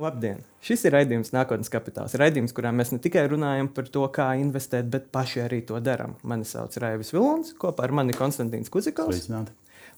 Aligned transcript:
Labdien! 0.00 0.38
Šis 0.64 0.86
ir 0.88 0.94
raidījums 0.96 1.32
Nākotnes 1.34 1.68
kapitāls. 1.72 2.14
Raidījums, 2.16 2.54
kurā 2.56 2.70
mēs 2.72 2.94
ne 2.94 2.98
tikai 3.04 3.26
runājam 3.28 3.68
par 3.76 3.88
to, 3.92 4.06
kā 4.14 4.30
investēt, 4.40 4.88
bet 4.92 5.10
paši 5.12 5.42
arī 5.44 5.60
to 5.68 5.76
darām. 5.84 6.14
Mani 6.24 6.48
sauc 6.48 6.78
Raivis 6.80 7.12
Vilons, 7.12 7.52
kopā 7.60 7.84
ar 7.84 7.92
mani 8.00 8.16
Konstantīns 8.16 8.72
Kuzikovs. 8.72 9.28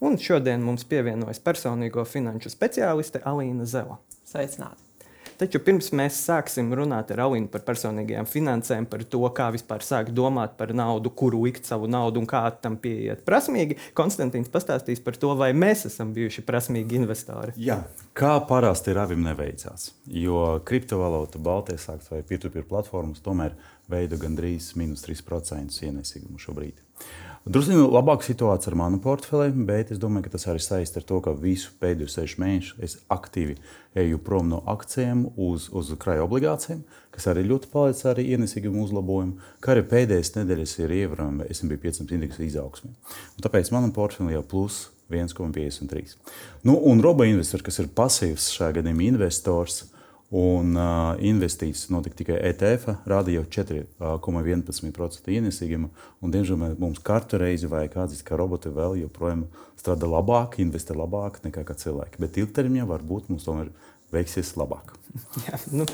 Un 0.02 0.18
šodien 0.18 0.64
mums 0.66 0.82
pievienojas 0.90 1.38
personīgo 1.44 2.02
finanšu 2.08 2.50
speciāliste 2.50 3.22
Alīna 3.22 3.68
Zela. 3.70 4.00
Sveicināti! 4.26 4.91
Taču 5.40 5.60
pirms 5.64 5.90
mēs 5.96 6.18
sāksim 6.26 6.72
runāt 6.76 7.10
ar 7.14 7.24
Alinu 7.26 7.50
par 7.52 7.64
personīgajām 7.66 8.28
finansēm, 8.28 8.86
par 8.90 9.04
to, 9.08 9.22
kā 9.34 9.48
vispār 9.54 9.84
sākt 9.86 10.14
domāt 10.16 10.56
par 10.58 10.74
naudu, 10.76 11.12
kuru 11.16 11.42
likt 11.46 11.68
savu 11.68 11.88
naudu 11.90 12.22
un 12.22 12.28
kā 12.30 12.44
tam 12.62 12.78
pieiet 12.82 13.24
prasmīgi, 13.26 13.78
Konstantīns 13.98 14.50
pastāstīs 14.52 15.02
par 15.04 15.18
to, 15.20 15.32
vai 15.38 15.52
mēs 15.56 15.86
esam 15.88 16.12
bijuši 16.16 16.44
prasmīgi 16.48 17.00
investori. 17.00 17.56
Jā, 17.60 17.82
kā 18.18 18.34
parasti 18.48 18.94
Ravim 18.96 19.24
neveicās, 19.26 19.90
jo 20.06 20.44
kriptovalūta, 20.68 21.40
Baltijas 21.42 21.88
vai 22.10 22.22
P2P 22.26 22.66
platformas 22.68 23.24
tomēr 23.24 23.56
veido 23.92 24.18
gandrīz 24.20 24.72
minus 24.78 25.04
3% 25.06 25.82
ienesīgumu 25.88 26.40
šobrīd. 26.40 26.80
Drusku 27.42 27.74
labāka 27.90 28.22
situācija 28.22 28.70
ar 28.70 28.76
manu 28.78 29.00
portfeli, 29.02 29.48
bet 29.66 29.88
es 29.90 29.98
domāju, 29.98 30.28
ka 30.28 30.36
tas 30.36 30.44
arī 30.46 30.60
saistīts 30.62 31.00
ar 31.00 31.06
to, 31.08 31.16
ka 31.24 31.32
visu 31.34 31.72
pēdējo 31.82 32.06
sešu 32.12 32.38
mēnešu 32.38 32.76
es 32.86 32.94
aktīvi 33.10 33.56
eju 33.98 34.20
prom 34.22 34.46
no 34.52 34.60
akcijiem 34.70 35.24
uz, 35.34 35.66
uz 35.74 35.90
krājuma 35.98 36.28
obligācijām, 36.28 36.84
kas 37.10 37.26
arī 37.32 37.42
ļoti 37.48 37.72
palīdz 37.72 38.04
arī 38.12 38.28
ienesīgumu 38.36 38.84
uzlabojumu, 38.86 39.50
kā 39.58 39.74
arī 39.74 39.82
pēdējās 39.90 40.36
nedēļas 40.36 40.76
ir 40.84 40.94
ievērojama 41.00 41.50
S&P 41.50 41.80
500 41.82 42.14
indeksa 42.14 42.46
izaugsme. 42.46 42.94
Un 43.34 43.48
tāpēc 43.48 43.72
manam 43.74 43.90
portfelim 43.96 44.30
jau 44.36 44.44
plus 44.54 44.78
1,53. 45.10 46.14
Nu, 46.62 46.78
un 46.78 47.02
robo 47.02 47.26
investors, 47.26 47.66
kas 47.66 47.82
ir 47.82 47.90
pasīvs 47.90 48.52
šajā 48.54 48.78
gadījumā 48.78 49.08
investors, 49.10 49.88
Un 50.32 50.72
uh, 50.80 51.10
investīcijas 51.20 51.90
notika 51.92 52.16
tikai 52.22 52.38
ETF, 52.48 52.94
rāda 53.04 53.34
jau 53.34 53.42
4,11% 53.52 55.28
ienesīgumu. 55.28 55.90
Diemžēl 56.24 56.78
mums 56.80 57.02
katru 57.04 57.42
reizi 57.42 57.68
vajag 57.68 57.98
atzīst, 58.06 58.24
ka 58.24 58.38
roboti 58.40 58.72
vēl 58.72 58.96
joprojām 59.02 59.44
strādā 59.76 60.08
labāk, 60.08 60.56
investē 60.64 60.96
labāk 60.96 61.42
nekā 61.44 61.76
cilvēki. 61.84 62.22
Bet 62.24 62.40
ilgtermiņā 62.40 62.88
varbūt 62.88 63.28
mums 63.28 63.44
tomēr 63.44 63.68
veiksies 64.14 64.54
labāk. 64.56 64.94
Jā, 65.46 65.60
nu. 65.76 65.84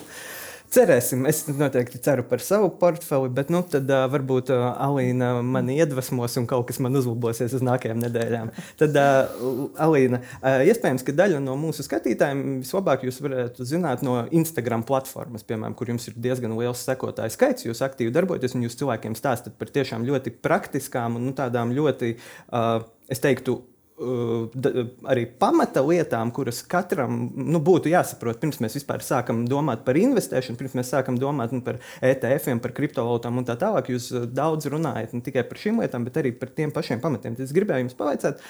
Cerēsim, 0.69 1.23
es 1.25 1.47
noteikti 1.49 1.97
ceru 2.05 2.21
par 2.29 2.43
savu 2.45 2.69
portfeli, 2.77 3.31
bet 3.33 3.49
nu, 3.49 3.63
tad 3.73 3.89
uh, 3.89 4.03
varbūt 4.13 4.51
uh, 4.53 4.67
Alīna 4.85 5.31
mani 5.41 5.79
iedvesmos 5.81 6.37
un 6.37 6.45
kaut 6.51 6.67
kas 6.69 6.77
man 6.85 6.99
uzlabosies 6.99 7.55
uz 7.57 7.65
nākamajām 7.65 8.03
nedēļām. 8.03 8.51
Tad, 8.83 8.99
uh, 9.01 9.63
Alīna, 9.81 10.21
uh, 10.43 10.61
iespējams, 10.69 11.07
ka 11.07 11.15
daļa 11.17 11.41
no 11.41 11.55
mūsu 11.57 11.87
skatītājiem 11.87 12.43
vislabāk 12.67 13.07
jūs 13.09 13.23
varētu 13.25 13.65
zināt 13.71 14.05
no 14.05 14.19
Instagram 14.29 14.85
platformas, 14.89 15.47
piemēram, 15.49 15.79
kur 15.79 15.89
jums 15.95 16.11
ir 16.13 16.21
diezgan 16.29 16.53
liels 16.61 16.85
sekotāju 16.85 17.33
skaits. 17.33 17.65
Jūs 17.65 17.81
aktīvi 17.89 18.13
darbojaties 18.13 18.59
un 18.59 18.69
jūs 18.69 18.77
cilvēkiem 18.83 19.17
stāstat 19.17 19.57
par 19.57 19.73
tiešām 19.73 20.05
ļoti 20.05 20.37
praktiskām 20.45 21.17
un 21.17 21.31
nu, 21.31 21.37
tādām 21.39 21.73
ļoti, 21.81 22.13
uh, 22.53 22.85
es 23.09 23.25
teiktu, 23.25 23.63
arī 23.99 25.25
pamata 25.41 25.83
lietām, 25.83 26.31
kuras 26.35 26.61
katram 26.63 27.17
nu, 27.35 27.59
būtu 27.65 27.91
jāsaprot, 27.91 28.39
pirms 28.43 28.61
mēs 28.63 28.77
vispār 28.79 29.03
sākam 29.03 29.43
domāt 29.51 29.83
par 29.87 29.99
investēšanu, 29.99 30.59
pirms 30.61 30.77
mēs 30.79 30.93
sākam 30.95 31.19
domāt 31.19 31.55
nu, 31.55 31.63
par 31.67 31.81
ETF, 32.05 32.53
par 32.63 32.75
kriptovalūtām 32.77 33.41
un 33.41 33.49
tā 33.49 33.57
tālāk. 33.59 33.91
Jūs 33.91 34.11
daudz 34.35 34.69
runājat 34.71 35.17
ne 35.17 35.23
tikai 35.25 35.43
par 35.49 35.59
šīm 35.59 35.81
lietām, 35.83 36.07
bet 36.07 36.21
arī 36.21 36.33
par 36.39 36.53
tiem 36.55 36.73
pašiem 36.75 37.03
pamatiem. 37.03 37.35
Tad 37.39 37.49
es 37.49 37.55
gribēju 37.57 37.87
jums 37.87 37.99
pavaicāt, 37.99 38.45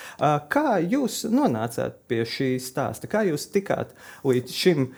kā 0.52 0.77
jūs 0.84 1.22
nonācāt 1.32 1.96
pie 2.10 2.20
šī 2.28 2.50
stāsta, 2.62 3.08
kā 3.10 3.24
jūs 3.30 3.48
tikāt 3.55 3.94
līdz 4.28 4.58
šim 4.58 4.90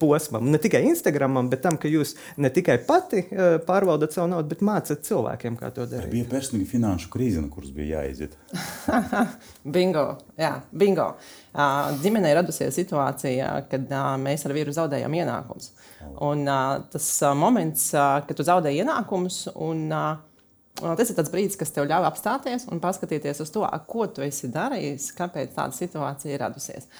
posmam, 0.00 0.48
ne 0.48 0.60
tikai 0.62 0.84
Instagramam, 0.88 1.50
bet 1.52 1.64
tam, 1.66 1.76
ka 1.80 1.92
jūs 1.92 2.14
ne 2.40 2.48
tikai 2.54 2.78
pati 2.88 3.26
pārvaldat 3.68 4.16
savu 4.16 4.30
naudu, 4.32 4.48
bet 4.54 4.64
mācat 4.64 5.04
cilvēkiem, 5.04 5.60
kā 5.60 5.70
to 5.76 5.84
darīt. 5.90 6.12
Bija 6.14 6.30
personīga 6.32 6.72
finanšu 6.72 7.12
krīze, 7.12 7.44
no 7.44 7.52
kuras 7.52 7.74
bija 7.74 8.00
jāiziet. 8.00 8.38
Bingo! 9.74 10.04
Jā, 10.38 10.52
bingo. 10.70 11.08
Uh, 11.54 11.90
ģimenē 12.02 12.34
radusies 12.38 12.76
situācija, 12.78 13.48
kad 13.70 13.90
uh, 13.90 14.12
mēs 14.20 14.46
ar 14.46 14.54
vīru 14.54 14.74
zaudējām 14.74 15.16
ienākumus. 15.18 15.72
Un, 16.22 16.44
uh, 16.46 16.84
tas 16.92 17.08
uh, 17.22 17.34
moments, 17.38 17.88
uh, 17.96 18.20
kad 18.26 18.38
tu 18.38 18.46
zaudē 18.46 18.70
ienākumus, 18.74 19.44
un 19.54 19.86
uh, 19.90 20.14
tas 20.82 21.10
ir 21.10 21.18
tas 21.18 21.30
brīdis, 21.32 21.58
kas 21.58 21.74
tev 21.74 21.88
ļauj 21.90 22.08
apstāties 22.10 22.68
un 22.70 22.82
paskatīties 22.82 23.42
uz 23.44 23.52
to, 23.54 23.64
ko 23.90 24.06
tu 24.10 24.24
esi 24.26 24.50
darījis, 24.54 25.10
kāpēc 25.18 25.54
tāda 25.56 25.76
situācija 25.76 26.34
ir 26.34 26.42
radusies. 26.44 26.90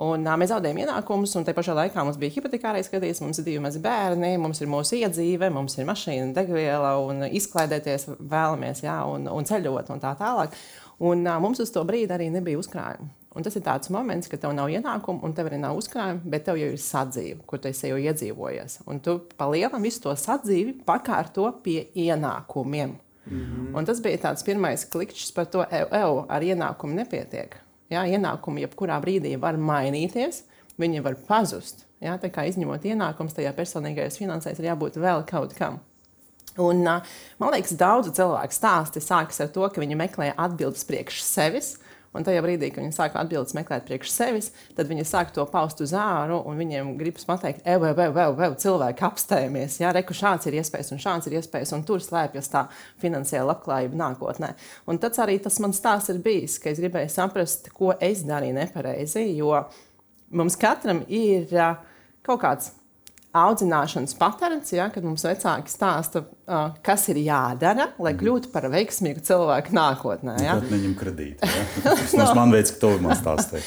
Un, 0.00 0.24
uh, 0.24 0.36
mēs 0.40 0.48
zaudējām 0.52 0.78
ienākumus, 0.86 1.34
un 1.36 1.44
tajā 1.44 1.56
pašā 1.58 1.74
laikā 1.76 2.04
mums 2.04 2.16
bija 2.20 2.32
hipotekārais 2.32 2.88
skatījums, 2.88 3.20
mums 3.20 3.40
ir 3.42 3.44
divi 3.44 3.62
mazi 3.62 3.82
bērni, 3.84 4.38
mums 4.40 4.62
ir 4.62 4.70
mūsu 4.72 4.96
iedzīve, 5.02 5.50
mums 5.52 5.76
ir 5.76 5.88
mašīna, 5.88 6.32
degviela 6.36 6.94
un 7.04 7.26
izklaidēties 7.28 8.08
vēlamies, 8.18 8.84
jā, 8.86 8.96
un, 9.04 9.28
un 9.28 9.48
ceļot 9.48 9.92
un 9.92 10.00
tā 10.00 10.14
tālāk. 10.18 10.56
Un 11.02 11.26
uh, 11.26 11.36
mums 11.42 11.60
uz 11.60 11.72
to 11.74 11.84
brīdi 11.84 12.14
arī 12.14 12.30
nebija 12.32 12.60
uzkrājuma. 12.62 13.10
Un 13.32 13.44
tas 13.44 13.54
ir 13.56 13.64
tāds 13.64 13.88
moments, 13.92 14.28
ka 14.28 14.36
tev 14.36 14.52
nav 14.52 14.68
ienākumu, 14.68 15.22
un 15.24 15.32
tev 15.36 15.48
arī 15.48 15.58
nav 15.60 15.78
uzkrājuma, 15.80 16.20
bet 16.34 16.44
tev 16.48 16.58
jau 16.60 16.68
ir 16.74 16.80
sadzīve, 16.80 17.40
kur 17.48 17.62
tu 17.62 17.70
esi 17.70 17.88
jau 17.88 17.96
iedzīvojies. 18.00 18.82
Un 18.92 19.00
tu 19.00 19.16
palielam 19.38 19.84
visu 19.88 20.02
to 20.04 20.12
sadzīvi 20.20 20.82
pakārto 20.88 21.48
pie 21.64 21.86
ienākumiem. 21.96 22.98
Mm 23.24 23.40
-hmm. 23.40 23.76
Un 23.78 23.84
tas 23.84 24.02
bija 24.02 24.18
tāds 24.18 24.44
pirmais 24.44 24.84
klikšķis 24.84 25.32
par 25.34 25.46
to, 25.46 25.64
ev, 25.70 25.88
ev 25.92 26.24
ar 26.28 26.42
ienākumu 26.42 26.94
nepietiek. 26.94 27.56
Jā, 27.90 28.04
ienākumi 28.08 28.62
jebkurā 28.64 28.98
brīdī 29.02 29.34
var 29.40 29.58
mainīties, 29.60 30.44
viņi 30.80 31.02
var 31.04 31.16
pazust. 31.28 31.86
Jā, 32.02 32.16
tā 32.18 32.30
kā 32.34 32.46
izņemot 32.48 32.84
ienākumus, 32.88 33.34
tajā 33.36 33.52
personīgajās 33.56 34.18
finansēs 34.18 34.58
ir 34.58 34.70
jābūt 34.72 34.98
vēl 35.02 35.24
kaut 35.28 35.54
kam. 35.58 35.80
Un, 36.60 36.82
man 36.84 37.54
liekas, 37.54 37.76
daudzu 37.80 38.12
cilvēku 38.16 38.56
stāsti 38.56 39.00
sākas 39.00 39.40
ar 39.40 39.52
to, 39.54 39.64
ka 39.72 39.80
viņi 39.80 39.96
meklē 39.96 40.32
atbildes 40.36 40.84
priekš 40.88 41.22
sevis. 41.24 41.76
Un 42.12 42.26
tajā 42.26 42.42
brīdī, 42.44 42.68
kad 42.68 42.84
viņi 42.84 42.92
sāk 42.92 43.14
atbildēt, 43.16 43.54
meklēt 43.56 43.86
priekš 43.88 44.10
sevis, 44.12 44.50
tad 44.76 44.90
viņi 44.90 45.06
sāk 45.08 45.30
to 45.32 45.46
paust 45.48 45.80
uz 45.80 45.94
āru, 45.96 46.42
un 46.48 46.58
viņiem 46.60 46.90
gribas 46.98 47.24
pateikt, 47.28 47.64
vai, 47.64 47.94
vai, 47.96 48.08
vai, 48.12 48.26
vai 48.36 48.50
cilvēki 48.60 49.06
apstājieties, 49.08 49.78
jā, 49.80 49.94
reku 49.96 50.16
šāds 50.16 50.50
ir 50.50 50.58
iespējas, 50.60 50.92
un 50.92 51.00
šāds 51.00 51.30
ir 51.30 51.38
iespējas, 51.40 51.72
un 51.72 51.86
tur 51.88 52.04
slēpjas 52.04 52.52
tā 52.52 52.66
finansiāla 53.00 53.54
labklājība 53.54 54.00
nākotnē. 54.02 54.52
Un 54.92 55.00
tas 55.00 55.22
arī 55.24 55.38
tas 55.40 55.56
mans 55.64 55.80
stāsts 55.80 56.12
ir 56.12 56.20
bijis, 56.24 56.58
ka 56.60 56.68
es 56.74 56.82
gribēju 56.84 57.14
saprast, 57.16 57.72
ko 57.72 57.94
es 57.96 58.26
darīju 58.28 58.58
nepareizi, 58.60 59.24
jo 59.38 59.64
mums 60.36 60.60
katram 60.60 61.06
ir 61.08 61.48
kaut 62.22 62.44
kāds 62.44 62.74
audzināšanas 63.32 64.12
patērns, 64.20 64.74
ja, 64.76 64.86
kad 64.92 65.04
mums 65.06 65.24
vecāki 65.24 65.72
stāsta, 65.72 66.22
uh, 66.22 66.74
kas 66.84 67.06
ir 67.08 67.22
jādara, 67.22 67.88
lai 67.96 68.12
mhm. 68.12 68.20
kļūtu 68.20 68.50
par 68.52 68.66
veiksmīgu 68.72 69.24
cilvēku 69.24 69.72
nākotnē. 69.76 70.36
Ja. 70.44 70.58
Tad 70.60 70.72
neņem 70.74 70.96
kredītu. 71.00 71.48
Ja. 71.48 71.96
No. 72.22 72.26
man 72.36 72.52
veids, 72.52 72.70
ka 72.74 72.78
to 72.82 72.90
man 73.02 73.16
stāstīja. 73.16 73.62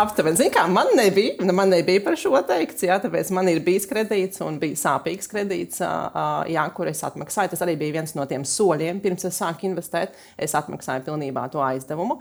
Aptuveni, 0.00 0.36
zin 0.36 0.50
kā, 0.52 0.64
man 0.70 0.90
nebija, 0.98 1.36
nu, 1.46 1.54
man 1.56 1.70
nebija 1.72 2.02
par 2.04 2.16
šo 2.18 2.34
teikts, 2.46 2.82
ja, 2.84 2.96
tāpēc 3.00 3.30
man 3.34 3.48
ir 3.48 3.60
bijis 3.64 3.86
kredīts 3.88 4.42
un 4.44 4.58
bija 4.60 4.76
sāpīgs 4.80 5.30
kredīts, 5.30 5.80
uh, 5.84 6.42
jā, 6.50 6.64
kur 6.74 6.90
es 6.90 7.00
atmaksāju. 7.06 7.52
Tas 7.54 7.62
arī 7.64 7.76
bija 7.80 8.00
viens 8.00 8.16
no 8.18 8.26
tiem 8.28 8.44
soļiem, 8.48 9.00
pirms 9.04 9.28
es 9.30 9.38
sāku 9.40 9.68
investēt. 9.70 10.18
Es 10.36 10.56
atmaksāju 10.58 11.06
pilnībā 11.06 11.46
to 11.54 11.62
aizdevumu. 11.64 12.18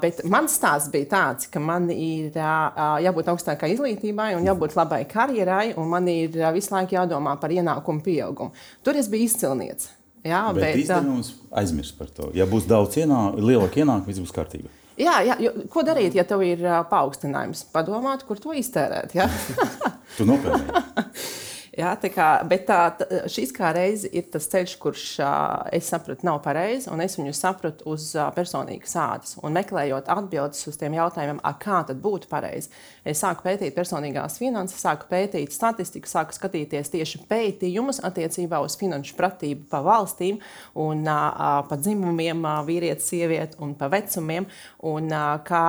Bet 0.00 0.22
mans 0.24 0.54
stāsts 0.56 0.88
bija 0.92 1.10
tāds, 1.12 1.48
ka 1.52 1.60
man 1.60 1.90
ir 1.92 2.32
jābūt 2.32 3.28
augstākai 3.34 3.74
izglītībai 3.74 4.30
un 4.38 4.46
jābūt 4.48 4.78
labai 4.78 5.02
karjerai. 5.10 5.74
Man 5.76 5.98
man 5.98 6.08
ir 6.12 6.36
visu 6.54 6.72
laiku 6.74 6.96
jādomā 6.96 7.36
par 7.40 7.52
ienākumu 7.52 8.04
pieaugumu. 8.04 8.54
Tur 8.86 8.98
es 8.98 9.10
biju 9.10 9.28
izcilnieks. 9.28 9.90
Jā, 10.26 10.48
bet 10.56 10.74
bet 10.74 11.04
mums 11.06 11.34
aizmirst 11.54 11.98
par 11.98 12.10
to. 12.14 12.30
Ja 12.36 12.46
būs 12.48 12.66
daudz 12.68 12.98
ienākumu, 12.98 13.44
lielāka 13.44 13.82
ienākuma, 13.82 14.08
viss 14.08 14.22
būs 14.24 14.34
kārtībā. 14.34 14.72
Jā, 14.98 15.20
jā 15.22 15.36
jo, 15.44 15.52
ko 15.70 15.84
darīt, 15.86 16.16
ja 16.18 16.24
tev 16.26 16.42
ir 16.42 16.64
paaugstinājums? 16.90 17.68
Padomāt, 17.74 18.24
kur 18.26 18.40
to 18.42 18.56
iztērēt. 18.56 19.14
tu 20.16 20.26
nopelnīji. 20.26 21.44
Ja, 21.78 21.92
kā, 21.94 22.26
bet 22.50 22.64
tā, 22.66 22.78
šis 23.30 23.52
kā 23.54 23.68
reize 23.70 24.08
ir 24.10 24.24
tas 24.32 24.48
ceļš, 24.50 24.72
kurš 24.82 25.02
es 25.76 25.86
sapratu, 25.92 26.26
nav 26.26 26.40
pareizs, 26.42 26.88
un 26.90 26.98
es 27.04 27.14
viņu 27.14 27.30
sapratu 27.38 27.86
uz 27.92 28.08
personīgas 28.34 28.96
ādas. 28.98 29.36
Un 29.46 29.54
meklējot 29.54 30.10
atbildes 30.10 30.66
uz 30.66 30.78
tiem 30.80 30.96
jautājumiem, 30.96 31.38
kā 31.62 31.84
tad 31.86 32.00
būtu 32.02 32.26
pareizi, 32.32 32.72
es 33.06 33.22
sāku 33.22 33.46
pētīt 33.46 33.76
personīgās 33.76 34.40
finanses, 34.42 34.80
sāku 34.82 35.06
pētīt 35.12 35.54
statistiku, 35.54 36.10
sāku 36.10 36.34
skatīties 36.34 36.90
tieši 36.96 37.20
pētījumus 37.30 38.02
attiecībā 38.10 38.58
uz 38.64 38.74
finanšu 38.80 39.14
pratību 39.20 39.68
pa 39.70 39.78
valstīm, 39.86 40.42
un 40.82 41.06
pa 41.06 41.78
dzimumiem, 41.78 42.42
vīrietis, 42.66 43.06
sieviete 43.12 43.62
un 43.62 43.76
pa 43.78 43.86
vecumiem, 43.94 44.50
un 44.90 45.14
kā, 45.46 45.62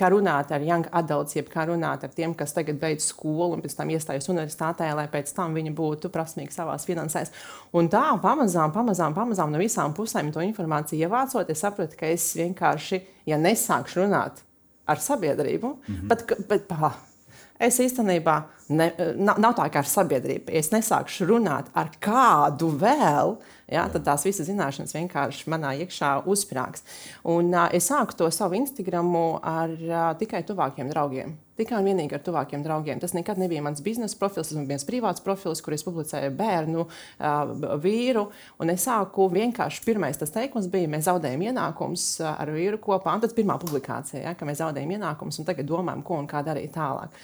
kā 0.00 0.12
runāt 0.16 0.56
ar 0.56 0.64
young 0.64 0.88
adults, 0.96 1.36
jeb 1.36 1.52
kā 1.52 1.68
runāt 1.68 2.08
ar 2.08 2.16
tiem, 2.16 2.32
kas 2.32 2.56
tagad 2.56 2.80
beidz 2.80 3.12
skolu 3.12 3.52
un 3.58 3.66
pēc 3.68 3.76
tam 3.82 3.92
iestājas 3.92 4.32
universitātē 4.32 4.93
lai 4.96 5.06
pēc 5.12 5.32
tam 5.36 5.54
viņi 5.54 5.74
būtu 5.76 6.10
prasmīgi 6.14 6.54
savā 6.54 6.76
finansēs. 6.78 7.32
Un 7.72 7.88
tā 7.92 8.04
pamazām, 8.22 8.72
pamazām, 8.72 9.14
pamazām 9.14 9.52
no 9.52 9.62
visām 9.62 9.94
pusēm 9.96 10.32
to 10.32 10.44
informāciju 10.44 11.08
ievācot, 11.08 11.50
es 11.50 11.64
sapratu, 11.64 11.96
ka 12.00 12.06
es 12.06 12.30
vienkārši, 12.38 13.02
ja 13.26 13.40
nesākšu 13.40 14.04
runāt 14.04 14.44
ar 14.86 15.00
sabiedrību, 15.00 15.76
mm 15.76 15.94
-hmm. 15.94 16.08
pat, 16.08 16.32
bet, 16.48 16.68
pā, 16.68 16.92
Es 17.62 17.78
īstenībā 17.78 18.34
ne, 18.68 18.90
nav, 19.16 19.40
nav 19.42 19.56
tā 19.58 19.66
kā 19.72 19.82
ar 19.82 19.88
sabiedrību. 19.88 20.52
Ja 20.52 20.62
es 20.62 20.72
nesākšu 20.72 21.28
runāt 21.28 21.70
ar 21.76 21.92
kādu 22.02 22.70
vēl, 22.80 23.36
ja, 23.70 23.86
tad 23.92 24.06
tās 24.06 24.24
visas 24.26 24.48
zināšanas 24.48 24.96
vienkārši 24.96 25.50
manā 25.52 25.74
iekšā 25.84 26.16
uzsprāgs. 26.30 26.84
Un 27.28 27.52
uh, 27.52 27.68
es 27.74 27.90
sāku 27.90 28.16
to 28.18 28.30
savu 28.34 28.58
Instagramu 28.60 29.40
ar 29.40 29.72
uh, 29.74 30.04
tikai 30.20 30.44
tuvākiem 30.46 30.92
draugiem. 30.92 31.36
Tikai 31.54 31.78
un 31.78 31.86
vienīgi 31.86 32.16
ar 32.16 32.22
tuvākiem 32.26 32.64
draugiem. 32.64 32.98
Tas 32.98 33.12
nekad 33.14 33.38
nebija 33.38 33.62
mans 33.62 33.82
biznesa 33.84 34.18
profils, 34.18 34.48
tas 34.50 34.58
bija 34.58 34.72
viens 34.72 34.86
privāts 34.88 35.22
profils, 35.22 35.60
kur 35.62 35.76
es 35.76 35.84
publicēju 35.86 36.32
bērnu, 36.34 36.82
vīru. 37.84 38.24
Un 38.58 38.74
es 38.74 38.88
sāku 38.88 39.28
vienkārši 39.30 39.84
pirmais 39.86 40.18
tas 40.18 40.34
teikums 40.34 40.66
bija, 40.72 40.90
mēs 40.90 41.06
zaudējam 41.06 41.46
ienākumus 41.46 42.08
ar 42.26 42.50
vīru 42.50 42.82
kopā. 42.82 43.14
Un 43.14 43.22
tad 43.22 43.36
pirmā 43.38 43.54
publikācija, 43.62 44.24
ja, 44.24 44.34
ka 44.34 44.50
mēs 44.50 44.58
zaudējam 44.64 44.96
ienākumus 44.96 45.38
un 45.38 45.46
tagad 45.46 45.70
domājam, 45.70 46.02
ko 46.02 46.18
un 46.24 46.26
kā 46.26 46.42
darīt 46.42 46.74
tālāk. 46.74 47.14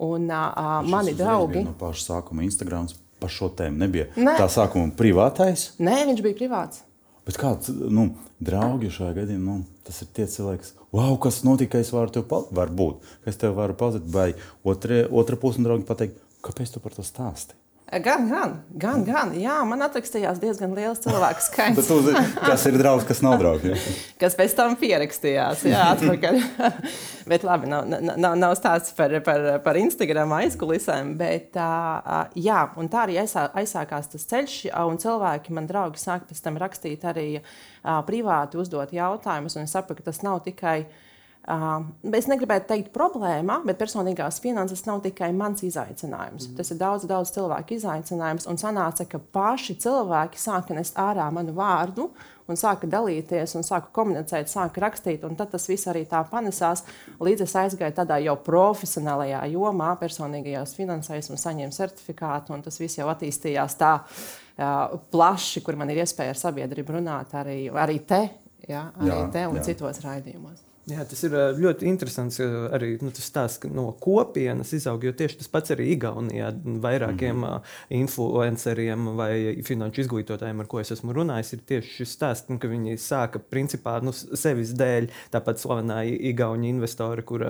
Un 0.00 0.30
uh, 0.32 0.80
mani 0.88 1.12
draugi. 1.16 1.64
No 1.66 1.74
paša 1.76 2.06
sākuma 2.06 2.44
Instagrams 2.46 2.96
par 3.20 3.32
šo 3.32 3.50
tēmu 3.56 3.82
nebija. 3.82 4.08
Nē. 4.16 4.38
Tā 4.40 4.46
sākuma 4.52 4.92
privātais? 4.96 5.70
Nē, 5.82 6.02
viņš 6.08 6.22
bija 6.24 6.38
privāts. 6.38 6.84
Bet 7.28 7.36
kāds 7.38 7.68
nu, 7.68 8.08
draugi 8.42 8.88
šajā 8.90 9.12
gadījumā, 9.20 9.58
nu, 9.60 9.80
tas 9.86 10.00
ir 10.02 10.08
tie 10.16 10.24
cilvēki, 10.30 10.72
wow, 10.96 11.12
kas 11.20 11.42
notika, 11.46 11.82
es 11.82 11.92
varu 11.92 12.10
tev 12.14 12.24
palīdzēt, 12.30 12.56
varbūt, 12.56 13.10
ka 13.22 13.32
es 13.32 13.38
tev 13.40 13.58
varu 13.58 13.76
palīdzēt, 13.78 14.06
vai 14.14 14.30
otra, 14.66 15.02
otra 15.20 15.38
puse 15.38 15.62
draugi 15.62 15.86
pateikt, 15.88 16.16
kāpēc 16.46 16.72
tu 16.72 16.82
par 16.82 16.96
to 16.96 17.04
stāsti? 17.06 17.58
Gan, 17.90 18.28
gan, 18.30 18.52
gan, 18.70 19.00
gan. 19.02 19.32
Jā, 19.34 19.56
man 19.66 19.82
atrakstījās 19.82 20.38
diezgan 20.38 20.76
liels 20.78 21.00
cilvēku 21.02 21.42
skaits. 21.42 21.88
tu, 21.88 21.96
kas 22.38 22.62
ir 22.70 22.76
draugs, 22.78 23.02
kas 23.08 23.18
nav 23.26 23.34
draugs? 23.40 23.66
Ja? 23.66 23.78
kas 24.22 24.36
pēc 24.38 24.54
tam 24.54 24.76
pierakstījās, 24.78 25.64
jā, 25.66 25.88
atpakaļ. 25.96 26.38
bet 27.32 27.46
labi, 27.48 27.66
nav, 27.72 27.90
nav, 27.90 28.38
nav 28.38 28.54
stāsts 28.60 28.94
par, 28.94 29.16
par, 29.26 29.48
par 29.66 29.80
Instagram 29.82 30.36
aizkulisēm, 30.38 31.16
bet 31.18 31.58
uh, 31.58 32.30
jā, 32.38 32.62
un 32.78 32.92
tā 32.92 33.08
arī 33.08 33.18
aizsā, 33.24 33.48
aizsākās 33.58 34.14
tas 34.14 34.30
ceļš, 34.36 34.56
un 34.86 35.02
cilvēki, 35.02 35.58
man 35.58 35.66
draugi, 35.66 35.98
sāk 35.98 36.30
pēc 36.30 36.46
tam 36.46 36.62
rakstīt 36.62 37.10
arī 37.10 37.28
uh, 37.40 37.98
privāti, 38.06 38.62
uzdot 38.62 38.94
jautājumus, 38.94 39.58
un 39.58 39.66
es 39.66 39.74
saprotu, 39.74 40.04
ka 40.04 40.12
tas 40.12 40.22
nav 40.22 40.44
tikai 40.46 40.84
Uh, 40.86 41.06
es 41.50 42.28
negribētu 42.30 42.68
teikt, 42.70 42.90
problēma, 42.94 43.60
bet 43.66 43.78
personīgās 43.80 44.38
finanses 44.42 44.84
nav 44.86 45.00
tikai 45.04 45.32
mans 45.34 45.64
izaicinājums. 45.66 46.50
Mm. 46.50 46.56
Tas 46.58 46.70
ir 46.70 46.78
daudz, 46.80 47.06
daudz 47.10 47.32
cilvēku 47.34 47.74
izaicinājums. 47.78 48.46
Un 48.50 48.60
sanāca, 48.60 49.06
ka 49.08 49.18
paši 49.18 49.78
cilvēki 49.82 50.38
sāka 50.40 50.76
nest 50.76 50.98
ārā 51.00 51.26
manu 51.34 51.54
vārdu 51.56 52.10
un 52.50 52.58
sāka 52.58 52.88
dalīties, 52.90 53.54
un 53.58 53.66
sāka 53.66 53.90
komunicēt, 53.94 54.50
sāka 54.50 54.84
rakstīt. 54.84 55.26
Tad 55.38 55.52
tas 55.54 55.66
viss 55.70 55.90
arī 55.90 56.04
tā 56.10 56.22
panesās. 56.30 56.84
Līdz 57.22 57.46
es 57.46 57.56
aizgāju 57.64 57.98
tādā 57.98 58.20
jau 58.22 58.36
profesionālajā 58.46 59.42
jomā, 59.54 59.92
personīgajās 60.00 60.74
finansēs 60.78 61.30
un 61.34 61.40
saņēmu 61.40 61.76
certifikātu. 61.76 62.58
Tas 62.66 62.80
viss 62.82 62.98
jau 63.00 63.10
attīstījās 63.10 63.78
tā 63.80 63.92
uh, 64.00 64.98
plaši, 65.10 65.66
kur 65.66 65.78
man 65.80 65.90
ir 65.90 66.04
iespēja 66.04 66.34
ar 66.34 66.42
sabiedrību 66.46 66.98
runāt 66.98 67.38
arī, 67.38 67.62
arī 67.70 68.02
te, 68.06 68.24
ja, 68.68 68.90
arī 68.98 69.14
jā, 69.14 69.22
te 69.34 69.46
un 69.50 69.62
jā. 69.62 69.70
citos 69.70 70.02
raidījumos. 70.06 70.69
Jā, 70.90 71.04
tas 71.06 71.20
ir 71.26 71.34
ļoti 71.60 71.86
interesants 71.86 72.40
arī 72.42 72.96
nu, 73.04 73.12
tas 73.14 73.26
stāsts, 73.30 73.60
ka 73.62 73.68
no 73.70 73.90
kopienas 74.02 74.72
izaug, 74.74 75.04
jo 75.06 75.12
tieši 75.14 75.38
tas 75.38 75.50
pats 75.52 75.74
arī 75.74 75.90
Igaunijā 75.94 76.50
vairākiem 76.82 77.36
mm 77.36 77.44
-hmm. 77.44 77.68
influenceriem 78.00 79.06
vai 79.16 79.62
finanšu 79.66 80.00
izglītotājiem, 80.04 80.60
ar 80.60 80.66
ko 80.66 80.80
es 80.80 80.90
esmu 80.90 81.12
runājis, 81.14 81.52
ir 81.52 81.60
tieši 81.66 81.94
šis 81.96 82.14
stāsts, 82.16 82.48
nu, 82.48 82.58
ka 82.58 82.68
viņi 82.68 82.96
sāka 82.98 83.38
principā 83.38 84.00
nu, 84.02 84.12
sevis 84.12 84.72
dēļ, 84.74 85.08
tāpat 85.30 85.62
slavenā 85.62 86.02
Igaunija 86.30 86.74
investori, 86.74 87.22
kur 87.22 87.44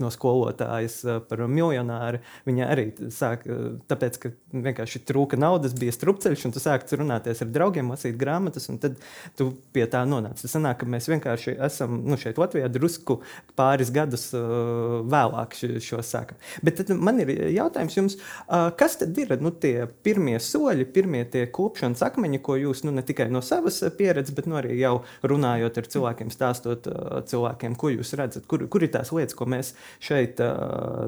no 0.00 0.10
skolotājas 0.10 1.04
par 1.28 1.46
miljonāri, 1.46 2.18
viņa 2.46 2.70
arī 2.72 2.92
sāka, 3.10 3.78
tāpēc, 3.88 4.18
ka 4.18 4.30
vienkārši 4.52 5.04
trūka 5.06 5.36
naudas, 5.36 5.74
bija 5.74 5.92
strupceļš, 5.92 6.46
un 6.46 6.52
tu 6.52 6.60
sāki 6.60 6.96
runāties 6.96 7.42
ar 7.42 7.48
draugiem, 7.48 7.90
lasīt 7.90 8.16
grāmatas, 8.16 8.68
un 8.68 8.78
tad 8.78 8.96
tu 9.36 9.52
pie 9.72 9.86
tā 9.86 10.02
nonāc. 10.08 10.40
Tas 10.42 10.56
sanāk, 10.56 10.80
ka 10.80 10.86
mēs 10.86 11.08
vienkārši 11.08 11.56
esam 11.66 12.02
nu, 12.04 12.16
šeit 12.16 12.38
Latvijā 12.38 12.55
drusku 12.72 13.20
pāris 13.58 13.92
gadus 13.94 14.28
uh, 14.36 15.02
vēlāk 15.06 15.56
šo 15.84 16.02
sākam. 16.04 16.38
Bet 16.64 16.82
man 16.90 17.20
ir 17.22 17.32
jautājums 17.54 17.96
jums, 17.98 18.18
uh, 18.18 18.68
kas 18.78 18.98
tad 19.00 19.16
ir 19.20 19.36
nu, 19.42 19.52
tie 19.52 19.86
pirmie 20.06 20.38
soļi, 20.42 20.88
pirmie 20.96 21.24
tie 21.32 21.46
klupšanas 21.52 22.04
akmeņi, 22.08 22.42
ko 22.44 22.58
jūs 22.60 22.84
nu, 22.86 22.94
ne 22.96 23.04
tikai 23.06 23.28
no 23.32 23.42
savas 23.44 23.82
pieredzes, 23.98 24.34
bet 24.36 24.50
nu, 24.50 24.58
arī 24.60 24.76
jau 24.80 24.98
runājot 25.26 25.80
ar 25.82 25.90
cilvēkiem, 25.96 26.34
stāstot 26.34 26.90
uh, 26.90 27.18
cilvēkiem, 27.28 27.78
ko 27.80 27.94
jūs 27.94 28.14
redzat, 28.18 28.48
kur, 28.50 28.66
kur 28.72 28.84
ir 28.84 28.92
tās 28.94 29.12
lietas, 29.14 29.36
ko 29.36 29.48
mēs 29.50 29.74
šeit 30.02 30.40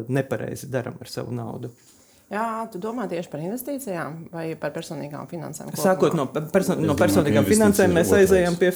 nepareizi 0.09 0.69
darām 0.73 0.99
ar 1.03 1.11
savu 1.11 1.35
naudu. 1.35 1.73
Jā, 2.29 2.69
tu 2.69 2.77
domā 2.77 3.07
tieši 3.09 3.31
par 3.33 3.41
investīcijām 3.41 4.17
vai 4.29 4.51
par 4.61 4.75
personīgām 4.75 5.25
finansēm? 5.31 5.71
Kopumā? 5.71 5.81
Sākot 5.81 6.17
no, 6.19 6.27
perso 6.53 6.75
no 6.77 6.93
personīgām 6.99 7.47
finansēm, 7.49 7.95
mēs 7.97 8.11
aizējām 8.19 8.59
pie 8.61 8.69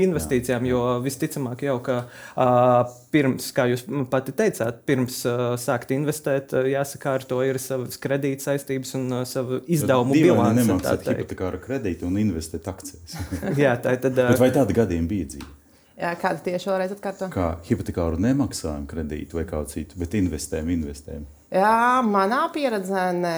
investīcijām, 0.00 0.66
jo 0.66 0.80
visticamāk 1.04 1.62
jau, 1.68 1.76
ka 1.86 2.00
uh, 2.02 2.96
pirms, 3.14 3.52
kā 3.54 3.68
jūs 3.70 3.86
pati 4.10 4.34
teicāt, 4.34 4.80
pirms 4.90 5.20
uh, 5.30 5.44
sākt 5.54 5.94
investēt, 5.94 6.56
uh, 6.58 6.66
jāsakārto 6.66 7.38
ir 7.46 7.60
savas 7.62 7.94
kredīt 8.02 8.42
saistības 8.42 8.96
un 8.98 9.20
uh, 9.20 9.22
savu 9.22 9.60
izdevumu 9.70 10.18
bilanci. 10.18 10.64
Nemaksāt 10.64 11.06
hipotekāru 11.12 11.62
kredītu 11.62 12.10
un 12.10 12.18
investēt 12.24 12.66
akcijas. 12.74 13.14
Jā, 13.62 13.78
tā 13.78 13.94
tad. 14.02 14.18
Uh, 14.18 14.34
Bet 14.34 14.42
vai 14.42 14.50
tādi 14.58 14.80
gadījumi 14.82 15.10
bija 15.14 15.30
dzīvi? 15.36 15.52
Jā, 15.96 16.10
kāda 16.18 16.42
tieši 16.50 16.72
vēlreiz 16.74 16.98
atkārto? 16.98 17.30
Kā 17.32 17.54
hipotekāru 17.70 18.18
nemaksājumu 18.20 18.90
kredītu 18.90 19.38
vai 19.38 19.46
kaut 19.48 19.70
citu, 19.70 20.02
bet 20.02 20.18
investējumu, 20.18 20.74
investējumu. 20.82 21.35
Jā, 21.54 22.02
manā 22.02 22.48
pieredzē 22.50 23.12
nē. 23.14 23.36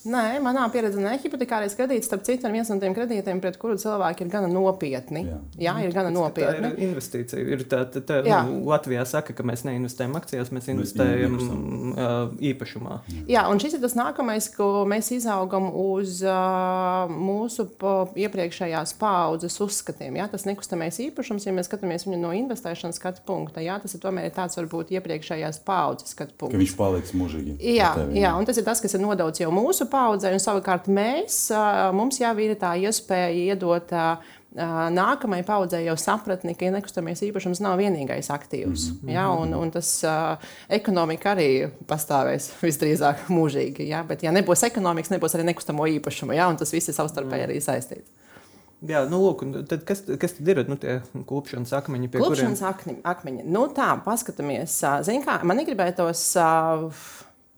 Nē, 0.00 0.38
manā 0.40 0.62
pieredzē 0.72 1.02
ne 1.02 1.10
hipotekārais 1.20 1.74
kredīts, 1.76 2.06
starp 2.08 2.22
citu, 2.24 2.48
ir 2.48 2.54
viens 2.54 2.68
no 2.72 2.78
tiem 2.80 2.94
kredītiem, 2.96 3.40
pret 3.42 3.58
kuru 3.60 3.74
cilvēki 3.80 4.24
ir 4.24 4.30
gana 4.32 4.48
nopietni. 4.48 5.26
Jā, 5.28 5.40
Jā 5.60 5.74
ir 5.84 5.92
gana 5.92 6.08
nopietni. 6.14 6.70
Tā 6.70 6.70
ir 6.72 6.86
investīcija. 6.86 7.42
Ir 7.44 7.64
tā, 7.68 7.82
tā, 7.92 8.00
tā, 8.08 8.20
Jā. 8.24 8.38
nu, 8.48 8.62
Latvijā 8.70 9.04
saka, 9.08 9.34
ka 9.36 9.44
mēs 9.44 9.66
neinvestējam 9.68 10.16
akcijās, 10.16 10.52
mēs 10.56 10.70
investējam 10.72 11.36
uh, 11.36 12.32
īpašumā. 12.52 12.96
Jā, 13.28 13.42
un 13.52 13.60
šis 13.60 13.76
ir 13.76 13.82
tas 13.84 13.96
nākamais, 13.98 14.48
ko 14.54 14.86
mēs 14.88 15.10
izaugam 15.18 15.68
uz 15.68 16.22
uh, 16.24 17.12
mūsu 17.12 17.68
iepriekšējās 18.24 18.96
paudzes 19.00 19.60
uzskatiem. 19.60 20.16
Jā, 20.22 20.30
tas 20.32 20.48
nekustamais 20.48 20.96
īpašums, 21.10 21.44
ja 21.44 21.52
mēs 21.52 21.68
skatāmies 21.68 22.08
viņu 22.08 22.22
no 22.24 22.32
investēšanas 22.40 22.96
skatu 23.02 23.26
punkta, 23.28 23.60
jā, 23.60 23.76
tas 23.84 23.98
ir 23.98 24.00
tomēr 24.00 24.32
tāds 24.32 24.56
varbūt 24.56 24.96
iepriekšējās 24.96 25.60
paudzes 25.68 26.16
skatu 26.16 26.38
punkts. 26.40 26.56
Ka 26.56 26.64
viņš 26.64 26.74
paliks 26.80 27.14
mūžīgi. 27.20 27.60
Jā, 27.76 27.92
jā, 28.16 28.32
un 28.40 28.48
tas 28.48 28.56
ir 28.56 28.64
tas, 28.64 28.80
kas 28.80 28.96
ir 28.96 29.04
nodots 29.04 29.44
jau 29.44 29.52
mūsu 29.52 29.89
paudzei, 29.90 30.32
un 30.36 30.42
savukārt 30.42 30.88
mēs, 30.90 31.46
mums 31.96 32.20
jau 32.20 32.34
ir 32.42 32.56
tā 32.60 32.74
iespēja 32.80 33.30
iedot 33.50 33.94
nākamajai 34.50 35.44
paudzei 35.46 35.84
jau 35.84 35.94
sapratni, 35.98 36.56
ka 36.58 36.70
nekustamies 36.74 37.22
īpašums 37.22 37.60
nav 37.62 37.78
vienīgais 37.78 38.30
aktīvs. 38.34 38.90
Mm 38.90 38.96
-hmm. 39.02 39.12
ja, 39.12 39.28
un, 39.30 39.54
un 39.54 39.70
tas 39.70 40.02
uh, 40.04 40.36
ekonomika 40.68 41.34
arī 41.34 41.70
pastāvēs 41.86 42.50
visdrīzāk 42.62 43.28
mūžīgi. 43.28 43.86
Ja, 43.88 44.02
bet, 44.02 44.22
ja 44.22 44.32
nebūs 44.32 44.66
ekonomikas, 44.66 45.10
nebūs 45.10 45.34
arī 45.34 45.44
nekustamo 45.44 45.86
īpašumu, 45.86 46.34
ja, 46.34 46.48
un 46.48 46.56
tas 46.56 46.72
viss 46.72 46.88
ir 46.88 46.94
savstarpēji 46.94 47.46
arī 47.46 47.60
saistīts. 47.60 48.10
Jā, 48.80 49.04
nu, 49.08 49.20
lūk, 49.20 49.44
tad 49.68 49.84
kas, 49.84 50.02
kas 50.18 50.32
tad 50.32 50.48
ir 50.48 50.64
nu, 50.68 50.76
tie 50.80 51.00
klupšanas 51.28 51.72
akmeņi? 51.72 52.08
Klupšanas 52.08 52.62
kuriem... 52.80 53.00
akmeņi. 53.04 53.42
Nu, 53.44 53.66
tā, 53.68 53.92
paskatāmies. 54.04 54.80
Zin, 55.04 55.22
kā, 55.22 55.42
man 55.44 55.60
gribētos. 55.66 56.36
Uh, 56.40 57.02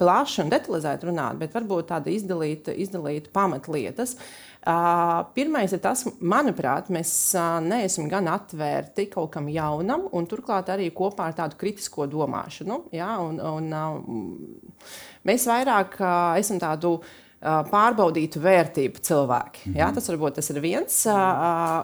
plaši 0.01 0.45
un 0.45 0.53
detalizēti 0.53 1.09
runāt, 1.09 1.39
bet 1.41 1.55
varbūt 1.57 1.91
tāda 1.93 2.13
izdalīta, 2.13 2.75
izdalīta 2.75 3.33
pamatlietas. 3.35 4.17
Uh, 4.63 5.25
pirmais 5.35 5.73
ir 5.75 5.81
tas, 5.83 6.05
manuprāt, 6.23 6.87
mēs 6.95 7.11
uh, 7.35 7.57
neesam 7.65 8.07
gan 8.11 8.29
atvērti 8.31 9.09
kaut 9.11 9.33
kam 9.35 9.49
jaunam, 9.51 10.07
un 10.15 10.29
turklāt 10.31 10.71
arī 10.71 10.87
kopā 10.95 11.27
ar 11.31 11.35
tādu 11.41 11.59
kritisko 11.59 12.07
domāšanu. 12.11 12.85
Ja? 12.95 13.17
Un, 13.25 13.41
un, 13.43 13.75
uh, 13.75 14.87
mēs 15.27 15.49
vairāk 15.51 15.99
uh, 15.99 16.39
esam 16.39 16.63
tādu 16.63 16.95
uh, 17.01 17.19
pārbaudītu 17.43 18.41
vērtību 18.43 19.01
cilvēki. 19.03 19.61
Mm 19.65 19.73
-hmm. 19.73 19.79
Jā, 19.79 19.89
tas 19.95 20.09
varbūt 20.09 20.35
tas 20.39 20.51
ir 20.51 20.61
viens. 20.61 21.07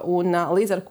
Un 0.05 0.33
līdz 0.33 0.73
ar, 0.73 0.83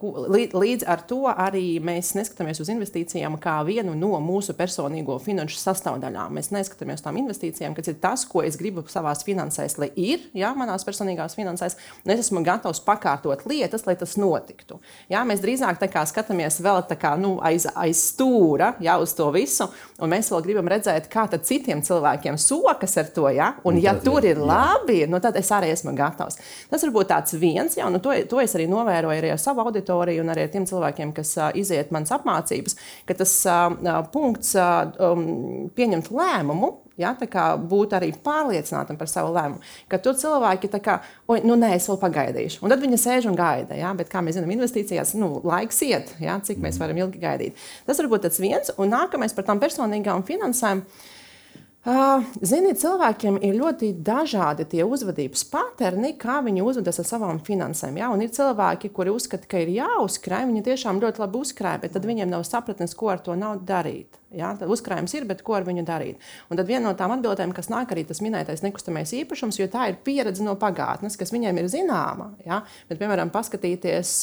līdz, 0.53 0.83
ar 0.87 1.01
to 1.07 1.21
arī 1.31 1.79
mēs 1.79 2.15
neskatāmies 2.15 2.59
uz 2.61 2.69
investīcijām 2.69 3.37
kā 3.39 3.65
vienu 3.65 3.95
no 3.95 4.19
mūsu 4.19 4.53
personīgo 4.53 5.19
finanšu 5.23 5.57
sastāvdaļām. 5.57 6.33
Mēs 6.35 6.51
neskatāmies 6.51 6.99
uz 6.99 7.01
tām 7.05 7.17
investīcijām, 7.17 7.75
kas 7.75 7.87
ir 7.87 7.95
tas, 8.01 8.25
ko 8.25 8.43
es 8.43 8.57
gribu 8.57 8.83
savā 8.87 9.15
finansēs, 9.25 9.77
lai 9.77 9.91
ir, 9.95 10.19
jā, 10.33 10.53
manās 10.55 10.85
personīgās 10.85 11.35
finansēs, 11.35 11.77
un 12.05 12.11
es 12.11 12.19
esmu 12.19 12.43
gatavs 12.43 12.79
pakārtot 12.79 13.45
lietas, 13.45 13.85
lai 13.87 13.95
tas 13.95 14.17
notiktu. 14.17 14.79
Jā, 15.09 15.23
mēs 15.23 15.41
drīzāk 15.41 15.79
skatāmies 16.05 16.61
vēl 16.61 16.83
kā, 16.99 17.17
nu, 17.17 17.39
aiz, 17.41 17.67
aiz 17.75 17.97
stūra 18.11 18.73
jā, 18.79 18.97
uz 18.99 19.13
to 19.13 19.31
visu, 19.31 19.67
un 19.99 20.09
mēs 20.09 20.31
vēl 20.31 20.41
gribam 20.43 20.67
redzēt, 20.67 21.07
kā 21.07 21.27
citiem 21.37 21.81
cilvēkiem 21.81 22.37
sokas 22.37 22.97
ar 22.97 23.05
to, 23.05 23.29
jā, 23.29 23.53
un 23.63 23.77
ja 23.77 23.95
tur 23.95 24.25
ir 24.25 24.37
labi 24.37 24.56
labi, 24.57 24.99
nu 25.09 25.21
tad 25.23 25.37
es 25.39 25.51
arī 25.55 25.71
esmu 25.75 25.93
gatavs. 25.97 26.39
Tas 26.71 26.83
varbūt 26.87 27.11
tāds 27.13 27.37
viens, 27.39 27.77
jā, 27.77 27.87
nu 27.93 28.01
to, 28.03 28.15
to 28.29 28.41
es 28.43 28.57
arī 28.57 28.67
novēroju 28.71 29.21
arī 29.21 29.31
ar 29.33 29.41
savu 29.41 29.63
auditoriju 29.65 30.25
un 30.25 30.33
arī 30.33 30.47
ar 30.47 30.51
tiem 30.53 30.65
cilvēkiem, 30.69 31.13
kas 31.17 31.35
uh, 31.39 31.51
iziet 31.57 31.93
manas 31.95 32.13
apmācības, 32.17 32.77
ka 33.07 33.17
tas 33.21 33.37
uh, 33.47 34.03
punkts 34.13 34.55
uh, 34.57 34.89
um, 35.11 35.71
pieņemt 35.77 36.11
lēmumu 36.13 36.75
Ja, 36.97 37.11
būt 37.13 37.91
arī 37.93 38.09
pārliecinātam 38.25 38.97
par 38.97 39.09
savu 39.09 39.29
lēmumu. 39.35 39.61
Ka 39.89 39.99
tur 40.01 40.15
cilvēki 40.17 40.69
tā 40.73 40.79
kā, 40.81 40.95
oi, 41.29 41.43
nu 41.45 41.53
nē, 41.59 41.75
es 41.77 41.85
vēl 41.91 41.99
pagaidīšu. 42.01 42.63
Un 42.65 42.73
tad 42.73 42.81
viņi 42.81 42.97
sēž 42.97 43.27
un 43.29 43.37
gaida. 43.37 43.77
Ja, 43.77 43.91
bet, 43.97 44.09
kā 44.09 44.23
mēs 44.25 44.39
zinām, 44.39 44.49
investīcijās 44.55 45.13
nu, 45.21 45.35
laiks 45.45 45.83
iet, 45.85 46.15
ja, 46.23 46.39
cik 46.41 46.57
mēs 46.63 46.81
varam 46.81 46.97
ilgi 46.97 47.21
gaidīt. 47.21 47.61
Tas 47.85 48.01
varbūt 48.01 48.25
tas 48.25 48.41
viens. 48.41 48.73
Un 48.81 48.89
nākamais 48.95 49.37
par 49.37 49.45
tām 49.45 49.61
personīgām 49.61 50.25
finansēm. 50.25 50.81
Uh, 50.81 51.16
Ziniet, 51.87 52.81
cilvēkiem 52.81 53.37
ir 53.47 53.55
ļoti 53.61 53.93
dažādi 54.03 54.65
tie 54.67 54.83
uzvedības 54.83 55.45
paterni, 55.47 56.09
kā 56.19 56.41
viņi 56.43 56.65
uzvedas 56.65 56.99
ar 56.99 57.07
savām 57.07 57.39
finansēm. 57.39 57.95
Ja? 58.01 58.09
Un 58.11 58.25
ir 58.25 58.33
cilvēki, 58.35 58.91
kuri 58.91 59.13
uzskata, 59.15 59.47
ka 59.47 59.61
ir 59.63 59.71
jāuzkrāj, 59.71 60.49
viņi 60.49 60.65
tiešām 60.65 60.99
ļoti 60.99 61.23
labi 61.23 61.39
uzkrāj, 61.39 61.79
bet 61.85 61.95
tad 61.95 62.09
viņiem 62.09 62.33
nav 62.33 62.43
sapratnes, 62.49 62.95
ko 62.97 63.13
ar 63.13 63.23
to 63.23 63.37
naudu 63.39 63.63
darīt. 63.71 64.19
Ja? 64.35 64.51
Tad 64.59 64.67
uzkrājums 64.73 65.15
ir, 65.15 65.29
bet 65.31 65.45
ko 65.47 65.55
ar 65.55 65.67
viņu 65.69 65.87
darīt? 65.87 66.19
Un 66.51 66.59
tad 66.59 66.67
viena 66.67 66.89
no 66.89 66.95
tām 66.99 67.15
atbildēm, 67.15 67.55
kas 67.55 67.71
nāk 67.71 67.95
arī 67.95 68.03
tas 68.09 68.19
minētais 68.25 68.65
nekustamais 68.67 69.15
īpašums, 69.21 69.61
jo 69.61 69.71
tā 69.71 69.87
ir 69.93 70.01
pieredze 70.03 70.43
no 70.43 70.59
pagātnes, 70.59 71.15
kas 71.15 71.31
viņiem 71.31 71.63
ir 71.63 71.71
zināma. 71.71 72.33
Ja? 72.43 72.65
Bet, 72.91 72.99
piemēram, 72.99 73.31
paskatīties 73.31 74.17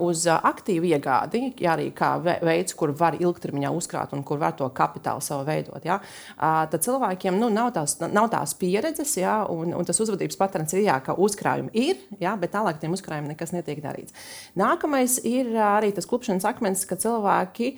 uz 0.00 0.24
aktīvu 0.32 0.88
iegādi, 0.94 1.52
ja 1.60 1.74
arī 1.74 1.90
kā 1.96 2.14
veids, 2.22 2.74
kur 2.78 2.92
var 2.96 3.18
ilgtermiņā 3.20 3.70
uzkrāt 3.76 4.14
un 4.16 4.24
kur 4.26 4.40
var 4.40 4.56
to 4.58 4.68
kapitālu 4.74 5.22
savu 5.24 5.44
veidot. 5.48 5.84
Ja, 5.84 5.98
tad 6.38 6.80
cilvēkiem 6.84 7.38
nu, 7.38 7.50
nav, 7.52 7.72
tās, 7.76 7.98
nav 8.00 8.30
tās 8.32 8.54
pieredzes, 8.58 9.16
ja, 9.20 9.40
un, 9.52 9.74
un 9.76 9.88
tas 9.88 10.00
uzvedības 10.00 10.40
patērns 10.40 10.74
ir, 10.76 10.86
jā, 10.88 10.98
ka 11.04 11.16
uzkrājumi 11.18 11.72
ir, 11.76 12.00
ja, 12.22 12.34
bet 12.40 12.54
tālāk 12.56 12.80
tiem 12.80 12.96
uzkrājumiem 12.96 13.34
nekas 13.34 13.54
netiek 13.56 13.82
darīts. 13.84 14.16
Nākamais 14.58 15.20
ir 15.28 15.52
arī 15.56 15.92
tas 15.96 16.08
klupšanas 16.08 16.48
akmens, 16.48 16.86
ka 16.88 16.98
cilvēki. 17.00 17.74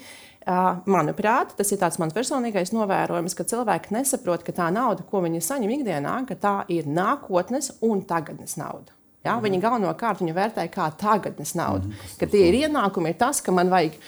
Manuprāt, 0.89 1.53
tas 1.59 1.69
ir 1.71 1.83
mans 2.01 2.15
personīgais 2.17 2.73
novērojums, 2.73 3.35
ka 3.37 3.45
cilvēki 3.45 3.93
nesaprot, 3.93 4.41
ka 4.47 4.55
tā 4.57 4.71
nauda, 4.73 5.05
ko 5.07 5.21
viņi 5.27 5.43
saņem 5.45 5.75
ikdienā, 5.77 6.15
tā 6.41 6.55
ir 6.73 6.89
nākotnes 6.89 7.75
un 7.85 8.01
tagadnes 8.09 8.57
nauda. 8.59 9.00
Ja? 9.25 9.37
Mm. 9.37 9.45
Viņi 9.47 9.63
galvenokārt 9.65 10.23
viņu 10.23 10.37
vērtē 10.37 10.67
kā 10.73 10.89
tagadnes 11.01 11.55
naudu. 11.59 11.91
Mm. 11.91 12.15
Ka 12.21 12.29
tie 12.31 12.47
ir 12.49 12.61
ienākumi, 12.65 13.13
ir 13.13 13.21
tas, 13.21 13.43
ka 13.45 13.55
man 13.55 13.73
vajag. 13.73 13.99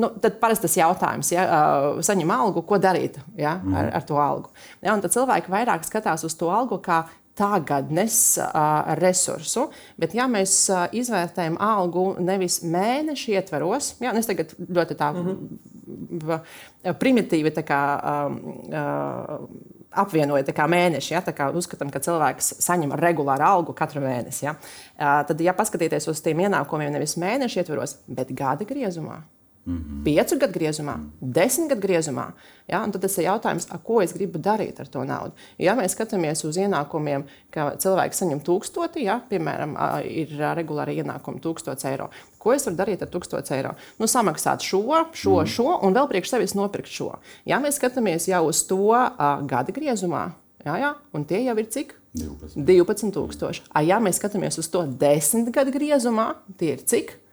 Nu, 0.00 0.08
tad 0.22 0.40
parasti 0.40 0.66
tas 0.66 0.74
jautājums, 0.80 1.28
ja 1.30 1.44
uh, 1.46 2.00
saņem 2.02 2.30
algu, 2.34 2.64
ko 2.66 2.78
darīt 2.82 3.20
ja, 3.38 3.58
mm. 3.60 3.76
ar, 3.76 3.92
ar 4.00 4.06
to 4.08 4.16
algu. 4.18 4.50
Ja, 4.82 4.96
tad 4.98 5.14
cilvēki 5.14 5.52
vairāk 5.52 5.86
skatās 5.86 6.24
uz 6.26 6.34
to 6.34 6.50
algu 6.50 6.80
kā 6.82 7.04
tagadnes 7.36 8.38
uh, 8.40 8.96
resursu, 8.96 9.66
bet 10.00 10.16
ja 10.16 10.24
mēs 10.30 10.54
uh, 10.72 10.86
izvērtējam 10.96 11.58
algu 11.60 12.06
nevis 12.24 12.62
mēneša 12.64 13.34
ietveros, 13.36 13.92
ja, 14.00 14.14
es 14.16 14.28
tagad 14.30 14.54
ļoti 14.56 14.96
tā 14.96 15.10
mm 15.12 15.26
-hmm. 15.28 16.94
primitīvi 16.98 17.52
tā 17.52 17.62
kā, 17.68 17.82
um, 18.00 18.40
uh, 18.72 19.75
apvienoja 19.90 20.46
mēneši. 20.70 21.14
Ja, 21.14 21.22
uzskatām, 21.56 21.90
ka 21.92 22.02
cilvēks 22.04 22.56
saņem 22.64 22.94
regulāru 23.00 23.46
algu 23.46 23.76
katru 23.76 24.02
mēnesi. 24.04 24.46
Ja. 24.46 24.56
Tad, 24.96 25.40
ja 25.40 25.54
paskatīties 25.56 26.08
uz 26.12 26.22
tiem 26.24 26.44
ienākumiem 26.46 26.92
nevis 26.94 27.16
mēneša 27.20 27.62
ietvaros, 27.62 27.98
bet 28.08 28.32
gada 28.36 28.66
griezumā, 28.68 29.20
Mm 29.66 29.76
-hmm. 29.76 30.04
Piecu 30.04 30.38
gadu 30.38 30.52
griezumā, 30.52 30.96
mm 30.96 31.02
-hmm. 31.02 31.32
desmit 31.32 31.68
gadu 31.68 31.80
griezumā. 31.80 32.32
Ja? 32.68 32.88
Tad 32.92 33.00
tas 33.00 33.18
ir 33.18 33.24
jautājums, 33.24 33.66
ko 33.82 34.02
es 34.02 34.12
gribu 34.12 34.38
darīt 34.38 34.80
ar 34.80 34.86
to 34.86 35.04
naudu. 35.04 35.32
Ja 35.58 35.74
mēs 35.74 35.96
skatāmies 35.96 36.44
uz 36.48 36.56
ienākumiem, 36.56 37.24
ka 37.50 37.74
cilvēks 37.78 38.18
saņem 38.22 38.40
tūkstoti, 38.40 39.02
ja? 39.02 39.20
piemēram, 39.30 39.76
ir 40.04 40.28
regulāri 40.54 40.96
ienākumi 41.02 41.40
1000 41.40 41.84
eiro. 41.90 42.10
Ko 42.38 42.52
es 42.52 42.66
varu 42.66 42.76
darīt 42.76 43.02
ar 43.02 43.08
1000 43.08 43.50
eiro? 43.56 43.74
Nu, 43.98 44.06
samaksāt 44.06 44.60
šo, 44.60 45.06
šo, 45.12 45.40
mm 45.40 45.46
šo 45.46 45.78
un 45.82 45.94
vēl 45.94 46.08
priekš 46.08 46.30
sevis 46.30 46.54
nopirkt 46.54 46.88
šo. 46.88 47.14
Ja 47.44 47.60
mēs 47.60 47.78
skatāmies 47.80 48.28
jau 48.28 48.46
uz 48.46 48.62
to 48.66 48.76
uh, 48.76 49.46
gada 49.46 49.72
griezumā, 49.72 50.30
jā, 50.64 50.78
jā, 50.78 50.94
un 51.12 51.24
tie 51.24 51.44
jau 51.44 51.58
ir 51.58 51.66
cik? 51.66 51.94
12. 52.14 52.64
12 52.64 53.62
ja 53.82 53.98
mēs 54.00 54.20
skatāmies 54.20 54.58
uz 54.58 54.68
to 54.68 54.86
desmit 54.86 55.50
gadu 55.54 55.70
griezumā, 55.70 56.34
tie 56.56 56.72
ir 56.72 56.78
cik? 56.78 57.25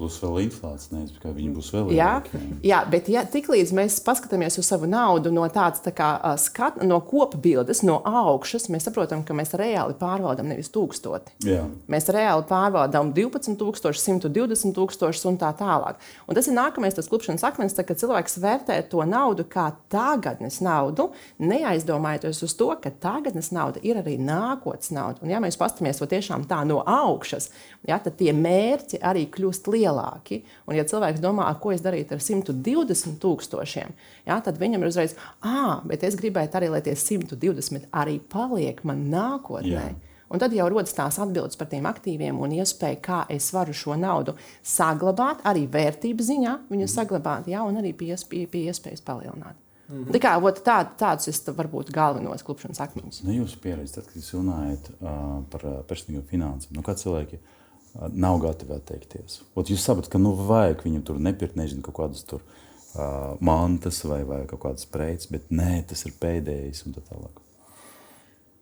Plus 0.00 0.14
vēl 0.16 0.46
inflācija, 0.46 0.94
nevis 0.96 1.16
kā 1.20 1.28
viņi 1.28 1.50
būs 1.52 1.66
vēl 1.74 1.90
lielāki. 1.90 2.38
Jā, 2.38 2.60
jā, 2.64 2.76
bet 2.88 3.08
ja, 3.12 3.20
tiklīdz 3.28 3.74
mēs 3.76 3.98
paskatāmies 4.00 4.54
uz 4.56 4.70
savu 4.70 4.86
naudu 4.88 5.28
no 5.28 5.42
tādas 5.52 5.82
tā 5.84 5.90
kā, 5.92 6.08
skat, 6.40 6.78
no 6.88 7.02
kopbildes, 7.04 7.82
no 7.84 7.98
augšas, 8.08 8.70
mēs 8.72 8.86
saprotam, 8.88 9.20
ka 9.28 9.36
mēs 9.36 9.52
reāli 9.60 9.92
pārvaldām 10.00 10.48
nevis 10.48 10.72
tūkstoti. 10.72 11.34
Jā. 11.44 11.66
Mēs 11.92 12.08
reāli 12.16 12.46
pārvaldām 12.48 13.10
12,000, 13.12 14.00
120 14.00 14.72
tūkstošus 14.78 15.28
un 15.28 15.36
tā 15.42 15.50
tālāk. 15.58 16.00
Un 16.24 16.38
tas 16.38 16.48
ir 16.48 16.56
nākamais 16.56 16.96
tas 16.96 17.12
klupšanas 17.12 17.44
akmens, 17.50 17.76
tā, 17.76 17.84
kad 17.84 18.00
cilvēks 18.00 18.40
vērtē 18.40 18.80
to 18.88 19.04
naudu 19.04 19.44
kā 19.52 19.66
tagadnes 19.92 20.62
naudu, 20.64 21.10
neaizdomājoties 21.44 22.40
uz 22.48 22.56
to, 22.56 22.70
ka 22.80 22.94
tagadnes 23.04 23.52
nauda 23.52 23.84
ir 23.84 24.00
arī 24.00 24.16
nākotnes 24.16 24.96
nauda. 24.96 25.20
Un 25.20 25.36
ja 25.36 25.44
mēs 25.44 25.60
paskatāmies 25.60 26.00
to 26.00 26.08
tiešām 26.08 26.48
tā 26.48 26.64
no 26.64 26.80
augšas, 26.88 27.52
ja, 27.84 28.00
tad 28.00 28.16
tie 28.16 28.32
mērķi 28.32 29.04
arī 29.04 29.28
kļūst 29.28 29.68
lielāki 29.68 29.89
lielāki. 29.90 30.42
Un, 30.66 30.76
ja 30.78 30.84
cilvēks 30.88 31.22
domā, 31.22 31.48
ko 31.60 31.74
es 31.74 31.82
darītu 31.84 32.16
ar 32.16 32.22
120 32.24 33.18
tūkstošiem, 33.22 33.96
ja, 34.28 34.40
tad 34.44 34.60
viņam 34.60 34.84
ir 34.84 34.92
uzreiz, 34.92 35.16
ah, 35.40 35.80
bet 35.86 36.04
es 36.06 36.18
gribētu 36.18 36.60
arī, 36.60 36.70
lai 36.72 36.82
tie 36.84 36.94
120 36.96 37.90
arī 37.92 38.20
paliek 38.20 38.82
man 38.84 39.08
nākotnē. 39.12 39.88
Jā. 39.90 39.90
Un 40.30 40.38
tad 40.38 40.52
jau 40.54 40.68
rodas 40.70 40.94
tās 40.94 41.16
atbildes 41.18 41.58
par 41.58 41.66
tiem 41.72 41.88
aktīviem 41.90 42.36
un 42.38 42.52
iespēja, 42.54 43.00
kā 43.02 43.22
es 43.34 43.48
varu 43.50 43.74
šo 43.74 43.96
naudu 43.98 44.36
saglabāt, 44.62 45.42
arī 45.42 45.64
vērtības 45.66 46.28
ziņā 46.28 46.52
viņu 46.68 46.86
mm. 46.86 46.92
saglabāt, 46.92 47.50
ja, 47.50 47.64
un 47.66 47.80
arī 47.80 47.90
pie, 47.98 48.14
pie, 48.30 48.44
pie 48.46 48.68
iespējas 48.70 49.02
palielināt. 49.02 49.58
Mm 49.90 50.04
-hmm. 50.04 50.12
Tā 50.14 50.18
kā, 50.22 50.36
ot, 50.38 50.60
tā, 50.62 50.86
tādus 50.98 51.26
ir 51.26 51.54
varbūt 51.54 51.90
galvenos 51.90 52.44
klupšanas 52.46 52.80
akmeņus. 52.80 53.24
Nu, 53.24 53.32
jūs 53.32 53.56
pieredzat, 53.58 53.94
tad, 53.94 54.06
kad 54.06 54.22
jūs 54.22 54.34
runājat 54.38 54.90
uh, 55.00 55.42
par 55.50 55.60
personīgo 55.90 56.22
finansēm, 56.30 56.76
nu, 56.78 56.82
kā 56.86 56.94
cilvēki 56.94 57.34
uh, 57.34 57.59
nav 57.94 58.38
gatavi 58.42 58.76
atteikties. 58.76 59.40
Ot, 59.58 59.70
jūs 59.70 59.84
saprotat, 59.84 60.12
ka 60.12 60.20
nu, 60.22 60.32
vajag 60.34 60.84
viņam 60.86 61.04
tur 61.06 61.20
nepirkt, 61.22 61.58
nezinu, 61.58 61.82
kaut 61.86 61.96
kādas 61.98 62.22
tur, 62.28 62.44
uh, 62.44 63.36
mantas 63.42 64.02
vai, 64.06 64.22
vai 64.28 64.44
kaut 64.50 64.62
kādas 64.64 64.86
preces, 64.90 65.30
bet 65.32 65.50
nē, 65.54 65.82
tas 65.90 66.06
ir 66.06 66.14
pēdējais 66.20 66.84
un 66.86 66.96
tā 66.96 67.04
tālāk. 67.08 67.42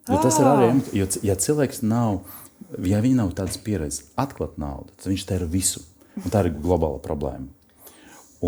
Jo 0.09 0.23
tas 0.25 0.39
ir 0.41 0.49
arī, 0.49 0.71
jo, 0.97 1.07
ja 1.29 1.37
cilvēks 1.37 1.83
nav, 1.85 2.23
ja 2.81 3.03
viņi 3.05 3.21
nav 3.21 3.35
tādas 3.37 3.61
pieredzes, 3.61 4.07
atklāt 4.17 4.57
naudu, 4.61 4.95
tad 4.97 5.13
viņš 5.13 5.29
tēra 5.29 5.49
visu. 5.51 5.85
Un 6.19 6.33
tā 6.33 6.43
ir 6.43 6.55
globāla 6.57 6.99
problēma. 7.03 7.53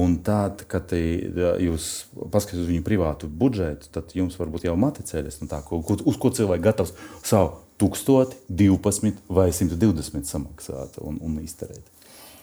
Un 0.01 0.17
tad, 0.27 0.63
kad 0.71 0.93
jūs 0.95 1.87
paskatāties 2.15 2.63
uz 2.63 2.69
viņu 2.71 2.85
privātu 2.87 3.27
budžetu, 3.27 3.91
tad 3.95 4.15
jums 4.15 4.39
varbūt 4.39 4.69
jau 4.69 4.77
mati 4.79 5.05
ceļas, 5.07 5.41
tā, 5.51 5.61
ko, 5.67 5.83
uz 5.83 6.19
ko 6.19 6.31
cilvēks 6.35 6.65
gatavs 6.65 6.95
savu 7.27 7.59
1000, 7.81 8.37
12 8.49 9.25
vai 9.29 9.49
120 9.53 10.29
samaksāt 10.29 11.01
un, 11.01 11.19
un 11.25 11.41
izterēt. 11.41 11.89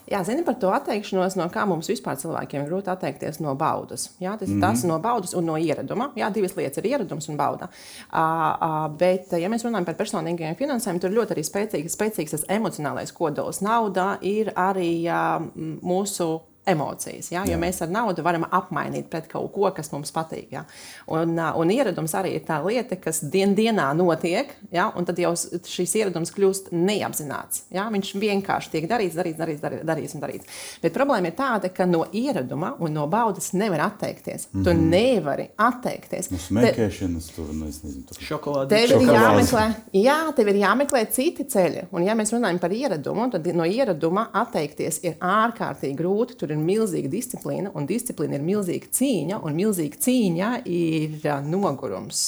Jā, 0.08 0.22
zini 0.24 0.40
par 0.40 0.56
to 0.56 0.70
atteikšanos, 0.72 1.34
no 1.36 1.44
kā 1.52 1.66
mums 1.68 1.90
vispār 1.90 2.16
cilvēkiem 2.16 2.62
ir 2.62 2.70
grūti 2.70 2.88
atteikties 2.88 3.42
no 3.44 3.52
baudas. 3.60 4.06
Jā, 4.22 4.38
tas 4.40 4.48
ir 4.48 4.54
mm 4.54 4.62
-hmm. 4.62 4.76
tas 4.76 4.84
no 4.84 4.98
baudas 4.98 5.34
un 5.34 5.44
no 5.44 5.56
ieraduma. 5.56 6.12
Jā, 6.16 6.32
divas 6.32 6.56
lietas 6.56 6.78
ir 6.78 6.86
ieradums 6.86 7.28
un 7.28 7.36
bauda. 7.36 7.68
Uh, 8.12 8.18
uh, 8.18 8.96
bet, 8.96 9.32
ja 9.32 9.48
mēs 9.48 9.64
runājam 9.64 9.84
par 9.84 9.94
personīgajiem 9.94 10.56
finansēm, 10.56 11.00
tur 11.00 11.10
ļoti 11.10 11.34
arī 11.34 11.44
spēcīgs, 11.44 11.96
spēcīgs 11.96 12.30
tas 12.30 12.44
emocionālais 12.48 13.12
kodols. 13.12 13.60
Nauda 13.60 14.18
ir 14.22 14.52
arī 14.56 15.04
uh, 15.04 15.42
mūsu 15.82 16.40
emocijas. 16.68 17.30
Ja? 17.32 17.44
Jo 17.48 17.56
jā. 17.56 17.60
mēs 17.62 17.80
ar 17.84 17.92
naudu 17.92 18.24
varam 18.26 18.46
apmainīt 18.50 19.08
pret 19.12 19.28
kaut 19.30 19.52
ko, 19.54 19.68
kas 19.74 19.92
mums 19.92 20.12
patīk. 20.14 20.50
Ja? 20.52 20.64
Un, 21.10 21.36
un 21.38 21.72
ieradums 21.72 22.14
arī 22.18 22.36
ir 22.38 22.44
tā 22.48 22.60
lieta, 22.64 22.98
kas 23.00 23.20
dien 23.32 23.54
dienā 23.58 23.90
notiek, 23.98 24.52
ja? 24.74 24.88
un 24.96 25.08
tad 25.08 25.20
jau 25.22 25.34
šis 25.36 25.96
ieradums 26.00 26.32
kļūst 26.36 26.72
neapzināts. 26.74 27.64
Ja? 27.74 27.88
Viņš 27.92 28.14
vienkārši 28.20 28.74
tiek 28.74 28.88
darīts, 28.90 29.16
darīts, 29.18 29.38
darīts, 29.40 29.62
darīts, 29.64 29.86
darīts 29.88 30.16
un 30.16 30.24
darīts. 30.24 30.60
Bet 30.82 30.96
problēma 30.96 31.30
ir 31.30 31.38
tāda, 31.38 31.72
ka 31.74 31.88
no 31.88 32.04
ieraduma 32.12 32.74
un 32.78 32.94
no 32.94 33.06
baudas 33.10 33.52
nevar 33.56 33.86
atteikties. 33.88 34.48
Mm 34.52 34.60
-hmm. 34.60 34.64
Tu 34.64 34.74
mhm. 34.74 34.88
nevari 34.90 35.48
atteikties. 35.56 36.30
No 36.30 36.38
smēķēšanas, 36.38 37.30
tur 37.34 37.52
nu, 37.52 37.64
nezinu, 37.64 38.04
tur 38.08 38.22
šokolāde. 38.30 38.68
Tev 38.68 39.02
ir 39.02 39.08
jāmeklē, 39.08 39.66
jā, 39.92 40.18
tev 40.36 40.48
ir 40.48 40.60
jāmeklē 40.62 41.04
citi 41.10 41.44
ceļi. 41.44 41.86
Un 41.92 42.02
ja 42.02 42.14
mēs 42.14 42.32
runājam 42.34 42.58
par 42.58 42.72
ieradumu, 42.72 43.30
tad 43.30 43.46
no 43.54 43.64
ieraduma 43.64 44.28
atteikties 44.32 45.00
ir 45.04 45.14
ārkārtīgi 45.20 45.96
grūti. 45.98 46.36
Tur 46.38 46.52
ir 46.52 46.57
ir 46.58 46.68
milzīga 46.68 47.10
disciplīna, 47.12 47.72
un 47.76 47.86
disciplīna 47.88 48.38
ir 48.38 48.46
milzīga 48.46 48.90
cīņa, 48.98 49.40
un 49.44 49.56
milzīga 49.58 50.00
cīņa 50.04 50.50
ir 50.68 51.28
nogurums, 51.48 52.20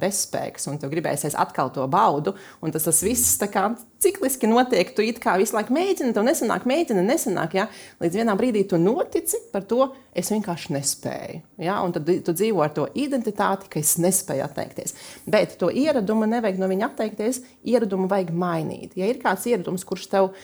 bezspēks, 0.00 0.68
un 0.70 0.80
tu 0.82 0.90
gribēsies 0.92 1.36
atkal 1.38 1.72
to 1.74 1.86
baudu, 1.90 2.36
un 2.62 2.74
tas, 2.74 2.86
tas 2.88 3.02
viss 3.04 3.38
kā 3.52 3.68
cikliski 4.04 4.48
notiek. 4.50 4.92
Tu 4.94 5.06
it 5.08 5.20
kā 5.22 5.36
visu 5.40 5.56
laiku 5.56 5.74
mēģini, 5.74 6.12
to 6.16 6.24
nesanāk, 6.24 6.66
mēģini, 6.68 7.04
nesanāk. 7.06 7.56
Ja? 7.56 7.68
Līdz 8.02 8.20
vienā 8.20 8.36
brīdī 8.38 8.64
tu 8.68 8.80
notici 8.80 9.40
par 9.52 9.64
to, 9.68 9.88
es 10.16 10.30
vienkārši 10.34 10.74
nespēju. 10.76 11.40
Ja? 11.64 11.78
Un 11.84 11.94
tad 11.96 12.10
tu 12.26 12.34
dzīvo 12.36 12.64
ar 12.64 12.74
to 12.76 12.88
identitāti, 13.00 13.70
ka 13.72 13.80
es 13.80 13.96
nespēju 14.02 14.44
atteikties. 14.46 14.96
Bet 15.30 15.56
to 15.60 15.70
ieradumu 15.72 16.28
nevajag 16.30 16.60
no 16.60 16.68
viņa 16.70 16.90
atteikties, 16.90 17.40
ieradumu 17.64 18.10
vajag 18.12 18.34
mainīt. 18.36 18.98
Ja 19.00 19.08
ir 19.08 19.22
kāds 19.22 19.48
ieradums, 19.50 19.86
kurš 19.88 20.10
tev 20.12 20.34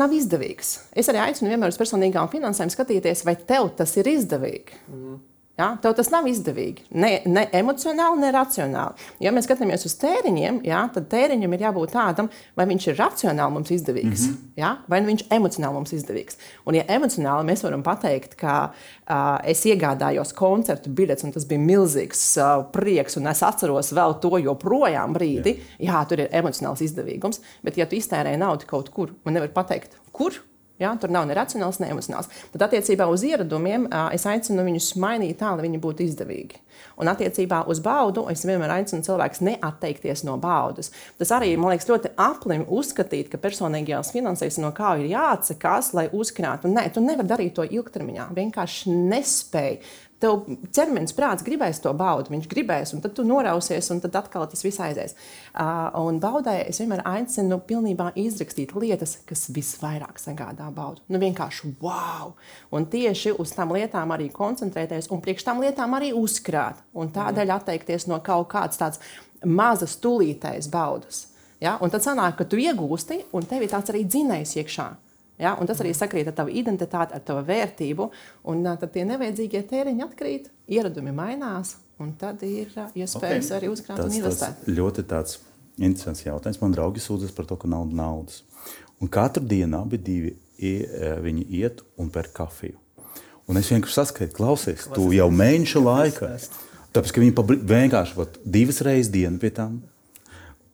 nav 0.00 0.14
izdevīgs, 0.14 0.74
es 0.96 1.10
arī 1.10 1.22
aicinu 1.24 1.52
vienmēr 1.52 1.72
uz 1.72 1.78
personīgām 1.80 2.30
finansēm 2.32 2.72
skatīties, 2.72 3.24
vai 3.26 3.36
tev 3.48 3.70
tas 3.78 3.94
ir 4.00 4.10
izdevīgi. 4.14 4.80
Mm. 4.90 5.20
Ja? 5.58 5.68
Tev 5.82 5.92
tas 5.94 6.08
nav 6.10 6.26
izdevīgi. 6.26 6.82
Ne, 6.98 7.20
ne 7.30 7.44
emocionāli, 7.54 8.18
ne 8.24 8.30
racionāli. 8.34 9.04
Ja 9.22 9.30
mēs 9.34 9.46
skatāmies 9.46 9.86
uz 9.86 9.94
tēriņiem, 10.00 10.58
ja, 10.66 10.80
tad 10.94 11.06
tēriņam 11.12 11.52
ir 11.54 11.62
jābūt 11.68 11.92
tādam, 11.94 12.30
vai 12.58 12.66
viņš 12.70 12.88
ir 12.90 12.96
racionāli 12.98 13.54
mums 13.54 13.70
izdevīgs, 13.70 14.24
mm 14.24 14.32
-hmm. 14.32 14.48
ja? 14.58 14.72
vai 14.90 15.00
viņš 15.06 15.22
ir 15.22 15.36
emocionāli 15.36 15.78
mums 15.78 15.92
izdevīgs. 15.94 16.40
Un, 16.66 16.74
ja 16.74 16.84
emocionāli 16.96 17.46
mēs 17.46 17.62
varam 17.62 17.84
pateikt, 17.86 18.34
ka 18.40 18.54
uh, 18.72 19.38
es 19.44 19.62
iegādājos 19.64 20.34
koncertu 20.34 20.90
biļetes, 20.90 21.24
un 21.24 21.32
tas 21.32 21.46
bija 21.46 21.60
milzīgs 21.60 22.24
uh, 22.42 22.64
prieks, 22.72 23.16
un 23.16 23.30
es 23.30 23.42
atceros 23.42 23.92
vēl 23.92 24.18
to 24.20 24.38
joprojām 24.38 25.14
brīdi, 25.14 25.60
jā, 25.78 25.92
jā 25.92 26.02
tur 26.08 26.24
ir 26.24 26.34
emocionāls 26.34 26.82
izdevīgums. 26.82 27.40
Bet, 27.62 27.78
ja 27.78 27.86
tu 27.86 27.94
iztērē 27.94 28.34
naudu 28.36 28.66
kaut 28.66 28.90
kur 28.90 29.14
un 29.24 29.32
nevar 29.32 29.54
pateikt, 29.54 29.94
kur 30.10 30.34
Ja, 30.82 30.90
tur 30.98 31.12
nav 31.14 31.28
ne 31.28 31.36
racionāls, 31.38 31.78
ne 31.78 31.86
emocionāls. 31.92 32.26
Tad 32.50 32.64
attiecībā 32.66 33.06
uz 33.06 33.22
ieradumiem 33.22 33.86
es 34.14 34.24
aicinu 34.26 34.64
viņus 34.66 34.88
mainīt 34.98 35.38
tā, 35.38 35.52
lai 35.54 35.68
viņi 35.68 35.78
būtu 35.82 36.02
izdevīgi. 36.02 36.58
Un 36.98 37.10
attiecībā 37.10 37.60
uz 37.70 37.78
baudu 37.82 38.24
es 38.32 38.42
vienmēr 38.46 38.72
aicinu 38.80 39.06
cilvēkus 39.06 39.44
neatteikties 39.46 40.24
no 40.26 40.34
baudas. 40.42 40.90
Tas 41.18 41.30
arī 41.36 41.52
man 41.54 41.70
liekas 41.70 41.86
ļoti 41.90 42.10
aplim 42.18 42.66
uzskatīt, 42.66 43.30
ka 43.30 43.38
personīgajās 43.42 44.10
finansēs 44.14 44.58
no 44.62 44.72
kā 44.74 44.96
ir 44.98 45.12
jāatsakās, 45.14 45.92
lai 45.94 46.08
uzkrātu. 46.10 46.70
Nē, 46.70 46.88
tu 46.94 47.02
nevari 47.04 47.30
darīt 47.30 47.54
to 47.58 47.66
ilgtermiņā. 47.66 48.32
Vienkārši 48.34 48.98
nespēj 49.14 49.78
Tev 50.24 50.46
ķermenis, 50.72 51.12
prāts 51.12 51.44
gribēs 51.44 51.82
to 51.84 51.90
baudīt, 51.96 52.30
viņš 52.32 52.46
gribēs, 52.48 52.94
un 52.96 53.02
tad 53.04 53.12
tu 53.16 53.26
norausies, 53.28 53.90
un 53.92 53.98
tad 54.00 54.14
atkal 54.16 54.46
tas 54.48 54.64
viss 54.64 54.80
aizies. 54.80 55.12
Uh, 55.52 55.90
un 56.00 56.20
baudē 56.22 56.54
es 56.62 56.80
vienmēr 56.80 57.02
aicinu 57.10 57.58
pilnībā 57.68 58.06
izrakstīt 58.22 58.72
lietas, 58.78 59.18
kas 59.28 59.50
visvairāk 59.52 60.22
sagādā 60.22 60.70
baudu. 60.72 61.04
Nu, 61.12 61.20
vienkārši 61.20 61.74
wow! 61.84 62.32
Un 62.72 62.88
tieši 62.88 63.34
uz 63.36 63.52
tām 63.52 63.76
lietām 63.76 64.16
arī 64.16 64.30
koncentrēties, 64.32 65.10
un 65.12 65.20
priekš 65.24 65.44
tām 65.50 65.60
lietām 65.60 65.98
arī 65.98 66.14
uzkrāt. 66.16 66.80
Un 66.96 67.12
tādēļ 67.12 67.52
atteikties 67.58 68.08
no 68.08 68.22
kaut 68.24 68.48
kādas 68.56 68.80
tādas 68.80 69.04
mazas, 69.44 69.98
tūlītējas 70.00 70.72
baudas. 70.72 71.26
Ja? 71.60 71.76
Un 71.84 71.92
tad 71.92 72.04
sanāk, 72.06 72.38
ka 72.40 72.48
tu 72.48 72.56
iegūsti, 72.60 73.26
un 73.36 73.44
tev 73.48 73.64
ir 73.64 73.72
tāds 73.76 73.92
arī 73.92 74.06
dzinējs 74.08 74.56
iekšā. 74.62 74.88
Ja? 75.40 75.54
Un 75.60 75.68
tas 75.70 75.80
arī 75.82 75.94
sakrīt 75.96 76.28
ar 76.30 76.36
tavu 76.36 76.52
identitāti, 76.54 77.16
ar 77.16 77.24
tavu 77.24 77.44
vērtību. 77.48 78.10
Un 78.50 78.62
tad 78.66 78.90
tie 78.94 79.06
nevajadzīgie 79.08 79.64
tēriņi 79.70 80.06
atkrīt, 80.06 80.50
ieradumi 80.70 81.14
mainās, 81.14 81.76
un 82.02 82.14
tad 82.20 82.42
ir 82.46 82.70
iespējas 82.70 83.50
okay. 83.50 83.58
arī 83.58 83.72
uzkrāt 83.72 84.00
tāds, 84.00 84.10
un 84.10 84.20
investēt. 84.20 84.62
Tas 84.62 84.78
ļoti 84.78 85.06
tāds 85.10 85.40
interesants 85.76 86.24
jautājums. 86.26 86.60
Man 86.62 86.76
draugi 86.76 87.02
sūdzas 87.02 87.34
par 87.34 87.48
to, 87.50 87.58
ka 87.60 87.70
nav 87.70 87.88
naudas. 87.90 88.42
Un 89.02 89.10
katru 89.12 89.42
dienu 89.44 89.82
abi 89.82 89.98
divi 89.98 90.36
viņi 90.58 91.48
iet 91.58 91.82
un 92.00 92.10
pērk 92.14 92.34
kafiju. 92.36 92.78
Un 93.50 93.58
es 93.60 93.68
vienkārši 93.68 93.98
saskaitu, 93.98 94.36
klausies, 94.38 94.86
tu 94.94 95.10
jau 95.12 95.26
mēneša 95.34 95.82
laikā. 95.82 96.30
Tāpēc, 96.94 97.10
ka 97.10 97.20
viņi 97.20 97.58
vienkārši 97.68 98.28
divas 98.46 98.78
reizes 98.86 99.10
dienā 99.12 99.40
pie 99.42 99.50
tām 99.52 99.82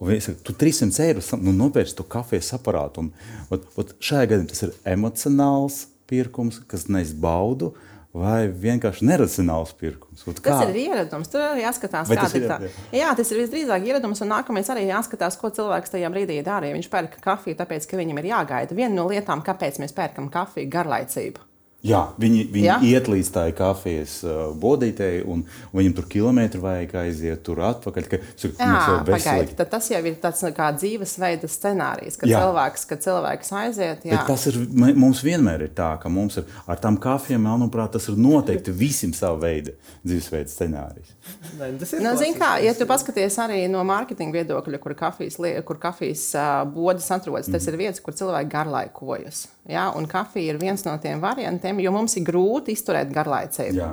Un 0.00 0.09
viņi 0.09 0.25
saka, 0.25 0.40
tu 0.49 0.57
300 0.57 1.04
eiro 1.04 1.23
nu, 1.45 1.52
nopērci 1.52 1.95
to 1.99 2.07
kafijas 2.09 2.54
aparātu. 2.57 3.04
Un, 3.04 3.11
ot, 3.52 3.66
ot, 3.76 3.95
šajā 4.00 4.30
gadījumā 4.30 4.49
tas 4.49 4.64
ir 4.64 4.75
emocionāls 4.88 5.80
pirkums, 6.11 6.62
kas 6.71 6.88
nes 6.92 7.12
baudu. 7.12 7.75
Vai 8.11 8.49
vienkārši 8.50 9.04
neracionāls 9.07 9.71
pirkums. 9.78 10.25
Ot, 10.26 10.40
tas 10.42 10.64
ir 10.64 10.78
ieradums. 10.80 11.28
Tur 11.30 11.45
arī 11.45 11.62
jāskatās, 11.62 12.09
kāda 12.11 12.40
ir 12.40 12.47
tā. 12.50 12.57
Jā. 12.64 12.71
jā, 13.04 13.11
tas 13.21 13.30
ir 13.30 13.38
visdrīzāk 13.38 13.87
ieradums. 13.87 14.25
Un 14.25 14.33
nākamais 14.33 14.73
arī 14.73 14.88
jāskatās, 14.88 15.37
ko 15.38 15.52
cilvēks 15.54 15.95
tajā 15.95 16.11
brīdī 16.11 16.40
dara. 16.42 16.66
Ja 16.66 16.75
viņš 16.75 16.88
pērk 16.90 17.21
kafiju, 17.23 17.61
tāpēc, 17.61 17.87
ka 17.87 18.00
viņam 18.00 18.19
ir 18.19 18.33
jāgaida. 18.33 18.75
Viena 18.75 18.97
no 18.97 19.07
lietām, 19.12 19.45
kāpēc 19.47 19.78
mēs 19.85 19.95
pērkam 19.95 20.26
kafiju, 20.33 20.66
ir 20.66 20.75
garlaicība. 20.75 21.47
Jā, 21.80 22.00
viņi, 22.20 22.42
viņi 22.52 22.66
ja? 22.66 22.74
iet 22.85 23.07
līdz 23.09 23.28
tā 23.33 23.46
kafijas 23.57 24.18
uh, 24.26 24.50
bodītei, 24.61 25.22
un, 25.24 25.46
un 25.70 25.78
viņam 25.78 25.94
tur 25.96 26.09
kilometru 26.12 26.61
vajag 26.61 26.90
aiziet, 27.07 27.40
tur 27.46 27.62
atpakaļ. 27.64 28.09
Ka, 28.11 28.18
tur, 28.37 28.52
Jā, 28.59 28.98
pagaidi, 29.09 29.55
tas 29.57 29.88
jau 29.88 30.00
ir 30.05 30.18
tāds 30.20 30.44
kā 30.57 30.66
dzīvesveida 30.76 31.48
scenārijs, 31.48 32.18
kad 32.20 32.28
jā. 32.28 32.42
cilvēks, 32.42 32.85
kad 32.90 33.05
cilvēks 33.07 33.52
aiziet. 33.62 34.05
Jā. 34.05 34.18
Bet 34.18 34.28
tas 34.28 34.44
ir, 34.50 34.59
mums 34.76 35.22
vienmēr 35.24 35.64
ir 35.64 35.72
tā, 35.76 35.94
ka 36.02 36.12
mums 36.12 36.37
ir 36.42 36.52
ar 36.68 36.83
tām 36.83 37.00
kafijām, 37.00 37.46
manuprāt, 37.48 37.94
tas 37.96 38.11
ir 38.12 38.20
noteikti 38.20 38.76
visiem 38.76 39.16
sava 39.16 39.40
veida 39.46 39.72
dzīvesveida 40.05 40.52
scenārijs. 40.52 41.14
Ne, 41.57 41.70
tas 41.81 41.94
ir. 41.96 42.05
Nu, 42.05 42.12
zin 42.20 42.37
kā, 42.37 42.59
ja 42.61 42.74
tu 42.76 42.85
paskaties 42.90 43.38
arī 43.40 43.62
no 43.72 43.87
mārketinga 43.88 44.42
viedokļa, 44.42 44.83
kur 44.85 44.96
kafijas, 44.98 45.40
kur 45.64 45.81
kafijas 45.81 46.26
uh, 46.37 46.52
bodas 46.68 47.09
atrodas, 47.16 47.48
tas 47.48 47.64
mm. 47.64 47.72
ir 47.72 47.81
vietas, 47.87 48.05
kur 48.05 48.16
cilvēki 48.20 48.52
garlaikojas. 48.52 49.46
Ja? 49.68 49.90
Un 49.96 50.09
kafija 50.11 50.55
ir 50.55 50.61
viens 50.61 50.85
no 50.87 50.96
tiem 51.03 51.20
variantiem, 51.23 51.83
jo 51.85 51.92
mums 51.94 52.16
ir 52.16 52.25
grūti 52.29 52.77
izturēt 52.77 53.12
garlaicību. 53.14 53.77
Jā. 53.77 53.90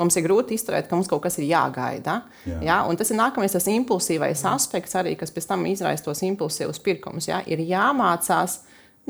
Mums 0.00 0.16
ir 0.16 0.24
grūti 0.24 0.56
izturēt, 0.56 0.86
ka 0.88 0.96
mums 0.96 1.10
kaut 1.10 1.24
kas 1.24 1.36
ir 1.40 1.48
jāgaida. 1.50 2.20
Jā. 2.48 2.58
Ja? 2.64 2.80
Un 2.88 2.96
tas 2.96 3.10
ir 3.10 3.18
nākamais, 3.18 3.52
tas 3.52 3.68
impulsīvais 3.68 4.44
aspekts, 4.48 4.96
arī, 4.96 5.16
kas 5.18 5.34
pēc 5.34 5.50
tam 5.50 5.66
izraisa 5.68 6.06
tos 6.06 6.22
impulsīvus 6.24 6.80
pirkumus. 6.84 7.28
Ja? 7.28 7.42
Ir 7.50 7.62
jāmācās 7.66 8.60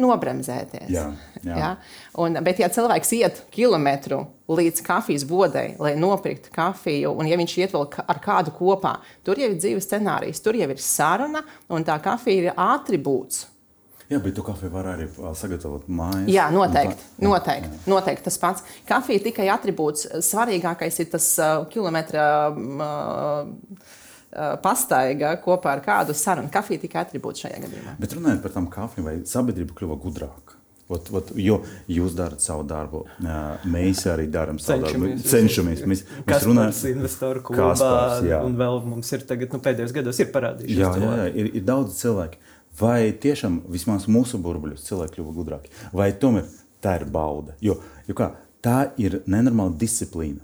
nobremzēties. 0.01 0.89
Jā, 0.93 1.07
jā. 1.45 1.57
Ja? 1.59 1.71
Un, 2.21 2.39
bet, 2.47 2.61
ja 2.63 2.71
cilvēks 2.73 3.13
iet 3.19 3.41
kilometru 3.55 4.23
līdz 4.51 4.83
kafijas 4.87 5.27
bodei, 5.29 5.75
lai 5.83 5.95
nopirktu 6.01 6.53
kafiju, 6.55 7.13
un 7.19 7.29
ja 7.31 7.39
viņš 7.41 7.57
iet 7.61 7.75
vēl 7.77 7.87
ar 8.07 8.21
kādu 8.23 8.55
kopā, 8.57 8.97
tur 9.27 9.41
jau 9.41 9.51
ir 9.51 9.59
dzīves 9.61 9.89
scenārijs, 9.91 10.43
tur 10.45 10.59
jau 10.59 10.71
ir 10.71 10.83
saruna, 10.83 11.45
un 11.71 11.87
tā 11.87 11.99
kafija 12.03 12.49
ir 12.49 12.53
atribūts. 12.57 13.45
Jā, 14.11 14.19
bet 14.19 14.35
tu 14.35 14.43
kafiju 14.43 14.73
var 14.75 14.89
arī 14.97 15.07
sagatavot 15.39 15.87
mājās. 15.87 16.27
Jā, 16.35 16.49
noteikti. 16.51 17.07
Tā, 17.15 17.25
noteikti, 17.29 17.71
jā. 17.77 17.87
noteikti 17.93 18.27
tas 18.27 18.39
pats. 18.43 18.65
Kafija 18.89 19.23
tikai 19.29 19.47
atribūts. 19.55 20.09
Svarīgākais 20.27 20.99
ir 21.05 21.11
tas 21.13 21.33
uh, 21.39 21.65
kilometra. 21.71 22.29
Uh, 22.51 23.99
pastaiga 24.63 25.33
kopā 25.43 25.73
ar 25.75 25.81
kādu 25.83 26.15
sarunu. 26.15 26.51
Kafija 26.55 26.83
tikai 26.85 27.01
atribūts 27.03 27.43
šajā 27.43 27.65
gadījumā. 27.65 27.97
Bet 27.99 28.15
runājot 28.15 28.45
par 28.45 28.55
tām 28.55 28.69
kafijām, 28.71 29.09
vai 29.09 29.15
sabiedrība 29.27 29.75
kļuva 29.79 29.97
gudrāka? 29.99 30.61
Ot, 30.91 31.07
ot, 31.15 31.29
jo 31.39 31.61
jūs 31.87 32.17
darat 32.19 32.43
savu 32.43 32.65
darbu, 32.67 33.05
mēs 33.71 34.01
arī 34.11 34.25
darām 34.31 34.59
savu 34.59 34.89
darbu. 34.89 35.11
Cenšamies. 35.23 35.85
Mēs, 35.87 36.03
mēs 36.27 36.47
runājam, 36.49 36.75
investoru 36.97 37.45
klubā, 37.47 37.69
Kaspars, 37.77 38.25
un 38.43 38.57
vēl 38.59 38.81
mums 38.91 39.13
ir 39.15 39.23
tagad, 39.29 39.55
nu, 39.55 39.63
pēdējos 39.63 39.95
gados 39.95 40.19
ir 40.19 40.33
parādījušies. 40.35 40.81
Jā, 40.83 40.91
jā, 40.99 41.13
jā 41.21 41.29
ir, 41.31 41.53
ir 41.61 41.67
daudz 41.69 41.95
cilvēku. 42.01 42.43
Vai 42.81 43.13
tiešām 43.13 43.61
vismaz 43.69 44.07
mūsu 44.09 44.41
burbuļos 44.41 44.87
cilvēki 44.87 45.19
kļuva 45.19 45.35
gudrāki, 45.37 45.73
vai 45.93 46.11
tomēr 46.17 46.47
tā 46.81 46.97
ir 47.01 47.05
bauda? 47.13 47.57
Jo, 47.61 47.77
jo 48.09 48.17
kā, 48.17 48.31
tā 48.65 48.93
ir 49.01 49.21
nenormāla 49.29 49.77
disciplīna. 49.81 50.41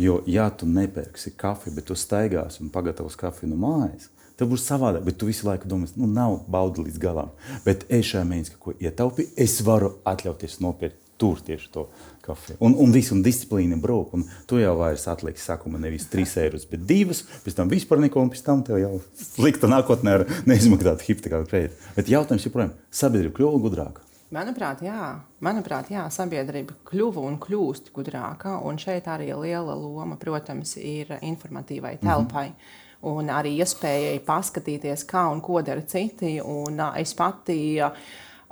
Jo, 0.00 0.22
ja 0.26 0.48
tu 0.48 0.66
nepērksi 0.66 1.34
kafiju, 1.36 1.74
bet 1.76 1.90
tu 1.90 1.96
staigās 1.98 2.56
un 2.62 2.72
pagatavos 2.72 3.18
kafiju 3.20 3.50
no 3.50 3.58
mājas, 3.60 4.08
tad 4.40 4.48
būs 4.48 4.64
savādāk. 4.64 5.04
Bet 5.04 5.18
tu 5.20 5.28
visu 5.28 5.44
laiku 5.46 5.68
domā, 5.68 5.90
nu, 6.00 6.08
nav 6.08 6.38
bauda 6.50 6.86
līdz 6.86 7.00
galam. 7.02 7.34
Bet 7.66 7.84
es 7.92 8.08
šajā 8.08 8.24
mēnesī 8.28 8.56
ko 8.58 8.72
ietaupīju, 8.80 9.34
es 9.36 9.58
varu 9.66 9.92
atļauties 10.08 10.62
nopirkt 10.64 11.01
tur 11.22 11.40
tieši 11.46 11.70
to 11.72 11.86
kafiju. 12.24 12.58
Un, 12.66 12.74
un 12.82 12.94
viss, 12.94 13.12
un 13.14 13.22
disciplīna 13.22 13.78
brūk. 13.82 14.16
Un 14.18 14.26
tu 14.50 14.58
jau 14.58 14.74
vairs 14.80 15.06
atliksi 15.10 15.46
sakuma 15.46 15.80
nevis 15.82 16.08
3 16.10 16.36
eiro, 16.42 16.60
bet 16.70 16.86
2, 16.88 17.18
pēc 17.46 17.58
tam 17.58 17.70
vispār 17.70 18.02
neko, 18.02 18.22
un 18.26 18.30
pēc 18.32 18.46
tam 18.46 18.64
tev 18.66 18.80
jau 18.82 18.94
slikta 19.18 19.70
nākotnē 19.70 20.16
ar 20.18 20.26
neizmaksātu 20.50 21.10
hipotekāru 21.10 21.50
kredītu. 21.50 21.92
Bet 21.98 22.10
jautājums 22.10 22.48
joprojām, 22.48 22.74
sabiedrība 23.02 23.38
kļuva 23.38 23.62
gudrāka. 23.66 24.08
Manuprāt, 24.32 24.80
jā. 24.80 25.10
Manuprāt, 25.44 25.90
jā, 25.92 26.06
sabiedrība 26.08 26.78
kļuva 26.88 27.26
un 27.28 27.36
kļūst 27.42 27.90
gudrāka. 27.92 28.56
Un 28.64 28.80
šeit 28.80 29.10
arī 29.12 29.28
liela 29.36 29.74
loma, 29.76 30.16
protams, 30.16 30.78
ir 30.80 31.18
informatīvai 31.20 31.98
telpai. 32.00 32.48
Mm 32.48 32.54
-hmm. 32.54 32.78
Un 33.02 33.28
arī 33.34 33.56
iespējai 33.58 34.20
paskatīties, 34.22 35.04
kā 35.10 35.26
un 35.32 35.40
ko 35.40 35.60
dara 35.62 35.82
citi. 35.82 36.40
Un, 36.40 36.80
uh, 36.80 36.96
es 36.96 37.14
pati 37.14 37.80
uh, 37.82 37.90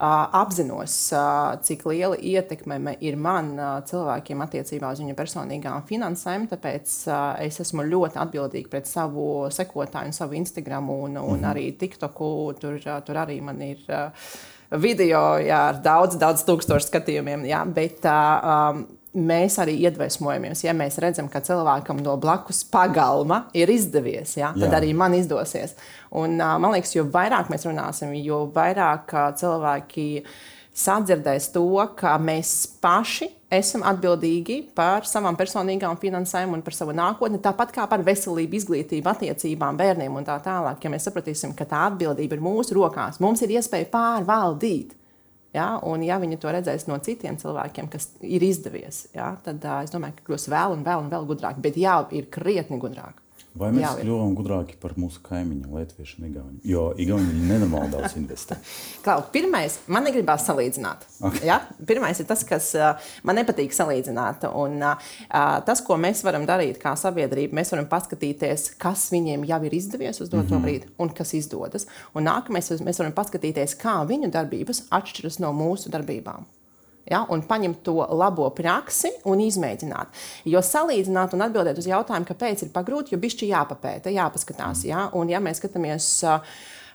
apzinos, 0.01 0.95
cik 1.67 1.83
liela 1.91 2.17
ietekme 2.17 2.95
ir 3.05 3.19
man 3.21 3.53
cilvēkiem 3.89 4.45
attiecībā 4.47 4.93
uz 4.95 5.03
viņu 5.03 5.17
personīgām 5.19 5.85
finansēm. 5.89 6.47
Tāpēc 6.51 6.95
es 7.45 7.61
esmu 7.67 7.85
ļoti 7.89 8.21
atbildīga 8.23 8.73
pret 8.73 8.89
savu 8.89 9.51
sekotāju, 9.53 10.15
savu 10.17 10.39
Instagram 10.41 10.89
un, 10.95 11.19
un 11.21 11.37
mhm. 11.37 11.51
arī 11.53 11.67
TikToku. 11.81 12.33
Tur, 12.61 12.81
tur 12.81 13.21
arī 13.21 13.41
man 13.45 13.61
ir 13.65 13.85
video 14.79 15.35
jā, 15.43 15.61
ar 15.73 15.83
daudz, 15.83 16.17
daudz 16.21 16.45
tūkstošu 16.47 16.89
skatījumiem. 16.89 17.45
Jā, 17.51 17.65
bet, 17.67 18.05
um, 18.07 18.85
mēs 19.15 19.59
arī 19.63 19.75
iedvesmojamies. 19.87 20.65
Ja 20.65 20.75
mēs 20.77 21.01
redzam, 21.03 21.29
ka 21.31 21.43
cilvēkam 21.45 22.03
no 22.05 22.17
blakus 22.21 22.63
pagalma 22.71 23.45
ir 23.57 23.73
izdevies, 23.73 24.37
ja, 24.39 24.53
tad 24.55 24.69
Jā. 24.69 24.77
arī 24.79 24.95
man 24.95 25.17
izdosies. 25.19 25.75
Un, 26.11 26.39
man 26.39 26.71
liekas, 26.75 26.95
jo 26.97 27.07
vairāk 27.11 27.51
mēs 27.51 27.67
runāsim, 27.67 28.15
jo 28.23 28.45
vairāk 28.55 29.13
cilvēki 29.41 30.07
sadzirdēs 30.81 31.51
to, 31.55 31.67
ka 31.99 32.15
mēs 32.23 32.55
paši 32.83 33.29
esam 33.51 33.83
atbildīgi 33.91 34.61
par 34.79 35.07
savām 35.09 35.35
personīgām 35.39 35.99
finansēm 36.01 36.55
un 36.55 36.63
par 36.63 36.77
savu 36.77 36.95
nākotni, 36.95 37.41
tāpat 37.43 37.75
kā 37.75 37.89
par 37.91 38.05
veselību, 38.07 38.61
izglītību, 38.61 39.11
attiecībām, 39.11 39.79
bērniem 39.81 40.21
un 40.21 40.29
tā 40.29 40.39
tālāk. 40.45 40.79
Ja 40.87 40.95
mēs 40.95 41.09
sapratīsim, 41.09 41.57
ka 41.59 41.67
tā 41.69 41.83
atbildība 41.91 42.39
ir 42.39 42.47
mūsu 42.47 42.79
rokās, 42.79 43.19
mums 43.23 43.43
ir 43.43 43.59
iespēja 43.59 43.91
pārvaldīt 43.91 44.95
Ja? 45.57 45.81
Un, 45.87 46.05
ja 46.07 46.21
viņi 46.23 46.39
to 46.41 46.53
redzēs 46.55 46.87
no 46.87 46.99
citiem 47.03 47.39
cilvēkiem, 47.41 47.89
kas 47.91 48.13
ir 48.23 48.45
izdevies, 48.47 49.05
ja? 49.17 49.33
tad 49.45 49.65
uh, 49.67 49.81
es 49.85 49.91
domāju, 49.95 50.19
ka 50.21 50.29
kļūs 50.29 50.47
vēl 50.53 50.77
un 50.77 50.85
vēl 50.87 51.07
un 51.07 51.11
vēl 51.13 51.27
gudrāk. 51.31 51.59
Bet 51.63 51.79
jā, 51.81 51.97
ir 52.15 52.31
krietni 52.31 52.79
gudrāk. 52.83 53.19
Vai 53.59 53.73
mēs 53.75 53.97
kļuvām 53.99 54.35
gudrāki 54.39 54.77
par 54.79 54.93
mūsu 55.01 55.19
kaimiņu, 55.27 55.73
Latviešu 55.75 56.21
un 56.21 56.27
Igaunu? 56.29 56.59
Jo 56.67 56.85
Igauni 57.03 57.49
nenormāli 57.49 57.91
daudz 57.97 58.15
investē. 58.21 58.61
Klau, 59.05 59.25
pirmais, 59.35 59.81
man 59.91 60.07
negribās 60.07 60.45
salīdzināt. 60.47 61.03
Okay. 61.19 61.43
Ja? 61.49 61.59
Pirmais 61.87 62.21
ir 62.23 62.29
tas, 62.31 62.45
kas 62.47 62.71
uh, 62.79 63.11
man 63.27 63.41
nepatīk 63.41 63.75
salīdzināt. 63.75 64.47
Un, 64.55 64.79
uh, 64.87 65.11
tas, 65.67 65.83
ko 65.87 65.99
mēs 65.99 66.23
varam 66.27 66.47
darīt 66.47 66.79
kā 66.83 66.95
sabiedrība, 66.99 67.59
mēs 67.59 67.75
varam 67.75 67.91
paskatīties, 67.91 68.71
kas 68.81 69.09
viņiem 69.11 69.49
jau 69.51 69.61
ir 69.67 69.77
izdevies 69.81 70.23
uz 70.23 70.31
doto 70.31 70.47
mm 70.47 70.55
-hmm. 70.55 70.65
brīdi 70.69 70.95
un 71.03 71.11
kas 71.11 71.35
izdodas. 71.35 71.89
Un 72.15 72.31
nākamais, 72.31 72.71
mēs 72.87 73.03
varam 73.03 73.17
paskatīties, 73.19 73.75
kā 73.83 73.99
viņu 74.07 74.31
darbības 74.31 74.87
atšķiras 74.95 75.43
no 75.43 75.53
mūsu 75.53 75.91
darbībām 75.91 76.47
ja, 77.09 77.23
un 77.33 77.45
paņemt 77.47 77.83
to 77.87 77.97
labo 78.17 78.49
praksi 78.57 79.13
un 79.31 79.43
izmēģināt. 79.45 80.21
Jo 80.51 80.63
salīdzināt 80.65 81.37
un 81.37 81.47
atbildēt 81.47 81.81
uz 81.81 81.89
jautājumu, 81.91 82.29
kāpēc 82.29 82.67
ir 82.67 82.75
pagrūti, 82.75 83.15
jo 83.15 83.23
bišķi 83.23 83.51
jāpapēta, 83.53 84.13
jāpaskatās. 84.15 84.85
Ja, 84.89 85.09
un 85.17 85.33
ja 85.33 85.43
mēs 85.43 85.63
skatāmies. 85.63 86.13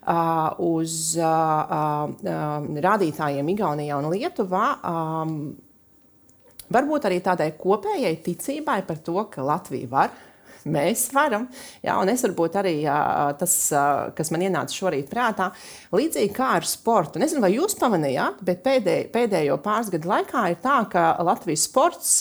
Uh, 0.06 0.54
uz 0.62 1.16
uh, 1.18 1.26
uh, 1.26 2.66
rādītājiem 2.86 3.48
Igaunijā 3.56 3.96
un 3.98 4.12
Lietuvā, 4.12 4.66
um, 4.86 5.32
varbūt 6.70 7.08
arī 7.10 7.18
tādai 7.26 7.48
kopējai 7.58 8.12
ticībai 8.22 8.84
par 8.86 9.02
to, 9.02 9.18
ka 9.34 9.42
Latvija 9.42 9.90
var, 9.90 10.14
mēs 10.66 11.08
varam. 11.14 11.48
Jā, 11.86 11.98
un 12.02 12.12
es 12.12 12.24
varbūt 12.26 12.58
arī 12.62 12.76
tas, 13.40 13.56
kas 14.18 14.32
man 14.34 14.46
ienāca 14.48 14.76
šorīt 14.76 15.10
prātā, 15.12 15.52
līdzīgi 15.96 16.34
kā 16.36 16.56
ar 16.60 16.70
sportu. 16.70 17.22
Nezinu, 17.22 17.44
vai 17.46 17.54
jūs 17.56 17.78
pamanījāt, 17.80 18.42
bet 18.46 18.64
pēdējo, 18.66 19.10
pēdējo 19.14 19.60
pāris 19.66 19.92
gadu 19.94 20.12
laikā 20.12 20.48
ir 20.54 20.64
tā, 20.64 20.80
ka 20.92 21.12
Latvijas 21.26 21.68
sports 21.70 22.16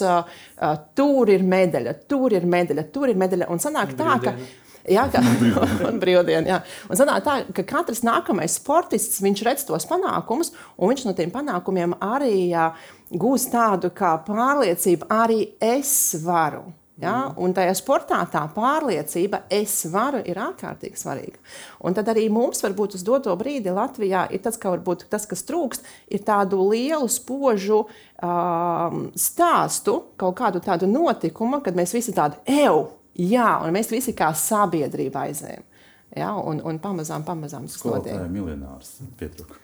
tur 0.99 1.33
ir 1.33 1.47
medaļa, 1.47 1.97
tur 2.11 2.37
ir 2.37 2.47
medaļa, 2.49 2.91
tur 2.95 3.11
ir 3.13 3.19
medaļa. 3.21 3.51
Un 3.53 3.63
sanāk 3.63 3.97
tā, 3.99 4.19
ka. 4.25 4.37
Jā, 4.85 5.07
ka, 5.09 5.23
un 5.89 5.97
brīvdiena, 6.01 6.45
jā. 6.45 6.59
Un 6.93 6.99
sanāk 7.01 7.25
tā, 7.25 7.39
ka 7.57 7.65
katrs 7.65 8.03
nākamais 8.05 8.59
sportists, 8.59 9.23
viņš 9.25 9.45
redz 9.47 9.65
tos 9.65 9.89
panākumus, 9.89 10.53
un 10.77 10.93
viņš 10.93 11.07
no 11.09 11.17
tiem 11.17 11.33
panākumiem 11.33 11.97
arī 12.05 12.51
jā, 12.51 12.69
gūs 13.09 13.49
tādu 13.53 13.95
kā 13.97 14.19
pārliecību, 14.27 15.09
arī 15.09 15.41
es 15.65 15.95
varu. 16.21 16.67
Ja? 17.03 17.33
Un 17.43 17.51
tajā 17.55 17.73
sportā 17.75 18.21
tā 18.31 18.45
pārliecība, 18.55 19.43
es 19.53 19.81
varu, 19.91 20.21
ir 20.31 20.39
ārkārtīgi 20.39 21.01
svarīga. 21.01 21.41
Un 21.83 21.97
tad 21.97 22.11
arī 22.13 22.29
mums, 22.31 22.63
varbūt 22.63 22.95
uz 22.99 23.03
doto 23.07 23.35
brīdi 23.39 23.73
Latvijā, 23.75 24.29
ir 24.31 24.43
tas, 24.45 24.59
ka 24.61 24.71
varbūt 24.77 25.09
tas, 25.11 25.27
kas 25.27 25.43
trūkst, 25.49 25.89
ir 26.15 26.23
tādu 26.27 26.61
lielu, 26.71 27.11
spožu 27.11 27.83
um, 27.83 29.09
stāstu, 29.19 29.97
kaut 30.21 30.39
kādu 30.39 30.63
tādu 30.63 30.87
notikumu, 30.91 31.65
kad 31.65 31.75
mēs 31.75 31.97
visi 31.97 32.15
tādi 32.15 32.39
eju, 32.63 32.87
jā, 33.19 33.51
un 33.65 33.75
mēs 33.75 33.91
visi 33.91 34.15
kā 34.15 34.31
sabiedrība 34.39 35.27
aizējam. 35.27 35.67
Ja? 36.15 36.31
Un, 36.39 36.63
un 36.63 36.79
pamazām, 36.79 37.27
pamazām 37.27 37.67
skolotājiem. 37.71 38.23
Tā 38.23 38.29
ir 38.29 38.35
miljonārs 38.39 38.95
pietruka. 39.19 39.59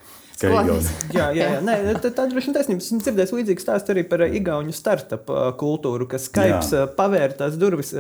Jā, 0.49 0.79
jā, 1.15 1.27
jā. 1.37 1.49
Nē, 1.65 1.77
tā, 2.01 2.11
tā 2.15 2.27
droši 2.31 2.49
vien 2.49 2.57
taisnība. 2.57 2.83
Esmu 2.85 3.01
dzirdējis 3.05 3.35
līdzīgu 3.37 3.65
stāstu 3.65 3.95
arī 3.95 4.05
par 4.09 4.25
Igaunu 4.27 4.73
startup 4.75 5.29
kultūru, 5.61 6.07
ka 6.11 6.21
Skype 6.23 6.63
jā. 6.65 6.85
pavēr 6.97 7.35
tās 7.39 7.59
durvis 7.61 7.93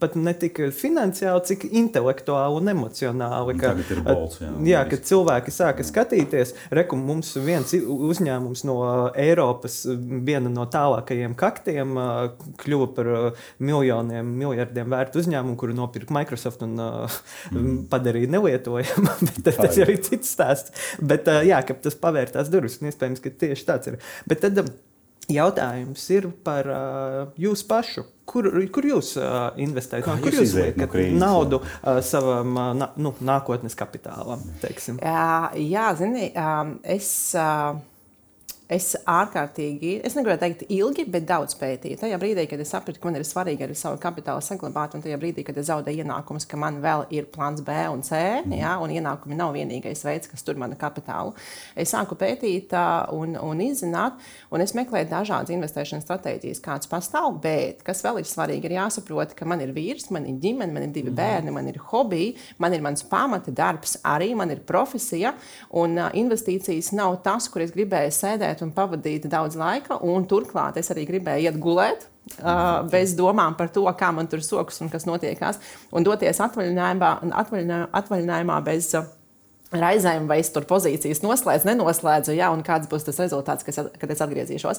pat 0.00 0.14
ne 0.18 0.34
tik 0.38 0.60
finansiāli, 0.76 1.44
cik 1.50 1.66
intelektuāli 1.68 2.60
un 2.60 2.72
emocionāli. 2.74 3.56
Ka, 3.58 3.72
ir 3.82 4.02
balts, 4.06 4.42
jā, 4.42 4.52
jā, 4.70 4.84
ka 4.90 5.00
cilvēki 5.10 5.54
sāka 5.54 5.86
skatīties. 5.86 6.54
Reku 6.74 6.98
mums 7.00 7.32
viens 7.42 7.74
uzņēmums 7.74 8.64
no 8.68 8.78
Eiropas, 9.18 9.80
viena 10.28 10.52
no 10.52 10.68
tālākajiem 10.70 11.36
kaktiem, 11.38 11.96
kļuva 12.62 12.90
par 12.96 13.12
miljoniem, 13.62 14.30
miljardiem 14.38 14.90
vērtu 14.92 15.22
uzņēmumu, 15.22 15.56
kuru 15.58 15.76
nopirka 15.78 16.14
Microsoft 16.14 16.62
un 16.66 16.76
mm. 16.80 17.74
padarīja 17.92 18.32
nelietojamu. 18.36 19.16
tas 19.46 19.78
ir 19.78 19.86
arī 19.86 19.98
cits 20.04 20.34
stāsts. 20.36 20.74
Bet, 21.02 21.28
jā, 21.46 21.60
tas 21.88 21.98
pavērtās 21.98 22.52
durvis. 22.52 22.78
Iespējams, 22.84 23.24
ka 23.24 23.34
tieši 23.42 23.66
tāds 23.68 23.90
ir. 23.90 23.98
Bet 24.28 24.44
tad 24.44 24.62
um, 24.62 24.70
jautājums 25.32 26.04
ir 26.14 26.30
par 26.44 26.70
uh, 26.72 27.18
jūsu 27.40 27.68
pašu. 27.68 28.06
Kur, 28.28 28.48
kur 28.72 28.84
jūs 28.84 29.14
uh, 29.20 29.50
investējat? 29.60 30.04
Kā 30.04 30.16
kur 30.20 30.34
jūs 30.36 30.54
liekat 30.56 30.82
no 30.84 30.88
krīzes, 30.92 31.20
naudu 31.20 31.62
uh, 31.62 32.00
savam 32.04 32.56
uh, 32.56 32.72
na, 32.76 32.90
nu, 33.00 33.14
nākotnes 33.24 33.76
kapitālam? 33.78 34.42
Teiksim? 34.64 35.00
Jā, 35.00 35.52
jā 35.56 35.92
zini, 36.00 36.32
um, 36.36 36.76
es. 36.96 37.12
Uh, 37.36 37.78
Es 38.68 38.90
ārkārtīgi, 39.08 39.94
es 40.04 40.12
negribētu 40.12 40.42
teikt, 40.42 40.62
ilgi, 40.76 41.06
bet 41.08 41.24
daudz 41.24 41.54
pētīju. 41.56 41.96
Tajā 42.02 42.18
brīdī, 42.20 42.42
kad 42.50 42.60
es 42.60 42.68
sapratu, 42.74 43.00
ka 43.00 43.08
man 43.08 43.16
ir 43.16 43.22
svarīgi 43.24 43.64
arī 43.64 43.72
savu 43.78 43.96
kapitālu 44.02 44.42
saglabāt, 44.44 44.92
un 44.92 45.00
tajā 45.00 45.16
brīdī, 45.22 45.40
kad 45.46 45.56
es 45.56 45.70
zaudēju 45.70 46.02
ienākumus, 46.04 46.44
ka 46.44 46.58
man 46.60 46.76
vēl 46.82 47.06
ir 47.16 47.30
plāns 47.32 47.62
B 47.64 47.76
un 47.88 48.04
C, 48.04 48.18
mm. 48.42 48.52
jā, 48.60 48.74
un 48.84 48.92
ienākumi 48.92 49.38
nav 49.38 49.54
vienīgais 49.56 50.04
veids, 50.04 50.28
kas 50.28 50.44
tur 50.44 50.60
mana 50.60 50.76
kapitālu. 50.76 51.32
Es 51.80 51.94
sāku 51.94 52.18
pētīt 52.20 52.74
un, 53.16 53.38
un 53.40 53.62
izzināt, 53.64 54.20
un 54.52 54.60
es 54.60 54.76
meklēju 54.76 55.08
dažādas 55.14 55.54
investēšanas 55.56 56.04
stratēģijas, 56.04 56.60
kādas 56.68 56.92
pastāv, 56.92 57.40
bet 57.40 57.80
kas 57.88 58.04
vēl 58.04 58.20
ir 58.20 58.28
svarīgi, 58.28 58.68
ir 58.68 58.76
jāsaprot, 58.76 59.32
ka 59.32 59.48
man 59.48 59.64
ir 59.64 59.72
vīrs, 59.72 60.10
man 60.12 60.28
ir 60.28 60.36
ģimene, 60.44 60.76
man 60.76 60.90
ir 60.90 60.92
divi 60.92 61.14
mm. 61.14 61.16
bērni, 61.22 61.56
man 61.56 61.72
ir 61.72 61.80
hobiji, 61.88 62.36
man 62.60 62.76
ir 62.76 62.84
mans 62.84 63.06
pamata 63.08 63.48
darbs, 63.48 63.96
arī 64.04 64.34
man 64.36 64.52
ir 64.52 64.60
profesija, 64.68 65.32
un 65.72 65.96
investīcijas 66.12 66.92
nav 67.00 67.22
tas, 67.24 67.48
kur 67.48 67.64
es 67.64 67.72
gribēju 67.72 68.12
sēdēt 68.12 68.57
gulēt 68.58 68.62
un 68.66 68.72
pavadīt 68.74 69.28
daudz 69.28 69.56
laika. 69.56 69.98
Turklāt 70.28 70.78
es 70.78 70.90
arī 70.90 71.06
gribēju 71.06 71.48
iet 71.48 71.58
gulēt. 71.58 72.08
Uh, 72.42 72.84
bez 72.90 73.14
domām 73.16 73.56
par 73.56 73.70
to, 73.72 73.86
kā 73.96 74.12
man 74.12 74.26
tur 74.28 74.42
sokas 74.44 74.82
un 74.82 74.90
kas 74.90 75.06
notiekās, 75.06 75.58
un 75.96 76.04
doties 76.04 76.38
atvaļinājumā, 76.44 77.32
atvaļinājumā, 77.32 77.88
atvaļinājumā 77.96 78.58
bez 78.66 78.90
uh, 78.94 79.06
Raizēm, 79.68 80.24
vai 80.30 80.38
es 80.40 80.48
tur 80.48 80.64
pozīcijas 80.64 81.18
noslēdzu, 81.20 81.68
nenoslēdzu, 81.68 82.32
jā, 82.38 82.46
un 82.54 82.62
kāds 82.64 82.88
būs 82.88 83.02
tas 83.04 83.18
rezultāts, 83.20 83.66
kas, 83.66 83.76
kad 84.00 84.12
es 84.14 84.22
atgriezīšos. 84.24 84.78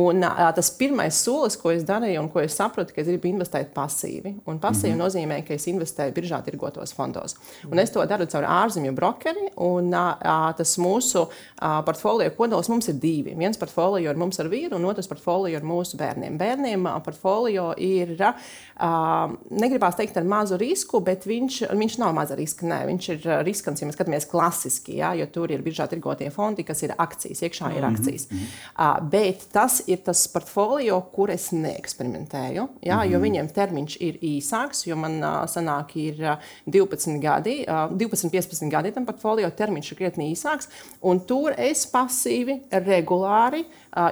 Un, 0.00 0.22
uh, 0.24 0.46
tas 0.56 0.70
pirmais 0.78 1.18
solis, 1.20 1.58
ko 1.60 1.68
es 1.74 1.84
darīju, 1.84 2.22
un 2.22 2.30
ko 2.32 2.40
es 2.40 2.56
sapratu, 2.56 2.94
ka 2.96 3.02
es 3.02 3.10
gribu 3.10 3.28
investēt 3.28 3.74
pasīvi. 3.76 4.38
Un 4.48 4.60
pasīvi 4.62 4.94
mm 4.94 4.96
-hmm. 4.96 5.02
nozīmē, 5.04 5.38
ka 5.44 5.52
es 5.52 5.66
investēju 5.68 6.14
biržā 6.16 6.40
tirgotos 6.46 6.94
fondos. 6.96 7.36
Un 7.70 7.78
es 7.78 7.92
to 7.92 8.06
daru 8.06 8.26
caur 8.26 8.44
ārzemju 8.44 8.92
brokeri, 8.92 9.50
un 9.56 9.92
uh, 9.92 10.54
tas 10.56 10.78
mūsu 10.78 11.26
uh, 11.28 11.84
portfolio 11.84 12.30
kodols 12.30 12.68
mums 12.68 12.88
ir 12.88 12.94
divi. 12.94 13.34
Viens 13.36 13.58
portfolio 13.58 14.10
ir 14.10 14.16
mums 14.16 14.40
ar 14.40 14.48
vīru, 14.48 14.76
un 14.76 14.84
otrs 14.84 15.08
portfolio 15.08 15.58
ir 15.58 15.62
mūsu 15.62 15.96
bērniem. 15.96 16.38
Bērniem 16.38 16.86
uh, 16.86 17.02
portfolio 17.04 17.74
ir, 17.76 18.16
uh, 18.16 19.36
negribās 19.50 19.96
teikt 19.96 20.16
ar 20.16 20.24
mazu 20.24 20.56
risku, 20.56 21.00
bet 21.00 21.26
viņš, 21.26 21.68
viņš 21.68 21.98
nav 21.98 22.14
maza 22.14 22.34
riska. 22.34 22.66
Nē, 22.66 22.86
viņš 22.86 23.08
ir 23.08 23.30
riskants, 23.44 23.82
ja 23.82 23.86
mēs 23.86 23.96
skatāmies 23.98 24.21
skatāmies 24.22 24.30
klasiski, 24.32 24.96
ja, 24.98 25.12
jo 25.14 25.26
tur 25.26 25.50
ir 25.50 25.62
biržā 25.62 25.88
tirgotie 25.88 26.30
fondi, 26.30 26.64
kas 26.64 26.82
ir 26.82 26.94
akcijas, 26.96 27.42
iekšā 27.42 27.72
ir 27.76 27.82
mhm, 27.82 27.94
akcijas. 27.94 28.28
Mm 28.30 28.38
-hmm. 28.38 29.10
bet 29.10 29.46
tas 29.52 29.82
ir 29.86 29.98
tas 29.98 30.28
portfolio, 30.28 31.00
kur 31.12 31.30
es 31.30 31.52
neeksperimentēju, 31.52 32.68
ja, 32.82 32.96
mm 32.96 33.00
-hmm. 33.00 33.12
jo 33.12 33.18
mhm. 33.18 33.26
viņiem 33.26 33.52
termiņš 33.52 33.96
ir 34.00 34.18
īsāks, 34.22 34.86
jo 34.86 34.96
man 34.96 35.20
sanāk 35.46 35.96
ir 35.96 36.14
uh, 36.20 36.36
12 36.66 37.20
gadi, 37.20 37.64
uh, 37.68 37.90
12, 37.96 38.30
15 38.30 38.70
gadi 38.70 38.92
tam 38.92 39.06
portfolio 39.06 39.50
termiņš 39.50 39.92
ir 39.92 39.98
krietni 39.98 40.32
īsāks, 40.34 40.68
un 41.02 41.20
tur 41.20 41.52
es 41.56 41.86
pasīvi, 41.86 42.60
regulāri 42.70 43.64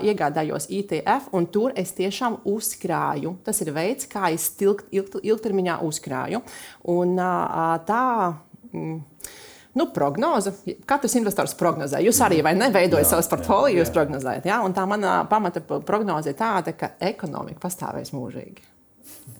iegādājos 0.02 0.66
ITF, 0.68 1.28
un 1.32 1.46
tur 1.46 1.72
es 1.76 1.92
tiešām 1.92 2.36
uzkrāju. 2.44 3.36
Tas 3.44 3.60
ir 3.60 3.72
veids, 3.72 4.06
kā 4.06 4.32
es 4.32 4.52
ilg, 4.60 4.82
ilg, 4.90 5.08
ilgtermiņā 5.22 5.80
uzkrāju. 5.80 6.42
Un, 6.82 7.16
tā, 7.86 8.34
mm, 8.72 9.00
nu, 9.78 9.86
prognoze. 9.94 10.52
Katrs 10.88 11.14
investors 11.20 11.54
prognozē. 11.58 12.00
Jūs 12.04 12.20
arī 12.26 12.40
vai 12.46 12.56
ne 12.58 12.70
veidojat 12.74 13.12
savus 13.12 13.30
portfolio, 13.30 13.80
jūs 13.80 13.94
prognozējat. 13.94 14.48
Ja? 14.50 14.60
Un 14.66 14.74
tā 14.76 14.86
mana 14.90 15.20
pamata 15.30 15.62
prognoze 15.62 16.32
ir 16.32 16.38
tāda, 16.38 16.74
ka 16.76 16.94
ekonomika 17.12 17.62
pastāvēs 17.68 18.14
mūžīgi. 18.16 18.70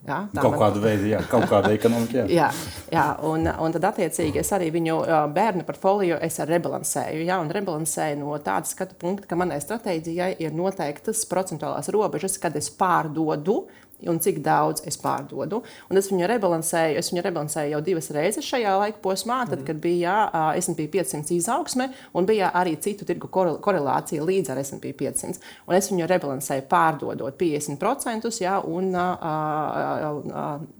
Ja, 0.06 0.24
kaut 0.32 0.54
man... 0.54 0.58
kāda 0.62 0.80
veida, 0.80 1.04
jā, 1.10 1.18
kaut 1.28 1.44
kāda 1.50 1.70
ekonomika. 1.74 2.22
Jā, 2.24 2.26
jā, 2.38 2.46
jā 2.94 3.04
un, 3.26 3.44
un 3.46 3.74
tad 3.74 3.84
attiecīgi 3.90 4.40
es 4.40 4.50
arī 4.56 4.70
viņu 4.74 4.96
bērnu 5.34 5.66
portfolio 5.68 6.16
rebalansēju. 6.20 7.24
Jā, 7.26 7.36
un 7.42 7.52
rebalansēju 7.52 8.20
no 8.22 8.38
tāda 8.42 8.70
skatu 8.70 8.96
punkta, 9.00 9.28
ka 9.30 9.38
manai 9.38 9.60
stratēģijai 9.62 10.32
ir 10.40 10.56
noteiktas 10.56 11.22
procentuālās 11.30 11.92
robežas, 11.92 12.38
kad 12.40 12.56
es 12.56 12.70
pārdodu 12.72 13.64
un 14.08 14.20
cik 14.22 14.40
daudz 14.44 14.84
es 14.88 14.98
pārdodu. 15.00 15.62
Un 15.90 16.00
es 16.00 16.10
viņu 16.12 16.28
rebalansēju, 16.30 16.98
es 17.00 17.10
viņu 17.12 17.24
rebalansēju 17.26 17.74
jau 17.74 17.82
divas 17.84 18.10
reizes 18.14 18.48
šajā 18.48 18.76
laika 18.80 19.02
posmā, 19.04 19.42
tad, 19.50 19.64
kad 19.66 19.80
bija 19.82 20.16
SP 20.56 20.88
500 20.92 21.36
izaugsme 21.36 21.90
un 22.14 22.28
bija 22.28 22.52
arī 22.56 22.76
citu 22.80 23.08
tirgu 23.08 23.30
korelācija 23.30 24.24
līdz 24.26 24.54
ar 24.54 24.62
SP 24.64 24.94
500. 24.96 25.40
Un 25.68 25.78
es 25.78 25.90
viņu 25.92 26.08
rebalansēju 26.10 26.68
pārdodot 26.70 27.38
50% 27.40 28.30
jā, 28.40 28.58
un 28.66 28.92
uh, 28.94 29.16
uh, 29.20 30.20
uh, 30.30 30.79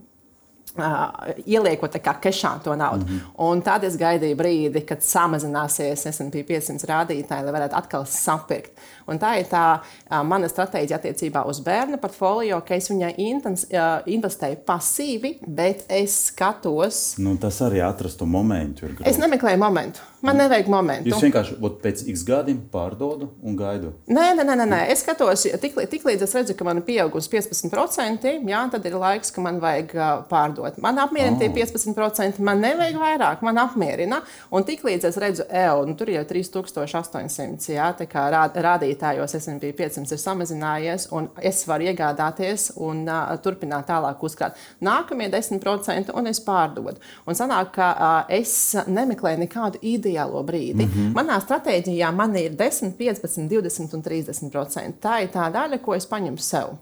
Uh, 0.80 1.34
ieliekot 1.44 1.92
kešā 2.22 2.54
to 2.64 2.76
naudu. 2.76 3.04
Mm 3.04 3.12
-hmm. 3.12 3.20
Un 3.36 3.62
tad 3.62 3.84
es 3.84 3.96
gaidīju 3.96 4.36
brīdi, 4.36 4.84
kad 4.84 4.98
samazināsies 4.98 6.06
SP 6.16 6.34
500 6.48 6.86
rādītāji, 6.88 7.44
lai 7.44 7.52
varētu 7.52 7.76
atkal 7.76 8.06
sapirkt. 8.06 8.72
Un 9.06 9.18
tā 9.18 9.38
ir 9.40 9.46
tā 9.50 9.78
uh, 9.80 10.22
mana 10.26 10.48
stratēģija 10.48 10.98
attiecībā 10.98 11.44
uz 11.46 11.60
bērnu 11.60 11.96
portfolio, 11.96 12.60
ka 12.60 12.74
es 12.74 12.90
viņai 12.90 13.14
intens, 13.16 13.64
uh, 13.64 14.00
investēju 14.06 14.56
pasīvi, 14.66 15.38
bet 15.46 15.84
es 15.88 16.26
skatos. 16.26 17.14
Nu, 17.18 17.36
tas 17.36 17.60
arī 17.60 17.82
atrastu 17.88 18.26
momentu. 18.26 18.86
Es 19.04 19.18
nemeklēju 19.18 19.58
momentu. 19.58 20.00
Man 20.20 20.36
nevajag 20.36 20.68
momentu. 20.68 21.08
Jūs 21.08 21.22
vienkārši 21.24 21.54
pēc 21.80 22.02
x 22.12 22.22
gadiem 22.28 22.58
pārdodu 22.72 23.30
un 23.42 23.56
gaidu. 23.56 23.94
Nē, 24.06 24.34
nē, 24.36 24.44
nē, 24.44 24.66
nē. 24.68 24.80
es 24.92 25.00
skatos, 25.00 25.46
tik, 25.62 25.78
tik 25.88 26.04
līdz 26.04 26.26
es 26.26 26.34
redzu, 26.36 26.56
ka 26.58 26.64
man 26.64 26.82
ir 26.82 26.84
pieaugusi 26.84 27.30
15%, 27.32 28.28
jā, 28.50 28.60
tad 28.74 28.88
ir 28.90 28.98
laiks, 29.00 29.32
ka 29.32 29.40
man 29.40 29.62
vajag 29.62 29.94
pārdot. 30.28 30.69
Man 30.78 30.98
apmierina 30.98 31.36
oh. 31.36 31.40
tie 31.40 31.48
15%, 31.50 32.38
man 32.44 32.60
nevajag 32.62 32.98
vairāk, 33.00 33.44
man 33.46 33.58
apmierina. 33.62 34.20
Un 34.54 34.64
tik 34.68 34.84
līdz 34.86 35.08
es 35.08 35.18
redzu, 35.20 35.46
eo, 35.48 35.84
nu, 35.88 35.96
tur 35.98 36.10
jau 36.12 36.22
3800, 36.28 37.70
jā, 37.74 37.88
rād, 38.34 38.58
rādītājos 38.66 39.36
SP 39.38 39.72
500 39.76 40.14
ir 40.14 40.22
samazinājies, 40.22 41.08
un 41.16 41.30
es 41.42 41.62
varu 41.68 41.88
iegādāties 41.90 42.70
un 42.80 43.02
uh, 43.08 43.32
turpināt 43.42 43.88
tālāk 43.90 44.22
uzkrāt. 44.26 44.58
Nākamie 44.84 45.30
10% 45.32 46.12
un 46.14 46.30
es 46.30 46.42
pārdodu. 46.44 47.00
Un 47.26 47.38
sanāk, 47.38 47.72
ka 47.78 47.90
uh, 47.94 48.20
es 48.32 48.74
nemeklēju 48.86 49.44
nekādu 49.44 49.82
ideālo 49.82 50.44
brīdi. 50.46 50.86
Mm 50.86 50.92
-hmm. 50.92 51.16
Manā 51.16 51.40
stratēģijā 51.40 52.12
man 52.14 52.36
ir 52.36 52.54
10, 52.56 52.94
15, 52.98 53.48
20 53.48 53.94
un 53.94 54.02
30 54.02 54.50
procenti. 54.50 54.98
Tā 55.02 55.22
ir 55.22 55.28
tā 55.28 55.50
daļa, 55.52 55.78
ko 55.82 55.94
es 55.94 56.06
paņemu 56.06 56.38
sev. 56.38 56.78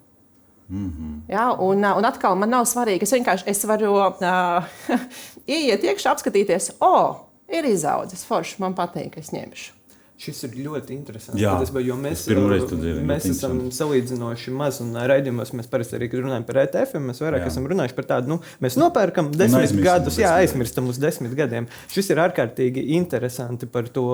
Mm 0.69 0.91
-hmm. 0.91 1.33
ja, 1.33 1.53
un, 1.53 1.85
un 1.85 2.05
atkal 2.05 2.37
man 2.37 2.51
nav 2.51 2.65
svarīgi, 2.65 3.03
es 3.03 3.13
vienkārši 3.13 3.47
es 3.47 3.65
varu 3.65 3.95
uh, 3.95 4.65
ieiet 5.57 5.85
iekšā, 5.85 6.13
apskatīties, 6.13 6.71
o, 6.81 6.93
oh, 6.93 7.17
ir 7.49 7.65
izaudzis, 7.65 8.25
forši, 8.25 8.57
man 8.59 8.75
patīk, 8.75 9.17
es 9.19 9.33
ņemšu. 9.33 9.78
Šis 10.19 10.41
ir 10.49 10.57
ļoti 10.65 10.97
interesants. 10.97 11.39
Jā, 11.39 11.53
tas, 11.61 11.71
jo 11.79 11.95
mēs, 11.95 12.25
dzīvi, 12.27 13.03
mēs 13.07 13.29
esam 13.31 13.61
salīdzinoši 13.71 14.51
maz, 14.51 14.81
un 14.83 14.97
raidījumos 14.99 15.53
mēs 15.55 15.69
parasti 15.71 15.95
arī 15.95 16.09
runājam 16.11 16.43
par 16.49 16.59
ETF. 16.65 16.97
Mēs 17.05 17.23
vairāk 17.23 17.45
jā. 17.45 17.51
esam 17.53 17.69
runājuši 17.71 17.95
par 17.95 18.09
tādu, 18.09 18.33
nu, 18.33 18.39
mēs 18.65 18.75
nopērkam 18.81 19.29
desmit 19.31 19.77
gadus, 19.85 20.19
jā, 20.19 20.33
aizmirstam 20.41 20.91
uz 20.91 20.99
desmit 20.99 21.37
gadiem. 21.39 21.69
Šis 21.95 22.11
ir 22.11 22.23
ārkārtīgi 22.25 22.83
interesanti 22.97 23.69
par 23.71 23.87
to 23.95 24.09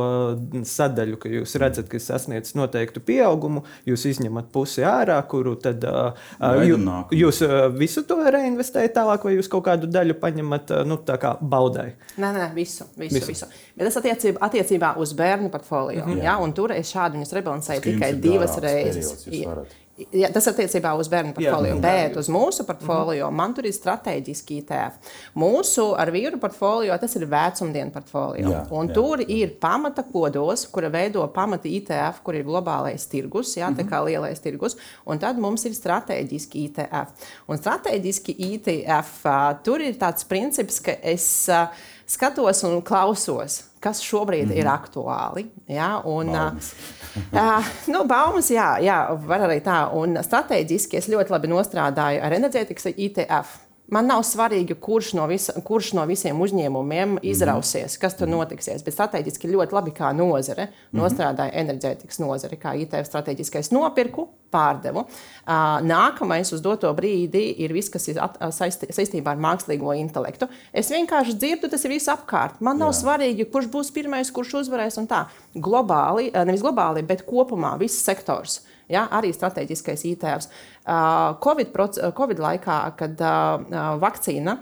sadaļu, 0.69 1.17
ka 1.23 1.33
jūs 1.33 1.57
redzat, 1.63 1.89
ka 1.89 2.03
sasniedz 2.03 2.53
noteiktu 2.59 3.01
pieaugumu, 3.01 3.65
jūs 3.89 4.05
izņemat 4.13 4.53
pusi 4.53 4.85
ārā, 4.85 5.17
kuru 5.31 5.57
tad 5.57 5.89
uh, 5.89 6.13
jū, 6.69 6.77
jūs 7.17 7.41
uh, 7.49 7.71
visu 7.73 8.05
to 8.05 8.21
reinvestējat 8.21 8.99
tālāk, 9.01 9.25
vai 9.25 9.39
jūs 9.39 9.49
kaut 9.57 9.65
kādu 9.71 9.89
daļu 9.89 10.21
paņemat 10.21 10.77
uh, 10.83 10.85
nu, 10.85 11.01
baudai? 11.41 11.95
Nē, 12.21 12.29
nē, 12.37 12.53
visu. 12.53 12.91
visu, 13.01 13.17
visu. 13.17 13.33
visu. 13.33 13.53
Bet 13.75 13.89
tas 13.89 13.99
attiecībā, 14.03 14.45
attiecībā 14.51 14.95
uz 15.01 15.17
bērnu 15.17 15.49
portfolio. 15.55 15.94
Mm 15.95 16.13
-hmm. 16.13 16.25
ja, 16.25 16.39
un 16.39 16.53
tur 16.53 16.73
es 16.73 16.93
šādu 16.95 17.19
viņus 17.19 17.33
rebalansēju 17.33 17.81
tikai 17.81 18.13
divas 18.13 18.59
reizes. 18.59 19.27
Ja, 20.11 20.27
tas 20.35 20.49
attiecībā 20.51 20.91
uz 20.99 21.07
bērnu 21.07 21.37
portfolio, 21.37 21.77
jā, 21.77 21.83
bet 21.83 22.17
uz 22.19 22.27
mūsu 22.27 22.65
portfolio 22.67 23.29
mm 23.29 23.31
-hmm. 23.31 23.37
man 23.39 23.53
tur 23.55 23.67
ir 23.67 23.73
strateģiski 23.73 24.57
ITF. 24.59 25.13
Mūsu 25.39 25.85
ar 25.99 26.11
vīru 26.11 26.41
portfolio 26.41 26.97
tas 26.99 27.15
ir 27.17 27.27
vecumdienu 27.31 27.91
portfolio. 27.91 28.49
Jā, 28.51 28.65
un 28.71 28.89
jā, 28.89 28.95
tur 28.95 29.19
jā. 29.19 29.29
ir 29.29 29.53
pamata 29.61 30.03
kodos, 30.03 30.67
kura 30.67 30.89
veido 30.89 31.27
pamata 31.35 31.69
ITF, 31.69 32.23
kur 32.23 32.35
ir 32.35 32.45
globālais 32.45 33.07
tirgus, 33.09 33.57
jā, 33.57 33.71
mm 33.71 33.75
-hmm. 33.75 33.79
tā 33.79 33.89
kā 33.91 34.05
lielais 34.05 34.41
tirgus. 34.41 34.77
Un 35.07 35.19
tad 35.19 35.39
mums 35.39 35.65
ir 35.65 35.75
strateģiski 35.75 36.65
ITF. 36.65 37.09
Un 37.49 37.57
strateģiski 37.57 38.35
ITF 38.39 39.23
tur 39.63 39.81
ir 39.81 39.95
tāds 39.95 40.25
princips, 40.29 40.81
ka 40.81 40.93
es. 41.03 41.49
Skatos 42.07 42.63
un 42.65 42.83
klausos, 42.83 43.63
kas 43.85 44.01
šobrīd 44.05 44.47
mm 44.47 44.53
-hmm. 44.53 44.59
ir 44.59 44.65
mhm. 44.65 44.75
aktuāli. 44.75 45.47
Ja? 45.69 45.91
Un, 46.05 46.33
baumas. 46.33 46.73
uh, 47.41 47.67
nu, 47.93 48.05
baumas, 48.05 48.51
jā, 48.51 48.79
jā, 48.83 48.99
var 49.27 49.47
arī 49.49 49.61
tā. 49.61 49.93
Un 49.93 50.17
strateģiski 50.23 50.97
es 50.97 51.09
ļoti 51.09 51.31
labi 51.31 51.49
nostrādāju 51.49 52.23
ar 52.23 52.33
enerģētikas 52.33 52.93
ITF. 52.97 53.64
Man 53.93 54.09
nav 54.09 54.23
svarīgi, 54.25 54.79
kurš 54.81 55.11
no, 55.19 55.27
visa, 55.29 55.53
kurš 55.61 55.91
no 55.99 56.07
visiem 56.09 56.39
uzņēmumiem 56.41 57.19
mhm. 57.19 57.25
izrausies, 57.29 57.99
kas 58.01 58.17
tur 58.17 58.31
notiksies. 58.33 58.85
Bet 58.85 58.97
strateģiski 58.97 59.51
ļoti 59.53 59.77
labi 59.77 59.93
kā 59.97 60.13
nozare 60.17 60.71
mhm. 60.71 61.03
nostrādāja 61.03 61.53
enerģētikas 61.65 62.23
nozare, 62.23 62.59
kā 62.61 62.73
ITF 62.81 63.11
strateģiskais 63.11 63.73
nopirku, 63.75 64.29
pārdevu. 64.55 65.05
Nākamais 65.85 66.53
uz 66.55 66.63
doto 66.65 66.91
brīdi 66.97 67.43
ir 67.65 67.75
viss, 67.75 67.91
kas 67.93 68.07
ir 68.13 68.21
saistībā 68.55 69.35
ar 69.35 69.43
mākslīgo 69.43 69.95
intelektu. 69.99 70.49
Es 70.73 70.93
vienkārši 70.95 71.35
dzirdu, 71.37 71.71
tas 71.73 71.85
ir 71.85 71.97
viss 71.97 72.13
apkārt. 72.13 72.61
Man 72.65 72.79
nav 72.81 72.95
Jā. 72.95 73.01
svarīgi, 73.03 73.49
kurš 73.51 73.71
būs 73.73 73.91
pirmais, 73.95 74.31
kurš 74.35 74.61
uzvarēs 74.63 75.01
un 75.03 75.11
tā. 75.11 75.25
Globāli, 75.55 76.31
nevis 76.47 76.63
globāli, 76.65 77.05
bet 77.07 77.27
kopumā 77.27 77.75
viss 77.83 78.05
sektors. 78.07 78.63
Ja, 78.89 79.07
arī 79.11 79.33
strateģiskais 79.33 80.05
ITFs. 80.05 80.49
COVID, 81.41 81.75
COVID 82.15 82.39
laikā, 82.39 82.79
kad 82.99 83.21
vakcīna 84.03 84.59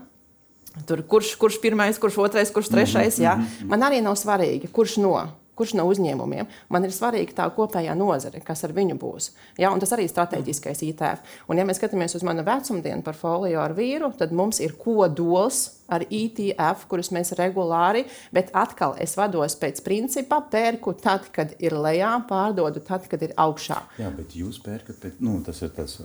Tur, 0.88 1.02
kurš, 1.04 1.34
kurš 1.36 1.58
pirmais, 1.60 1.98
kurš 2.00 2.16
otrais, 2.24 2.50
kurš 2.50 2.70
trešais. 2.72 3.18
Mm 3.18 3.24
-hmm. 3.24 3.28
Jā. 3.28 3.36
Mhm. 3.36 3.68
Man 3.68 3.80
arī 3.80 4.02
nav 4.02 4.14
svarīgi, 4.16 4.68
kurš 4.72 4.96
no. 4.96 5.28
Kurš 5.62 5.76
no 5.78 5.86
uzņēmumiem? 5.86 6.48
Man 6.74 6.88
ir 6.88 6.94
svarīga 6.94 7.36
tā 7.38 7.46
kopējā 7.54 7.94
nozare, 7.94 8.42
kas 8.42 8.64
ar 8.66 8.74
viņu 8.74 8.98
būs. 8.98 9.30
Ja, 9.62 9.70
tas 9.78 9.94
arī 9.94 10.08
ir 10.08 10.10
strateģiskais 10.10 10.82
ITF. 10.88 11.36
Un, 11.46 11.60
ja 11.60 11.66
mēs 11.68 11.78
skatāmies 11.78 12.18
uz 12.18 12.26
manu 12.26 12.42
vecumdienu 12.46 13.06
portfolio 13.06 13.62
ar 13.62 13.76
vīru, 13.78 14.10
tad 14.18 14.34
mums 14.34 14.58
ir 14.64 14.74
kodols 14.80 15.62
ar 15.92 16.02
ETF, 16.08 16.88
kurus 16.90 17.12
mēs 17.14 17.34
regulāri, 17.38 18.02
bet 18.34 18.50
atkal 18.56 18.96
es 19.02 19.14
vados 19.20 19.54
pēc 19.60 19.78
principa, 19.86 20.40
pērku 20.50 20.96
tad, 20.98 21.28
kad 21.36 21.54
ir 21.62 21.76
lejā, 21.78 22.16
pārdodu 22.26 22.82
tad, 22.82 23.06
kad 23.12 23.22
ir 23.22 23.36
augšā. 23.38 23.78
Jā, 24.00 24.10
bet 24.16 24.34
jūs 24.34 24.58
pērkat, 24.64 24.98
pēc, 25.04 25.22
nu, 25.22 25.38
tas 25.46 25.62
ir 25.62 25.72
tas 25.76 25.98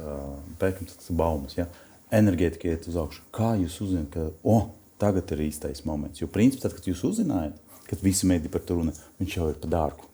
pērkams, 0.59 0.99
tas 1.01 1.13
baumas. 1.17 1.57
Ja? 1.57 1.69
enerģētika 2.13 2.71
iet 2.71 2.87
uz 2.89 2.97
augšu. 2.99 3.23
Kā 3.35 3.53
jūs 3.59 3.79
uzzināt, 3.83 4.13
ka 4.13 4.27
oh, 4.47 4.69
tagad 5.01 5.31
ir 5.35 5.47
īstais 5.47 5.83
moments? 5.87 6.21
Jo 6.21 6.29
principā, 6.31 6.67
tad, 6.67 6.77
kad 6.77 6.87
jūs 6.89 7.03
uzzinājāt, 7.07 7.57
kad 7.89 8.03
visi 8.03 8.29
mēdī 8.29 8.51
par 8.53 8.63
to 8.67 8.79
runā, 8.79 8.93
viņš 9.21 9.37
jau 9.39 9.49
ir 9.51 9.59
pa 9.61 9.71
dārgu. 9.71 10.07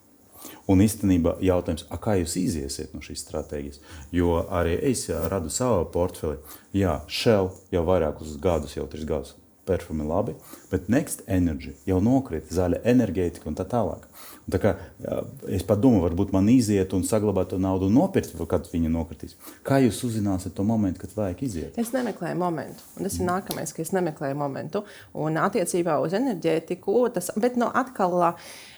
Un 0.67 0.83
īstenībā 0.83 1.37
jautājums, 1.43 1.85
kā 2.03 2.17
jūs 2.19 2.35
iziesiet 2.39 2.91
no 2.95 3.03
šīs 3.03 3.23
stratēģijas? 3.23 3.79
Jo 4.15 4.41
arī 4.51 4.75
es 4.91 5.05
radu 5.31 5.51
savu 5.53 5.85
portfeli. 5.93 6.41
Jā, 6.75 6.97
Shell 7.07 7.53
jau 7.71 7.85
vairākus 7.87 8.35
gadus, 8.43 8.75
jau 8.75 8.89
trīs 8.91 9.07
gadus 9.07 9.37
perfumi 9.67 10.05
labi, 10.07 10.35
bet 10.71 10.89
Next 10.91 11.23
Energy 11.27 11.73
jau 11.87 11.99
nokrita, 12.03 12.51
zaļa 12.53 12.81
enerģētika 12.93 13.49
un 13.49 13.57
tā 13.57 13.65
tālāk. 13.69 14.07
Tā 14.51 14.59
kā, 14.59 14.73
es 15.47 15.63
pat 15.63 15.79
domāju, 15.79 16.03
varbūt 16.09 16.33
man 16.35 16.49
iziet 16.51 16.91
un 16.95 17.05
saglabāt 17.07 17.53
to 17.53 17.59
naudu 17.63 17.87
un 17.87 17.95
nopirkt, 17.95 18.35
kad 18.51 18.67
viņa 18.71 18.91
nokritīs. 18.91 19.37
Kā 19.63 19.79
jūs 19.83 20.01
uzzināsiet 20.09 20.55
to 20.57 20.65
momentu, 20.67 21.05
kad 21.05 21.15
vajag 21.15 21.45
iziet? 21.47 21.79
Es 21.79 21.93
nemeklēju 21.95 22.39
momentu. 22.41 22.83
Un 22.97 23.07
tas 23.07 23.15
ir 23.19 23.29
nākamais, 23.29 23.71
ka 23.71 23.85
es 23.85 23.93
nemeklēju 23.95 24.39
momentu. 24.39 24.83
Un 25.15 25.39
attiecībā 25.39 25.95
uz 26.03 26.15
enerģētiku, 26.19 26.99
tas, 27.15 27.31
bet 27.39 27.59
no 27.59 27.71
atkal. 27.71 28.19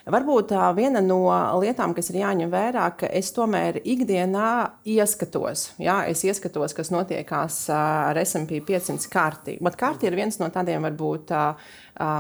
Varbūt 0.06 0.52
tā 0.52 0.68
viena 0.78 1.02
no 1.02 1.24
lietām, 1.64 1.96
kas 1.98 2.12
ir 2.12 2.20
jāņem 2.20 2.52
vērā, 2.54 2.86
ka 3.00 3.08
es 3.10 3.32
tomēr 3.34 3.80
ikdienā 3.82 4.50
ieskatos. 4.86 5.72
Jā, 5.82 6.04
es 6.12 6.22
ieskatos, 6.28 6.76
kas 6.78 6.92
notiekās 6.94 7.58
ar 7.74 8.20
SP 8.22 8.60
500 8.68 9.10
kārtī. 9.10 9.56
Bet 9.66 9.80
kārti 9.80 10.06
ir 10.06 10.18
viens 10.20 10.38
no 10.38 10.52
tādiem 10.54 10.86
varbūt 10.86 11.34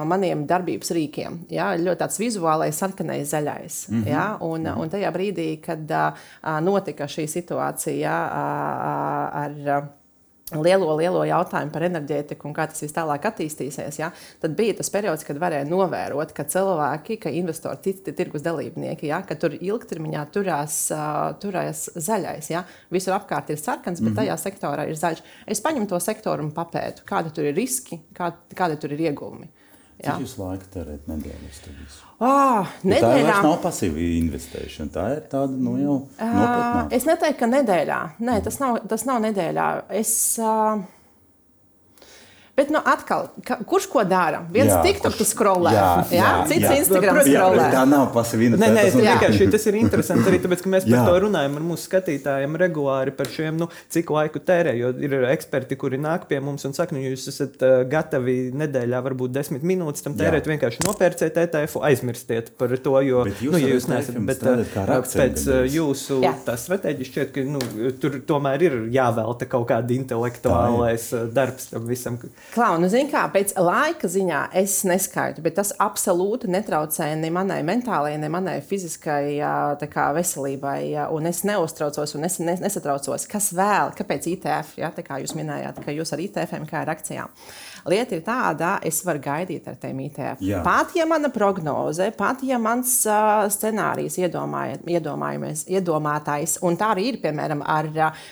maniem 0.10 0.48
darbības 0.50 0.90
rīkiem. 0.98 1.44
Jā, 1.54 1.76
ļoti 1.78 2.02
tāds 2.02 2.18
vizuālais, 2.24 2.80
sarkanais, 2.82 3.30
zaļais. 3.30 3.78
Mm 3.92 4.02
-hmm. 4.02 4.10
jā, 4.16 4.26
un, 4.42 4.66
un 4.66 4.90
tajā 4.90 5.12
brīdī, 5.14 5.50
kad 5.62 5.86
notika 6.66 7.06
šī 7.06 7.28
situācija 7.30 8.16
ar 9.46 9.62
lielo, 10.54 10.92
lielo 10.94 11.24
jautājumu 11.26 11.72
par 11.74 11.84
enerģētiku 11.88 12.46
un 12.46 12.54
kā 12.54 12.68
tas 12.70 12.84
viss 12.84 12.94
tālāk 12.94 13.24
attīstīsies, 13.26 13.98
ja, 13.98 14.12
tad 14.44 14.54
bija 14.58 14.76
tas 14.78 14.92
periods, 14.94 15.26
kad 15.26 15.40
varēja 15.42 15.66
novērot, 15.66 16.36
ka 16.38 16.46
cilvēki, 16.54 17.18
ka 17.24 17.34
investori, 17.34 17.82
citi 17.88 18.14
tirgus 18.14 18.46
dalībnieki, 18.46 19.10
ja, 19.10 19.24
ka 19.26 19.40
tur 19.42 19.56
ilgtermiņā 19.58 20.28
turās, 20.36 20.78
uh, 20.94 21.34
turās 21.42 21.88
zaļais. 21.96 22.52
Ja. 22.54 22.62
Visur 22.94 23.18
apkārt 23.18 23.50
ir 23.50 23.58
sarkans, 23.58 24.04
bet 24.04 24.12
mm 24.12 24.14
-hmm. 24.14 24.22
tajā 24.22 24.38
sektorā 24.44 24.86
ir 24.86 25.02
zaļš. 25.02 25.24
Es 25.48 25.66
paņemu 25.66 25.90
to 25.90 26.00
sektoru 26.00 26.46
un 26.46 26.54
papētu, 26.54 27.08
kādi 27.10 27.34
tur 27.34 27.50
ir 27.50 27.58
riski, 27.58 28.04
kā, 28.14 28.32
kādi 28.54 28.78
tur 28.78 28.94
ir 28.94 29.02
ieguvumi. 29.10 29.50
Cik 29.96 30.26
jūs 30.26 30.34
laika 30.40 30.68
tērēt 30.74 31.06
nedēļas? 31.08 31.60
Oh, 32.20 32.74
nedēļā... 32.84 33.30
Tā 33.30 33.44
nav 33.46 33.56
pasīva 33.64 34.02
investēšana. 34.18 34.92
Tā 34.92 35.06
ir 35.14 35.22
tāda 35.32 35.56
nu, 35.56 35.78
jau 35.80 35.96
nopietna. 36.04 36.82
Uh, 36.82 36.90
es 36.98 37.08
neteiktu, 37.08 37.40
ka 37.40 37.50
nedēļā. 37.52 38.00
Nē, 38.28 38.36
tas 38.44 38.60
nav, 38.60 38.82
tas 38.92 39.06
nav 39.08 39.22
nedēļā. 39.24 39.68
Es, 39.96 40.12
uh, 40.44 40.84
Bet, 42.56 42.70
nu, 42.72 42.80
atkal, 42.80 43.26
ka, 43.44 43.58
kurš 43.68 43.90
ko 43.92 44.02
dara? 44.08 44.38
Viens 44.48 44.72
TikTok 44.80 45.18
skrolē, 45.28 45.74
jā, 45.76 45.88
jā, 46.08 46.20
jā, 46.22 46.28
cits 46.48 46.64
jā. 46.64 46.76
Instagram 46.80 47.18
skrolē. 47.26 47.66
Tā 47.74 47.82
nav 47.92 48.06
pasīva. 48.16 48.56
Nē, 48.56 48.70
nē, 48.72 48.86
vienkārši 48.96 49.48
tas 49.52 49.66
ir 49.68 49.76
interesanti 49.82 50.32
arī 50.32 50.40
tāpēc, 50.40 50.64
ka 50.64 50.72
mēs 50.72 50.88
par 50.88 51.10
to 51.10 51.18
runājam 51.26 51.58
ar 51.60 51.66
mūsu 51.68 51.90
skatītājiem 51.90 52.56
regulāri 52.62 53.12
par 53.18 53.28
šiem, 53.34 53.58
nu, 53.60 53.68
cik 53.92 54.14
laiku 54.16 54.40
tērē. 54.40 54.72
Jo 54.80 54.94
ir 55.04 55.18
eksperti, 55.34 55.76
kuri 55.82 56.00
nāk 56.00 56.30
pie 56.30 56.40
mums 56.40 56.64
un 56.70 56.78
saka, 56.78 56.96
nu, 56.96 57.04
jūs 57.04 57.26
esat 57.34 57.60
uh, 57.60 57.74
gatavi 57.92 58.38
nedēļā, 58.56 59.04
varbūt 59.10 59.36
desmit 59.36 59.68
minūtes 59.68 60.08
tam 60.08 60.16
tērēt, 60.16 60.48
jā. 60.48 60.56
vienkārši 60.56 60.88
nopērciet 60.88 61.42
ETF, 61.44 61.82
aizmirstiet 61.92 62.54
par 62.56 62.72
to, 62.80 62.96
jo, 63.04 63.26
bet 63.28 63.44
jūs, 63.44 63.52
nu, 63.58 63.64
ja 63.66 63.74
jūs 63.76 63.90
neesat, 63.92 64.22
bet 64.32 64.48
uh, 64.48 64.64
pēc 65.12 65.46
uh, 65.52 65.62
jūsu 65.76 66.22
tā 66.48 66.56
stratēģija 66.64 67.12
šķiet, 67.12 67.36
ka, 67.36 67.46
nu, 67.52 67.92
tur 68.00 68.16
tomēr 68.32 68.64
ir 68.70 68.80
jāvelta 68.96 69.52
kaut 69.52 69.68
kāda 69.76 70.00
intelektuālais 70.00 71.12
darbs 71.36 71.74
tam 71.76 71.92
visam. 71.92 72.16
Klau, 72.16 72.45
nu, 72.80 72.88
zini, 72.92 73.10
kā 73.12 73.26
pēc 73.34 73.52
laika 73.60 74.08
ziņā 74.08 74.42
es 74.62 74.78
neskaitu, 74.88 75.42
bet 75.44 75.58
tas 75.58 75.74
absolūti 75.84 76.48
netraucē 76.54 77.10
ne 77.20 77.32
manai 77.34 77.60
mentālajai, 77.68 78.20
ne 78.22 78.30
manai 78.32 78.56
fiziskai 78.64 79.36
kā, 79.92 80.06
veselībai. 80.16 80.80
Un 81.12 81.28
es 81.28 81.44
neuztraucos 81.48 82.16
un 82.16 82.28
es 82.30 82.40
nesatraucos, 82.40 83.28
kas 83.32 83.52
vēl, 83.58 83.92
kāpēc 83.98 84.30
ITF, 84.36 84.78
ja, 84.80 84.94
kā 84.96 85.20
jūs 85.24 85.36
minējāt, 85.36 85.84
ka 85.84 85.96
jūs 85.96 86.16
ar 86.16 86.24
ITF 86.24 86.56
kā 86.70 86.86
ar 86.86 86.94
akcijām. 86.96 87.34
Lieta 87.86 88.18
ir 88.18 88.24
tāda, 88.26 88.80
es 88.86 88.98
varu 89.06 89.22
gaidīt 89.22 89.68
ar 89.70 89.76
tiem 89.78 90.00
ITF. 90.08 90.42
Jā. 90.42 90.62
Pat 90.66 90.96
ja 90.98 91.06
mana 91.10 91.30
prognoze, 91.34 92.08
pat 92.18 92.42
ja 92.46 92.58
mans 92.62 93.06
uh, 93.06 93.46
scenārijs 93.54 94.18
iedomātais, 95.70 96.56
un 96.66 96.80
tā 96.80 96.90
arī 96.96 97.06
ir, 97.12 97.20
piemēram, 97.22 97.62
ar 97.62 97.90
uh, 97.94 98.26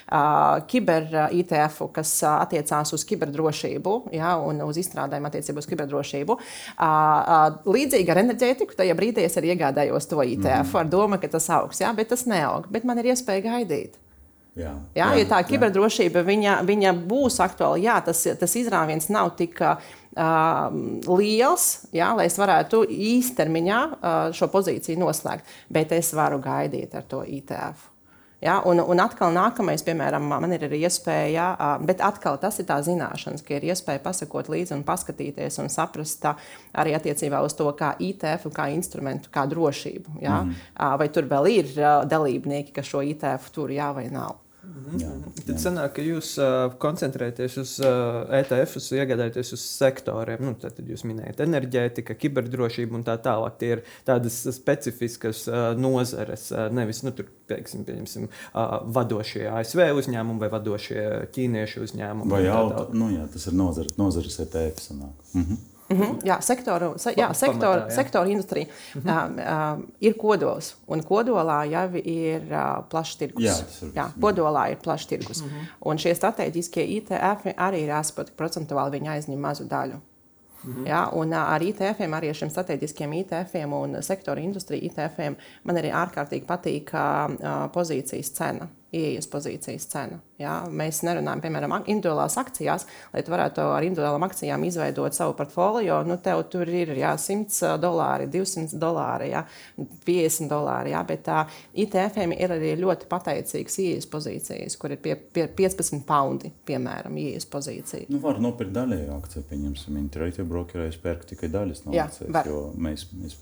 kiber 0.70 1.06
ITF, 1.38 1.84
kas 1.94 2.16
uh, 2.26 2.40
attiecās 2.42 2.96
uz 2.98 3.06
kiberdrošību 3.10 3.96
ja, 4.18 4.36
un 4.42 4.66
uz 4.66 4.82
izstrādājumu 4.82 5.30
attiecībā 5.30 5.62
uz 5.62 5.70
kiberdrošību. 5.70 6.38
Uh, 6.38 6.84
uh, 6.84 7.74
līdzīgi 7.78 8.10
ar 8.10 8.24
enerģētiku, 8.26 8.78
tajā 8.80 8.98
brīdī 8.98 9.28
es 9.28 9.38
arī 9.38 9.54
iegādājos 9.54 10.10
to 10.10 10.24
ITF 10.24 10.74
mm. 10.74 10.80
ar 10.82 10.90
domu, 10.90 11.22
ka 11.22 11.30
tas 11.38 11.50
augs, 11.54 11.84
ja, 11.86 11.94
bet 11.94 12.10
tas 12.14 12.26
neaug. 12.30 12.66
Bet 12.74 12.90
man 12.90 12.98
ir 13.04 13.14
iespēja 13.14 13.46
gaidīt. 13.52 14.02
Jā, 14.54 14.74
jā, 14.94 15.06
jā, 15.08 15.14
ja 15.18 15.30
tā 15.32 15.40
kiberdrošība 15.50 16.22
viņa, 16.28 16.60
viņa 16.68 16.92
būs 17.10 17.40
aktuāla, 17.42 17.80
jā, 17.82 17.96
tas, 18.06 18.20
tas 18.38 18.54
izrāviens 18.60 19.10
nav 19.10 19.32
tik 19.40 19.58
uh, 19.66 19.80
liels, 21.10 21.66
jā, 21.96 22.12
lai 22.14 22.28
es 22.30 22.38
varētu 22.38 22.84
īstermiņā 22.86 23.80
uh, 23.88 24.20
šo 24.38 24.52
pozīciju 24.54 25.02
noslēgt, 25.02 25.50
bet 25.74 25.96
es 25.98 26.14
varu 26.14 26.38
gaidīt 26.44 26.94
ar 26.94 27.10
to 27.10 27.24
ITF. 27.26 27.90
Ja, 28.44 28.58
un, 28.68 28.82
un 28.84 29.00
atkal 29.00 29.32
nākamais, 29.32 29.86
piemēram, 29.88 30.26
man 30.28 30.52
ir 30.52 30.66
arī 30.68 30.82
iespēja, 30.84 31.46
bet 31.88 32.04
atkal 32.04 32.36
tas 32.42 32.60
ir 32.60 32.68
tā 32.68 32.76
zināšanas, 32.84 33.40
ka 33.46 33.56
ir 33.56 33.70
iespēja 33.72 34.02
pasakot 34.04 34.52
līdzi 34.52 34.76
un 34.76 34.84
paskatīties 34.84 35.62
un 35.64 35.72
saprast 35.72 36.28
arī 36.28 36.92
attiecībā 36.98 37.40
uz 37.46 37.56
to, 37.56 37.70
kā 37.80 37.94
ITF, 38.04 38.50
kā 38.52 38.68
instrumentu, 38.76 39.32
kā 39.32 39.48
drošību. 39.48 40.20
Ja? 40.26 40.42
Mm. 40.44 40.60
Vai 41.00 41.08
tur 41.16 41.32
vēl 41.32 41.52
ir 41.54 41.72
dalībnieki, 42.12 42.76
kas 42.76 42.92
šo 42.92 43.06
ITF 43.14 43.48
tur 43.56 43.72
jā 43.72 43.94
vai 43.96 44.10
nav. 44.12 44.43
Mhm. 44.74 45.00
Jā, 45.02 45.10
Tad 45.46 45.60
sanāk, 45.62 45.92
ka 45.98 46.04
jūs 46.06 46.32
uh, 46.42 46.72
koncentrēties 46.82 47.58
uz 47.62 47.74
uh, 47.84 48.24
ETF, 48.34 48.80
iegādājaties 48.98 49.54
uz 49.54 49.66
sektoriem. 49.68 50.42
Nu, 50.42 50.54
tad 50.60 50.80
jūs 50.82 51.04
minējat 51.06 51.44
enerģētika, 51.46 52.16
kiberdrošība 52.18 52.98
un 52.98 53.06
tā 53.06 53.16
tālāk. 53.22 53.60
Tie 53.62 53.70
ir 53.76 53.84
tādas 54.08 54.40
specifiskas 54.56 55.44
uh, 55.52 55.74
nozares, 55.78 56.48
uh, 56.56 56.66
nevis 56.74 57.04
nu, 57.06 57.14
tur, 57.14 57.30
pieksim, 57.52 57.86
uh, 57.86 58.80
vadošie 58.98 59.46
ASV 59.52 59.86
uzņēmumi 60.02 60.42
vai 60.42 60.50
vadošie 60.54 61.04
ķīniešu 61.36 61.86
uzņēmumi. 61.88 62.34
Vai 62.34 62.46
jau 62.48 62.88
nu, 62.96 63.12
jā, 63.14 63.28
tas 63.34 63.46
ir 63.52 63.60
nozares, 63.60 63.94
nozares 64.00 64.42
ETF. 64.48 64.82
Sanāk. 64.90 65.30
Mhm. 65.38 65.62
Mm 65.94 66.02
-hmm. 66.02 66.20
Jā, 66.24 66.42
sektoru, 66.42 66.94
se, 66.98 67.14
jā, 67.18 67.34
sektoru, 67.34 67.80
Pamatā, 67.80 67.90
jā. 67.90 67.96
sektoru 67.96 68.30
industrija 68.30 68.66
mm 68.96 69.02
-hmm. 69.02 69.30
uh, 69.30 69.80
uh, 69.80 69.84
ir 70.00 70.18
kodols. 70.18 70.76
Un 70.88 71.04
kodolā 71.04 71.64
jau 71.72 71.96
ir 71.96 72.42
uh, 72.52 72.84
plašs 72.90 73.16
tirgus. 73.18 73.44
Jā, 73.44 73.56
ir, 73.82 73.92
jā, 73.96 74.08
kodolā 74.22 74.72
ir 74.72 74.78
plašs 74.78 75.06
tirgus. 75.08 75.42
Mm 75.42 75.50
-hmm. 75.50 75.66
Un 75.82 75.98
šie 75.98 76.16
strateģiskie 76.16 76.86
ITF 76.86 77.46
arī 77.58 77.84
ir 77.84 77.92
aspekti, 77.92 78.34
procentuāli 78.38 78.92
viņi 78.92 79.10
aizņem 79.10 79.40
mazu 79.40 79.64
daļu. 79.64 79.96
Mm 80.64 80.74
-hmm. 80.74 80.88
ja, 80.88 81.10
un 81.14 81.34
ar 81.34 81.62
ITF-iem, 81.62 82.14
arī 82.14 82.30
ar 82.30 82.36
šiem 82.36 82.50
strateģiskiem 82.50 83.14
ITF-iem 83.14 83.74
un 83.74 84.02
sektora 84.02 84.42
industriju 84.42 84.84
ITF-iem 84.84 85.36
man 85.64 85.76
arī 85.76 85.92
ārkārtīgi 85.92 86.46
patīk 86.46 86.94
uh, 86.94 87.72
pozīcijas 87.72 88.32
cena 88.34 88.68
ieejas 88.94 89.28
pozīcijas 89.32 89.86
cena. 89.90 90.20
Ja? 90.42 90.60
Mēs 90.70 91.02
nerunājam, 91.06 91.42
piemēram, 91.44 91.76
individuālās 91.82 92.38
akcijās, 92.40 92.86
lai 93.14 93.24
tu 93.26 93.34
varētu 93.34 93.66
ar 93.74 93.86
individuālām 93.86 94.26
akcijām 94.28 94.66
izveidot 94.68 95.16
savu 95.18 95.36
portfolio. 95.38 96.02
Nu, 96.08 96.18
tev 96.24 96.44
tur 96.54 96.70
ir 96.70 96.94
jā, 96.98 97.14
100 97.20 97.76
dolāri, 97.82 98.28
200 98.34 98.80
dolāri, 98.82 99.32
jā, 99.34 99.44
50 100.08 100.52
dolāri. 100.52 100.94
Jā, 100.94 101.04
bet 101.10 101.26
tā, 101.28 101.44
ITF-iem 101.86 102.36
ir 102.38 102.56
arī 102.58 102.74
ļoti 102.82 103.10
pateicīgas 103.12 103.80
ieejas 103.84 104.10
pozīcijas, 104.12 104.78
kur 104.82 104.94
ir 104.96 105.02
pie, 105.04 105.16
pie 105.18 105.48
15 105.58 106.06
poundi, 106.08 106.54
piemēram, 106.68 107.18
ieejas 107.24 107.50
pozīcija. 107.50 108.10
Nu, 108.14 108.22
var 108.24 108.42
nopirkt 108.44 108.76
daļēju 108.78 109.16
akciju, 109.18 109.48
pieņemsim, 109.50 109.98
Interactive 110.04 110.48
Brokerēs 110.50 111.02
pērk 111.02 111.26
tikai 111.34 111.50
daļas 111.54 111.88
no 111.88 111.98
akcijas, 111.98 112.46
jo 112.50 112.68
mēs, 112.78 113.10
mēs 113.18 113.40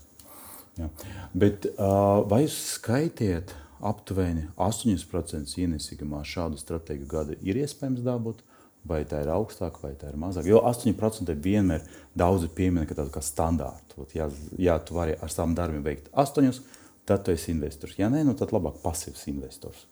Jā. 0.80 0.88
Bet, 1.36 1.66
uh, 1.74 2.22
vai 2.28 2.46
jūs 2.46 2.56
skaitiet 2.78 3.52
aptuveni 3.82 4.46
8% 4.56 5.58
ienesīgumā 5.64 6.22
šādu 6.26 6.60
stratēģiju 6.60 7.10
gada 7.10 7.36
ir 7.42 7.60
iespējams 7.64 8.04
dabūt. 8.06 8.42
Vai 8.82 9.04
tā 9.06 9.20
ir 9.22 9.28
augstāka, 9.30 9.78
vai 9.84 9.92
tā 9.94 10.08
ir 10.10 10.16
mazāka. 10.18 10.48
Jo 10.50 10.58
8% 10.66 11.36
vienmēr 11.38 11.84
daudzi 12.18 12.48
piemina, 12.50 12.82
ka 12.82 12.96
tādu 12.98 13.12
kā 13.14 13.20
standārtu. 13.22 14.08
Ja, 14.10 14.26
ja 14.58 14.74
tu 14.82 14.96
vari 14.96 15.14
ar 15.22 15.30
saviem 15.30 15.54
darbiem 15.54 15.84
veikt 15.86 16.08
8, 16.18 16.58
tad 17.06 17.22
tu 17.22 17.30
esi 17.30 17.52
investors. 17.54 17.94
Ja 18.00 18.10
nē, 18.10 18.24
nu 18.26 18.34
tad 18.38 18.50
labāk 18.50 18.80
pasīvs 18.82 19.28
investors. 19.30 19.84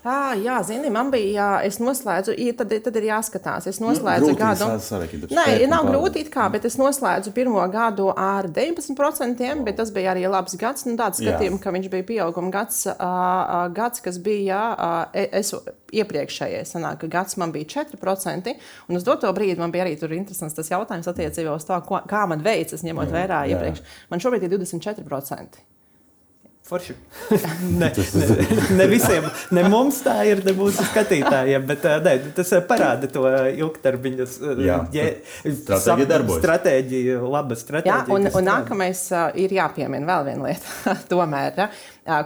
À, 0.00 0.32
jā, 0.32 0.54
zini, 0.64 0.88
man 0.92 1.10
bija, 1.12 1.28
jā, 1.34 1.46
es 1.68 1.76
noslēdzu, 1.82 2.32
tad, 2.56 2.70
tad 2.86 2.94
ir 2.96 3.06
jāskatās. 3.10 3.66
Es 3.68 3.80
nu, 3.82 3.90
noslēdzu 3.90 4.30
nu, 4.30 4.36
gadu. 4.38 4.68
Nē, 5.36 5.44
nav 5.68 5.90
grūti 5.90 6.22
kā, 6.32 6.46
bet 6.52 6.64
es 6.64 6.78
noslēdzu 6.80 7.34
pirmo 7.36 7.60
gadu 7.72 8.08
ar 8.14 8.48
19%, 8.48 9.50
bet 9.66 9.76
tas 9.76 9.92
bija 9.92 10.14
arī 10.14 10.24
labs 10.24 10.56
gads. 10.60 10.86
Nu, 10.88 10.96
tāds 11.00 11.20
skatījums, 11.20 11.60
ka 11.60 11.74
viņš 11.74 11.90
bija 11.92 12.06
pieauguma 12.08 12.52
gads, 12.54 12.86
uh, 12.94 13.66
gads 13.76 14.00
kas 14.04 14.16
bija, 14.24 14.60
uh, 14.72 15.02
es 15.12 15.52
iepriekšējais, 15.92 16.72
sanāk, 16.76 17.04
gads 17.12 17.36
man 17.40 17.52
bija 17.52 17.68
4%, 17.84 18.54
un 18.88 19.00
uz 19.00 19.04
doto 19.04 19.28
brīdi 19.36 19.60
man 19.60 19.74
bija 19.74 19.84
arī 19.84 19.98
tur 20.00 20.14
interesants 20.16 20.56
tas 20.56 20.72
jautājums 20.72 21.10
attiecībā 21.12 21.52
uz 21.52 21.68
to, 21.68 21.76
ko, 21.84 22.00
kā 22.08 22.24
man 22.30 22.40
veicas, 22.46 22.86
ņemot 22.86 23.12
vērā 23.12 23.42
iepriekš. 23.52 23.84
Man 24.08 24.24
šobrīd 24.24 24.48
ir 24.48 24.56
24%. 24.56 25.60
Forši. 26.62 26.94
ne, 27.80 27.92
ne, 28.14 28.26
ne 28.76 28.86
visiem, 28.86 29.24
ne 29.56 29.62
mums 29.66 29.96
tā 30.04 30.20
ir, 30.28 30.42
ne 30.46 30.52
mūsu 30.54 30.84
skatītājiem, 30.86 31.64
bet 31.66 31.86
ne, 32.04 32.12
tas 32.36 32.52
parāda 32.68 33.08
to 33.10 33.24
ilgtermiņa 33.64 34.26
stratēģiju. 36.36 37.16
Laba 37.32 37.58
stratēģija. 37.58 37.96
Jā, 37.96 38.04
un, 38.14 38.28
un 38.28 38.46
nākamais 38.46 39.02
ir 39.40 39.56
jāpiemina 39.56 40.06
vēl 40.12 40.28
viena 40.28 40.46
lieta. 40.50 40.94
Tomēr 41.10 41.64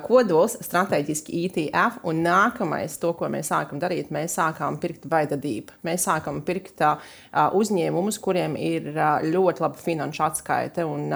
kodols 0.04 0.58
strateģiski 0.66 1.46
ETF, 1.46 2.02
un 2.10 2.20
nākamais, 2.26 2.98
to, 3.00 3.14
ko 3.16 3.30
mēs 3.32 3.48
sākam 3.54 3.80
darīt, 3.80 4.12
mēs 4.12 4.36
sākām 4.42 4.76
pirkt 4.82 5.08
baidadību. 5.08 5.80
Mēs 5.88 6.04
sākam 6.10 6.42
pirkt 6.44 6.84
uzņēmumus, 7.32 8.20
kuriem 8.20 8.60
ir 8.60 8.92
ļoti 9.24 9.64
laba 9.64 9.80
finanšu 9.88 10.28
atskaite, 10.28 10.84
un 10.84 11.08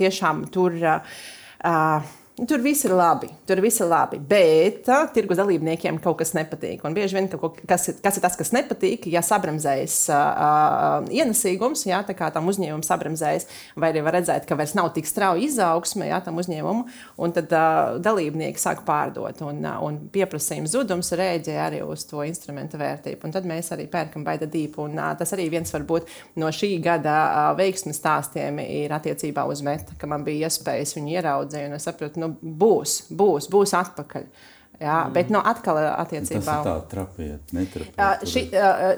tiešām 0.00 0.46
tur. 0.54 0.80
Uh, 1.62 2.18
Tur 2.32 2.62
viss 2.64 2.86
ir 2.86 2.94
labi, 2.96 3.28
tur 3.44 3.60
viss 3.60 3.82
ir 3.84 3.90
labi, 3.90 4.16
bet 4.16 4.86
uh, 4.88 5.02
tirgus 5.12 5.36
dalībniekiem 5.36 5.98
kaut 6.00 6.16
kas 6.22 6.30
nepatīk. 6.32 6.80
Un 6.88 6.94
bieži 6.96 7.18
vien, 7.18 7.26
kaut, 7.28 7.58
kas, 7.68 7.90
kas 8.00 8.16
ir 8.16 8.22
tas, 8.24 8.38
kas 8.40 8.54
nepatīk, 8.56 9.04
ja 9.12 9.20
sabremzējas 9.20 9.96
uh, 10.08 11.10
ienesīgums, 11.12 11.82
ja 11.84 11.98
tā 12.08 12.16
kā 12.16 12.30
tam 12.32 12.48
uzņēmumam 12.48 12.80
sabremzējas, 12.86 13.44
vai 13.76 13.90
arī 13.92 14.00
var 14.06 14.16
redzēt, 14.16 14.46
ka 14.48 14.56
vairs 14.56 14.72
nav 14.78 14.88
tik 14.96 15.10
strauja 15.10 15.44
izaugsme 15.44 16.08
ja, 16.08 16.22
tam 16.24 16.40
uzņēmumam, 16.40 16.86
un 17.20 17.34
tad 17.36 17.52
uh, 17.52 17.98
dalībnieki 18.00 18.64
sāk 18.64 18.80
pārdot, 18.88 19.44
un, 19.44 19.60
uh, 19.68 19.84
un 19.84 20.00
pieprasījuma 20.16 20.72
zudums 20.72 21.12
rēģē 21.12 21.58
arī 21.66 21.82
uz 21.84 22.06
to 22.08 22.24
instrumentu 22.24 22.80
vērtību. 22.80 23.28
Un 23.28 23.36
tad 23.36 23.50
mēs 23.52 23.68
arī 23.76 23.84
pērkam 23.92 24.24
baida 24.24 24.48
dīpu, 24.48 24.88
un 24.88 24.96
uh, 24.96 25.12
tas 25.20 25.36
arī 25.36 25.50
viens 25.52 25.76
varbūt 25.76 26.08
no 26.40 26.48
šī 26.48 26.72
gada 26.88 27.20
uh, 27.28 27.52
veiksmes 27.60 28.00
stāstiem 28.00 28.64
ir 28.64 28.96
attiecībā 28.96 29.44
uz 29.52 29.60
meta, 29.68 30.00
ka 30.00 30.08
man 30.08 30.24
bija 30.24 30.48
iespējas 30.48 30.96
viņu 30.96 31.16
ieraudzīt, 31.18 31.68
un 31.68 31.76
es 31.76 31.90
sapratu, 31.92 32.21
nu, 32.22 32.32
būs, 32.40 33.02
būs, 33.12 33.50
būs 33.52 33.76
atpakaļ. 33.82 34.26
Jā, 34.82 35.04
mm. 35.06 35.12
Bet 35.14 35.28
no 35.30 35.38
nu, 35.38 35.46
atkal 35.46 35.78
attiecībā 35.78 36.54
uz 36.58 36.66
to 36.66 36.72
trapiet, 36.90 37.52
netrapiet. 37.54 38.24
Ši, 38.26 38.42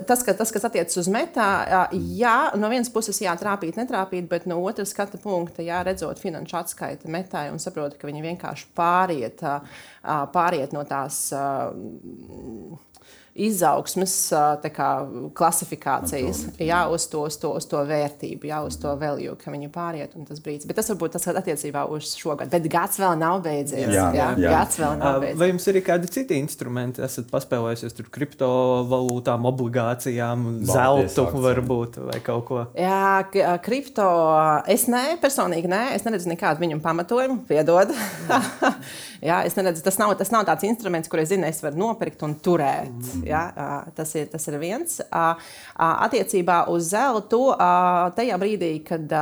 tas, 0.08 0.22
ka, 0.24 0.32
tas, 0.38 0.52
kas 0.54 0.64
attiecas 0.68 0.96
uz 1.02 1.10
metā, 1.12 1.48
jā, 1.92 2.36
no 2.60 2.70
vienas 2.72 2.88
puses 2.94 3.18
jā, 3.20 3.34
trāpīt, 3.40 3.76
netrāpīt, 3.80 4.28
bet 4.30 4.46
no 4.48 4.60
otras 4.64 4.94
skata 4.94 5.20
punkta, 5.20 5.64
jā, 5.66 5.82
redzot 5.84 6.22
finanšu 6.22 6.56
atskaiti 6.62 7.12
metai 7.12 7.50
un 7.52 7.60
saprot, 7.60 7.98
ka 8.00 8.08
viņi 8.08 8.24
vienkārši 8.24 8.70
pāriet, 8.78 9.44
pāriet 10.32 10.72
no 10.76 10.86
tās 10.88 11.26
izaugsmes 13.35 14.14
kā, 14.74 14.89
klasifikācijas, 15.35 16.45
jā, 16.62 16.80
uz, 16.91 17.09
to, 17.11 17.24
uz, 17.26 17.37
to, 17.43 17.51
uz 17.59 17.66
to 17.66 17.80
vērtību, 17.87 18.47
jā, 18.47 18.61
uz 18.62 18.78
to 18.78 18.93
value, 19.01 19.35
ka 19.39 19.51
viņi 19.51 19.70
pāriet 19.74 20.14
un 20.18 20.26
tas 20.28 20.39
brīdis. 20.43 20.68
Bet 20.70 20.78
tas 20.78 20.91
varbūt 20.93 21.16
tas 21.16 21.26
attiecībā 21.32 21.82
uz 21.91 22.12
šo 22.14 22.37
gadu, 22.39 22.53
bet 22.55 22.68
gads 22.70 23.01
vēl 23.03 23.18
nav 23.18 23.43
beidzies. 23.45 23.91
Jā, 23.91 24.07
jā, 24.14 24.28
jā. 24.39 24.53
gads 24.55 24.78
vēl 24.78 24.95
nav 25.01 25.18
beidzies. 25.24 25.41
Vai 25.43 25.49
jums 25.51 25.66
ir 25.70 25.80
kādi 25.87 26.11
citi 26.14 26.39
instrumenti? 26.39 27.03
Esat 27.05 27.26
paspēlējušies 27.35 27.99
tur 27.99 28.11
kriptovalūtām, 28.14 29.51
obligācijām, 29.51 30.47
zeltu 30.70 31.26
varbūt 31.35 31.99
vai 32.07 32.20
kaut 32.24 32.47
ko? 32.49 32.62
Jā, 32.78 33.59
kripto 33.66 34.07
es 34.70 34.87
nē, 34.91 35.18
personīgi 35.22 35.70
nē, 35.70 35.82
es 35.99 36.07
neredzu 36.07 36.30
nekādu 36.30 36.62
viņam 36.62 36.85
pamatojumu, 36.85 37.43
piedod. 37.51 37.91
jā, 39.28 39.43
es 39.43 39.59
neredzu, 39.59 39.82
tas 39.82 39.99
nav, 39.99 40.14
tas 40.22 40.30
nav 40.35 40.47
tāds 40.47 40.66
instruments, 40.70 41.11
kur 41.11 41.22
es 41.22 41.32
zinu, 41.35 41.49
es 41.51 41.62
varu 41.64 41.82
nopirkt 41.82 42.22
un 42.26 42.39
turēt. 42.39 42.95
Mm. 42.95 43.23
Ja? 43.28 43.44
Tas, 43.96 44.14
ir, 44.18 44.28
tas 44.32 44.48
ir 44.50 44.58
viens. 44.62 45.00
Attiecībā 45.10 46.64
uz 46.72 46.90
zeltu, 46.92 47.42
tajā 48.16 48.40
brīdī, 48.40 48.72
kad 48.86 49.12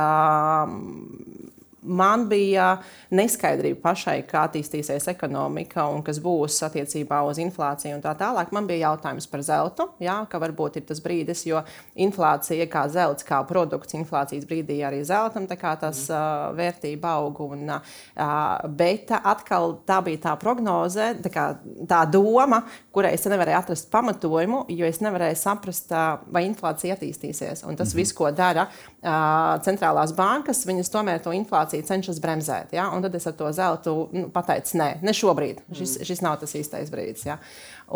man 1.83 2.27
bija 2.29 2.77
neskaidrība 3.13 3.81
pašai, 3.83 4.17
kā 4.27 4.45
attīstīsies 4.47 5.07
ekonomika 5.11 5.85
un 5.91 6.03
kas 6.05 6.19
būs 6.23 6.59
attiecībā 6.67 7.21
uz 7.27 7.39
inflāciju 7.43 7.97
un 7.97 8.03
tā 8.03 8.13
tālāk. 8.19 8.53
Man 8.55 8.67
bija 8.69 8.89
jautājums 8.89 9.27
par 9.29 9.43
zeltu, 9.45 9.87
jā, 10.03 10.15
ka 10.29 10.41
varbūt 10.41 10.79
ir 10.79 10.87
tas 10.89 11.01
brīdis, 11.03 11.45
jo 11.49 11.61
inflācija 12.05 12.67
kā 12.71 12.85
zelts, 12.91 13.25
kā 13.27 13.41
produkts 13.49 13.97
inflācijas 13.97 14.47
brīdī 14.49 14.79
arī 14.85 15.03
zeltam, 15.07 15.47
tā 15.49 15.57
kā 15.59 15.75
tas 15.79 16.05
mm. 16.07 16.15
uh, 16.15 16.57
vērtība 16.59 17.15
aug. 17.19 17.43
Un, 17.43 17.67
uh, 17.75 18.67
bet 18.79 19.11
atkal 19.19 19.77
tā 19.87 19.99
bija 20.05 20.23
tā 20.29 20.37
prognoze, 20.41 21.11
tā, 21.23 21.33
kā, 21.33 21.47
tā 21.89 22.03
doma, 22.09 22.63
kurai 22.93 23.13
es 23.17 23.27
nevarēju 23.27 23.59
atrast 23.59 23.91
pamatojumu, 23.93 24.65
jo 24.73 24.89
es 24.89 25.01
nevarēju 25.03 25.39
saprast, 25.39 25.91
uh, 25.93 26.23
vai 26.33 26.45
inflācija 26.47 26.97
attīstīsies. 26.97 27.65
Un 27.67 27.75
tas 27.75 27.87
mm 27.87 27.91
-hmm. 27.91 28.01
viss, 28.01 28.13
ko 28.13 28.31
dara 28.31 28.67
centrālās 29.03 30.13
bankas, 30.15 30.63
viņas 30.67 30.91
tomēr 30.93 31.19
to 31.23 31.33
inflāciju 31.35 31.85
cenšas 31.87 32.21
bremzēt. 32.23 32.73
Ja? 32.77 32.87
Un 32.95 33.03
tad 33.03 33.15
es 33.19 33.27
ar 33.27 33.35
to 33.39 33.51
zeltu 33.55 33.95
nu, 34.15 34.29
pateicu, 34.33 34.77
nē, 34.79 34.89
ne 35.03 35.13
šobrīd. 35.15 35.63
Šis, 35.75 35.99
šis 36.07 36.23
nav 36.23 36.39
tas 36.41 36.55
īstais 36.59 36.91
brīdis. 36.93 37.27
Ja? 37.27 37.39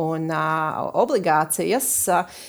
Un 0.03 0.29
uh, 0.31 0.85
obligācijas. 1.03 1.91
Uh, 2.11 2.39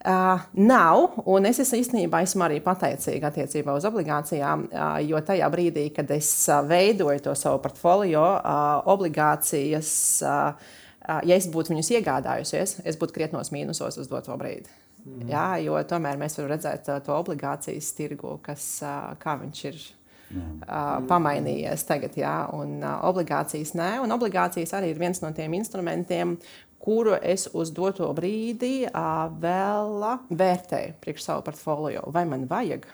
Uh, 0.00 0.40
nav, 0.56 1.10
un 1.28 1.44
es 1.44 1.58
esmu 1.60 1.76
īstenībā 1.82 2.22
esmu 2.24 2.46
arī 2.46 2.62
pateicīga 2.64 3.28
attiecībā 3.28 3.74
uz 3.76 3.84
obligācijām, 3.84 4.62
uh, 4.72 4.94
jo 5.04 5.20
tajā 5.20 5.50
brīdī, 5.52 5.82
kad 5.92 6.08
es 6.16 6.30
uh, 6.48 6.62
veidoju 6.64 7.20
to 7.26 7.34
savu 7.36 7.60
portfolio, 7.60 8.22
uh, 8.38 8.80
obligācijas, 8.88 9.92
uh, 10.24 10.72
uh, 11.04 11.18
ja 11.20 11.36
es 11.36 11.50
būtu 11.52 11.74
viņus 11.74 11.92
iegādājusies, 11.98 12.78
es 12.80 12.96
būtu 12.96 13.18
krietnos 13.18 13.52
mīnusos 13.52 14.00
uz 14.00 14.08
doto 14.08 14.40
brīdi. 14.40 14.72
Mm. 15.04 15.28
Jā, 15.30 15.46
jo 15.64 15.78
tomēr 15.88 16.18
mēs 16.20 16.36
varam 16.38 16.52
redzēt 16.54 16.90
uh, 16.92 17.00
to 17.04 17.14
obligācijas 17.16 17.88
tirgu, 17.96 18.36
kas, 18.44 18.66
uh, 18.84 19.12
kā 19.20 19.36
viņš 19.40 19.62
ir 19.70 19.78
uh, 19.80 20.98
pamainījies 21.08 21.86
tagad, 21.88 22.18
jā, 22.20 22.34
un 22.56 22.78
uh, 22.82 22.98
obligācijas 23.08 23.74
nē. 23.78 23.92
Un 24.04 24.12
obligācijas 24.16 24.74
arī 24.76 24.92
ir 24.92 25.00
viens 25.00 25.22
no 25.24 25.32
tiem 25.36 25.56
instrumentiem, 25.58 26.36
kuru 26.80 27.16
es 27.20 27.48
uz 27.52 27.72
doto 27.76 28.08
brīdi 28.16 28.86
uh, 28.88 29.26
vēl 29.40 30.06
vērtēju 30.30 30.96
priekš 31.00 31.28
savu 31.28 31.44
portfolio. 31.48 32.06
Vai 32.12 32.24
man 32.28 32.48
vajag? 32.50 32.88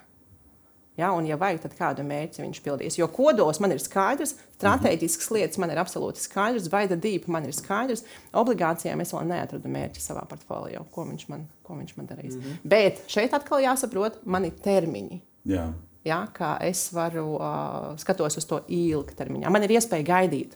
Ja, 0.97 1.11
un, 1.13 1.27
ja 1.29 1.37
vajag, 1.37 1.61
tad 1.61 1.75
kādu 1.77 2.05
mērķi 2.09 2.41
viņš 2.41 2.61
pildīs. 2.65 2.97
Jo 2.97 3.09
kodols 3.13 3.61
man 3.61 3.75
ir 3.75 3.81
skaidrs, 3.85 4.33
stratēģisks 4.57 5.29
lietas 5.37 5.61
man 5.61 5.73
ir 5.73 5.81
absolūti 5.83 6.23
skaidrs, 6.25 6.71
vaida 6.73 6.97
dīpa 6.97 7.29
man 7.33 7.45
ir 7.45 7.53
skaidrs. 7.53 8.07
Obligācijām 8.33 9.03
es 9.05 9.13
vēl 9.13 9.29
neatradu 9.29 9.73
mērķi 9.73 10.01
savā 10.01 10.25
portfolio, 10.31 10.87
ko 10.95 11.05
viņš 11.11 11.27
man, 11.33 11.45
ko 11.67 11.77
viņš 11.77 11.97
man 11.99 12.09
darīs. 12.09 12.39
Mm 12.39 12.47
-hmm. 12.47 12.63
Bet 12.65 13.03
šeit 13.13 13.37
atkal 13.37 13.61
jāsaprot, 13.61 14.23
man 14.25 14.49
ir 14.49 14.57
termiņi. 14.65 15.21
Jā 15.53 15.69
ja, 16.07 16.21
kā 16.33 16.57
es 16.63 16.93
varu 16.95 17.35
uh, 17.35 17.97
skatos 17.99 18.37
uz 18.37 18.45
to 18.47 18.61
ilgtermiņā. 18.69 19.51
Man 19.51 19.63
ir 19.67 19.71
iespēja 19.71 20.07
gaidīt. 20.07 20.55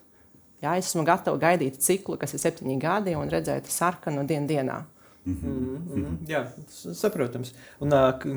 Ja, 0.62 0.76
es 0.76 0.86
esmu 0.86 1.02
gatava 1.04 1.38
gaidīt 1.40 1.80
ciklu, 1.80 2.16
kas 2.20 2.34
ir 2.34 2.38
septiņi 2.38 2.78
gadi, 2.78 3.16
un 3.16 3.30
redzēt 3.32 3.66
sarkanu 3.66 4.26
dienu 4.28 4.46
dienā. 4.46 4.78
Mm 4.78 4.99
-hmm. 5.26 5.70
Mm 5.94 6.04
-hmm. 6.04 6.28
Jā, 6.28 6.46
saprotams. 6.92 7.52
Un 7.80 7.90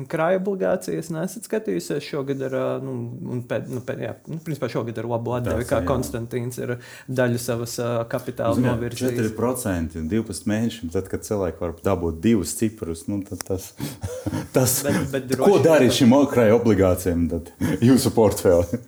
krāja 0.08 0.38
obligācijas 0.40 1.10
nesat 1.10 1.44
skatījusies 1.48 2.02
šogad 2.02 2.42
ar, 2.42 2.82
nu, 2.82 3.42
pēd, 3.48 3.68
nu, 3.68 3.80
pēd, 3.80 4.00
jā, 4.00 4.14
nu, 4.26 4.38
principā 4.44 4.68
šogad 4.68 4.98
ar 4.98 5.04
labu 5.04 5.32
atdevi, 5.32 5.64
kā 5.64 5.80
jā. 5.80 5.86
Konstantīns 5.86 6.58
ir 6.58 6.78
daļu 7.08 7.38
savas 7.38 7.78
kapitāla 8.08 8.56
novirzījis. 8.56 9.34
4% 9.36 10.00
un 10.00 10.08
12 10.08 10.46
mēnešiem, 10.46 10.90
tad, 10.92 11.08
kad 11.08 11.22
cilvēki 11.22 11.60
var 11.60 11.74
dabūt 11.84 12.20
divus 12.20 12.56
ciprus, 12.56 13.06
nu, 13.08 13.22
tad 13.22 13.44
tas, 13.44 13.74
tas 14.56 14.82
bet, 14.82 15.10
bet 15.12 15.28
droši, 15.28 15.50
ko 15.50 15.58
darīt 15.58 15.92
šim 15.92 16.14
krāja 16.30 16.54
obligācijām, 16.54 17.28
tad 17.28 17.52
jūsu 17.88 18.10
portfeli? 18.14 18.82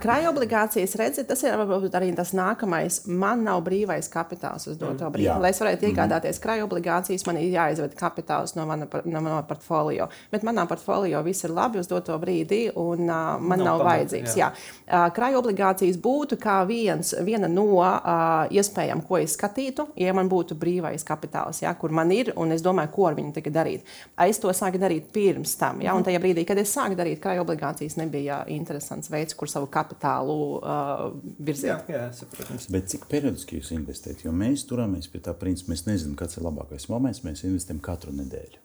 Krāja 0.00 0.30
obligācijas, 0.32 0.96
redziet, 0.98 1.28
tas 1.28 1.42
ir 1.44 1.52
arī 1.54 2.08
tas 2.16 2.32
nākamais. 2.34 3.02
Man 3.06 3.44
nav 3.46 3.60
brīvais 3.66 4.08
kapitāls 4.10 4.66
uz 4.70 4.78
doto 4.80 5.08
brīdi. 5.12 5.30
Lai 5.42 5.52
es 5.52 5.60
varētu 5.62 5.84
mhm. 5.84 5.92
iegādāties 5.92 6.40
krāja 6.42 6.64
obligācijas, 6.66 7.15
man 7.24 7.38
ir 7.40 7.54
jāizved 7.54 7.96
kapitāls 7.96 8.52
no 8.58 8.66
mana, 8.68 8.88
no 9.04 9.22
mana 9.24 9.40
portfolio. 9.48 10.10
Bet 10.32 10.44
manā 10.46 10.66
portfolio 10.68 11.22
viss 11.24 11.46
ir 11.46 11.54
labi 11.56 11.80
uz 11.80 11.88
doto 11.88 12.16
brīdi, 12.20 12.66
un 12.76 13.06
uh, 13.06 13.38
man 13.40 13.62
nav, 13.62 13.80
nav 13.80 13.86
vajadzīgs. 13.88 14.36
Jā. 14.36 14.50
Jā. 14.50 14.52
Uh, 14.86 15.06
krāja 15.16 15.40
obligācijas 15.40 15.98
būtu 16.02 16.38
kā 16.40 16.58
viens, 16.68 17.14
viena 17.26 17.48
no 17.50 17.66
uh, 17.80 18.46
iespējām, 18.52 19.02
ko 19.06 19.20
es 19.22 19.36
skatītu, 19.38 19.88
ja 20.00 20.14
man 20.16 20.30
būtu 20.30 20.56
brīvais 20.58 21.04
kapitāls, 21.06 21.62
jā, 21.64 21.72
kur 21.78 21.94
man 21.94 22.12
ir, 22.14 22.32
un 22.36 22.54
es 22.54 22.64
domāju, 22.64 22.92
ko 22.94 23.08
ar 23.10 23.18
viņu 23.18 23.34
tagad 23.38 23.56
darīt. 23.60 23.96
Es 24.26 24.40
to 24.42 24.52
sāku 24.56 24.80
darīt 24.82 25.10
pirms 25.14 25.56
tam, 25.60 25.80
jā, 25.84 25.94
un 25.94 26.02
mhm. 26.02 26.08
tajā 26.10 26.22
brīdī, 26.22 26.46
kad 26.48 26.60
es 26.60 26.74
sāku 26.74 26.98
darīt 26.98 27.22
krāja 27.22 27.44
obligācijas, 27.44 27.98
nebija 28.00 28.42
interesants 28.52 29.10
veids, 29.12 29.36
kur 29.38 29.50
savu 29.50 29.70
kapitālu 29.72 30.38
uh, 30.58 31.06
virzīt. 31.38 31.72
Jā, 31.72 31.78
jā, 31.90 32.04
saprotams. 32.20 32.68
Bet 32.72 32.90
cik 32.92 33.06
periodiski 33.10 33.60
jūs 33.60 33.72
investējat? 33.76 34.26
Jo 34.26 34.34
mēs 34.36 34.66
turāmies 34.68 35.08
pie 35.10 35.22
tā 35.24 35.34
principa, 35.38 35.72
mēs 35.72 35.86
nezinām, 35.88 36.16
kāds 36.18 36.38
ir 36.38 36.46
labākais 36.46 36.88
moments. 36.92 37.05
Mēs 37.06 37.44
investējam 37.46 37.82
katru 37.84 38.14
nedēļu. 38.16 38.62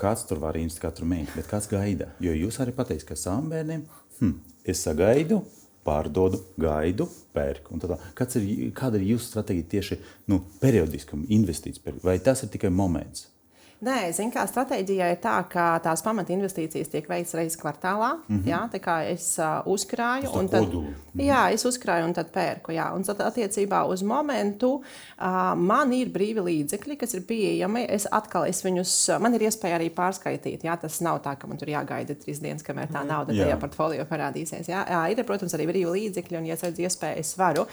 Kāds 0.00 0.24
tur 0.26 0.40
var 0.42 0.56
investēt 0.58 0.82
katru 0.88 1.06
mēnesi, 1.06 1.36
bet 1.38 1.50
kāds 1.50 1.68
gaida? 1.70 2.10
Jo 2.22 2.32
jūs 2.34 2.58
arī 2.62 2.74
pateicat, 2.74 3.12
ka 3.12 3.18
saviem 3.18 3.52
bērniem 3.52 3.84
hm, 4.18 4.32
es 4.66 4.82
sagaidu, 4.82 5.44
pārdodu, 5.86 6.40
gaidu, 6.60 7.06
pērku. 7.36 7.76
Ir, 7.78 8.72
kāda 8.76 8.98
ir 8.98 9.06
jūsu 9.12 9.30
stratēģija 9.30 9.70
tieši 9.76 10.00
nu, 10.32 10.40
periodiskam 10.62 11.26
investīcijam? 11.28 12.00
Vai 12.02 12.18
tas 12.24 12.42
ir 12.42 12.50
tikai 12.54 12.72
moments? 12.74 13.28
Nē, 13.84 13.96
zinu, 14.16 14.32
kā 14.32 14.44
stratēģijā 14.48 15.10
ir 15.12 15.18
tā, 15.20 15.34
ka 15.50 15.64
tās 15.84 16.00
pamata 16.04 16.32
investīcijas 16.32 16.88
tiek 16.88 17.08
veikts 17.10 17.34
reizes 17.36 17.58
kvartālā. 17.60 18.14
Mm 18.16 18.38
-hmm. 18.38 18.48
Jā, 18.48 18.60
tā 18.72 18.78
kā 18.80 18.94
es 19.10 19.38
uh, 19.38 19.60
uzkrāju, 19.66 20.30
un 20.38 20.48
tad, 20.48 20.64
kodulu. 20.64 20.92
jā, 21.14 21.52
es 21.52 21.64
uzkrāju 21.64 22.04
un 22.04 22.12
tad 22.12 22.30
pērku. 22.32 22.72
Jā. 22.72 22.94
Un 22.94 23.02
tad 23.02 23.20
attiecībā 23.20 23.84
uz 23.88 24.02
momentu 24.02 24.70
uh, 24.74 25.54
man 25.56 25.92
ir 25.92 26.08
brīvi 26.08 26.40
līdzekļi, 26.40 26.96
kas 26.96 27.14
ir 27.14 27.22
pieejami. 27.28 27.86
Es 27.88 28.06
atkal 28.10 28.46
es 28.46 28.64
viņus, 28.64 29.18
man 29.20 29.34
ir 29.34 29.40
iespēja 29.40 29.76
arī 29.78 29.90
pārskaitīt. 29.90 30.64
Jā, 30.64 30.76
tas 30.80 31.00
nav 31.00 31.20
tā, 31.20 31.36
ka 31.36 31.46
man 31.46 31.58
tur 31.58 31.68
jāgaida 31.68 32.14
trīs 32.14 32.40
dienas, 32.40 32.62
kamēr 32.62 32.88
tā 32.88 33.00
mhm. 33.04 33.08
nauda 33.08 33.32
-hmm. 33.32 33.44
tajā 33.44 33.60
portfolio 33.60 34.04
parādīsies. 34.04 34.68
Jā, 34.68 34.86
jā, 34.90 35.10
ir, 35.10 35.24
protams, 35.24 35.54
arī 35.54 35.66
brīvi 35.66 35.90
līdzekļi, 35.90 36.38
un, 36.38 36.46
ja 36.46 36.54
es 36.54 36.62
redzu 36.62 36.82
iespēju, 36.82 37.18
es 37.18 37.38
varu. 37.38 37.66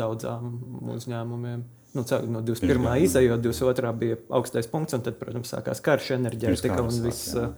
daudzām 0.00 0.58
uzņēmumiem. 0.96 1.62
Nu, 1.96 2.04
no 2.28 2.42
21. 2.44 2.84
izējot, 3.06 3.40
22. 3.44 3.92
bija 3.96 4.18
augstais 4.36 4.68
punkts, 4.68 4.96
un 4.96 5.04
tad, 5.06 5.16
protams, 5.20 5.52
sākās 5.54 5.80
karš, 5.84 6.12
enerģētika 6.18 6.82
un 6.84 6.98
viss. 7.06 7.30
Uh, 7.32 7.52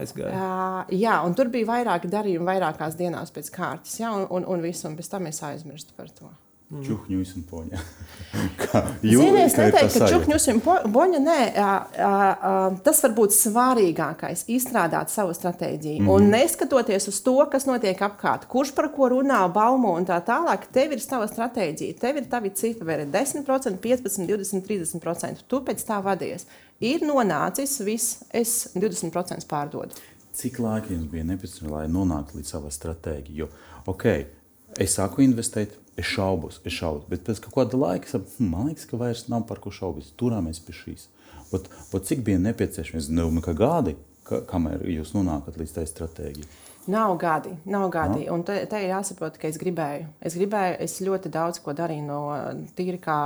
aizgāja. 0.00 0.32
Uh, 0.32 0.94
jā, 0.96 1.18
un 1.26 1.36
tur 1.36 1.50
bija 1.52 1.68
vairāki 1.68 2.08
darījumi, 2.12 2.48
vairākās 2.48 2.96
dienās 2.96 3.34
pēc 3.34 3.52
kārtas, 3.52 3.98
jā, 4.00 4.12
un, 4.16 4.24
un, 4.32 4.48
un 4.48 4.64
viss, 4.64 4.86
un 4.88 4.96
pēc 4.96 5.12
tam 5.12 5.28
es 5.28 5.42
aizmirstu 5.44 5.96
par 5.98 6.08
to. 6.16 6.32
Mm. 6.72 6.80
Čuhņus 6.86 7.30
un 7.36 7.42
poņa. 7.44 7.78
Zini, 9.02 9.42
es 9.42 9.54
neteiktu, 9.58 9.98
ka 10.00 10.06
čuhņus 10.08 10.46
un 10.54 10.60
poņa, 10.64 11.18
nē, 11.20 11.34
a, 11.60 11.66
a, 11.68 12.12
a, 12.32 12.52
tas 12.86 13.02
var 13.04 13.12
būt 13.18 13.34
svarīgākais, 13.36 14.46
izstrādāt 14.56 15.12
savu 15.12 15.34
stratēģiju. 15.36 16.00
Mm. 16.00 16.08
Un 16.14 16.30
neskatoties 16.32 17.10
uz 17.12 17.18
to, 17.26 17.34
kas 17.52 17.68
notiek 17.68 18.00
apkārt, 18.06 18.46
kurš 18.48 18.72
par 18.78 18.88
ko 18.94 19.10
runā, 19.12 19.42
baumo 19.52 19.92
un 19.98 20.08
tā 20.08 20.16
tālāk, 20.24 20.64
tev 20.72 20.96
ir 20.96 21.04
sava 21.04 21.28
stratēģija, 21.28 21.98
tev 22.00 22.22
ir 22.22 22.30
tavi 22.32 22.54
cifri, 22.56 23.04
10%, 23.04 23.76
15%, 23.84 24.32
20%, 24.32 24.64
30%. 24.72 25.44
Tu 25.44 25.62
pēc 25.68 25.84
tā 25.92 26.00
vadies. 26.00 26.48
Ir 26.80 27.04
nonācis 27.04 27.76
viss, 27.84 28.22
es 28.32 28.72
20% 28.72 29.44
pārdodu. 29.50 30.00
Cik 30.32 30.56
laika 30.64 30.88
jums 30.88 31.12
bija 31.12 31.28
nepieciešams, 31.28 31.68
lai 31.68 31.84
nonāktu 31.92 32.40
līdz 32.40 32.56
savai 32.56 32.72
stratēģijai? 32.72 33.42
Jo, 33.44 33.52
ok, 33.92 34.08
es 34.80 34.96
sāku 34.96 35.20
investēt, 35.28 35.76
es 35.96 36.08
šaubos, 36.08 36.60
es 36.64 36.76
šaubos. 36.76 37.06
Bet 37.10 37.24
pēc 37.26 37.42
kāda 37.44 37.78
laika 37.78 38.08
es 38.08 38.14
saprotu, 38.14 38.38
hm, 38.38 38.48
man 38.52 38.70
liekas, 38.70 38.88
ka 38.88 39.00
vairs 39.00 39.26
nav 39.32 39.46
par 39.48 39.60
ko 39.62 39.72
šaubīties. 39.74 40.16
Turāmies 40.20 40.62
pie 40.64 40.76
šīs. 40.76 41.06
Ot, 41.52 41.68
ot, 41.92 42.02
cik 42.08 42.24
bija 42.24 42.40
nepieciešams, 42.40 43.10
nezinu, 43.12 43.44
kā 43.44 43.54
gadi, 43.56 43.96
ka, 44.28 44.40
kamēr 44.48 44.86
jūs 44.88 45.12
nonākat 45.16 45.58
līdz 45.60 45.74
tai 45.76 45.88
stratēģijai? 45.90 46.60
Nav 46.92 47.16
gadi, 47.20 47.52
nav 47.70 47.90
gadi. 47.94 48.24
No? 48.26 48.34
Un 48.34 48.42
te, 48.46 48.56
te 48.66 48.80
ir 48.82 48.90
jāsaprot, 48.90 49.36
ka 49.38 49.46
es 49.46 49.58
gribēju. 49.60 50.08
Es 50.24 50.34
gribēju, 50.38 50.78
es 50.82 50.96
ļoti 51.04 51.30
daudz 51.30 51.60
ko 51.62 51.74
darīju 51.78 52.06
no 52.08 52.22
tīra 52.74 52.98
kā 53.02 53.18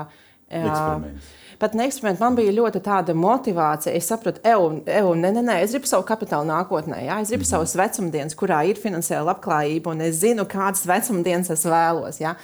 Eksperiments. 0.48 1.34
Pat 1.58 1.72
ne 1.74 1.86
eksperiments, 1.88 2.20
man 2.20 2.36
bija 2.36 2.52
ļoti 2.52 2.82
tāda 2.84 3.14
motivācija. 3.16 3.94
Es 3.96 4.10
sapratu, 4.10 4.42
eju, 4.44 4.82
eju, 4.92 5.12
nē, 5.16 5.30
nē, 5.38 5.42
nē, 5.46 5.58
es 5.64 5.72
gribu 5.72 5.88
savu 5.88 6.04
kapitālu 6.06 6.48
nākotnē. 6.50 7.00
Jā? 7.06 7.20
Es 7.22 7.32
gribu 7.32 7.42
mm 7.42 7.46
-hmm. 7.46 7.50
savus 7.50 7.76
vecumdienas, 7.76 8.36
kurā 8.36 8.62
ir 8.68 8.76
finansiāla 8.76 9.32
labklājība, 9.32 9.90
un 9.90 10.00
es 10.00 10.20
zinu, 10.20 10.44
kādas 10.44 10.86
vecumdienas 10.86 11.50
es 11.50 11.64
vēlos. 11.64 12.20
Jā? 12.20 12.36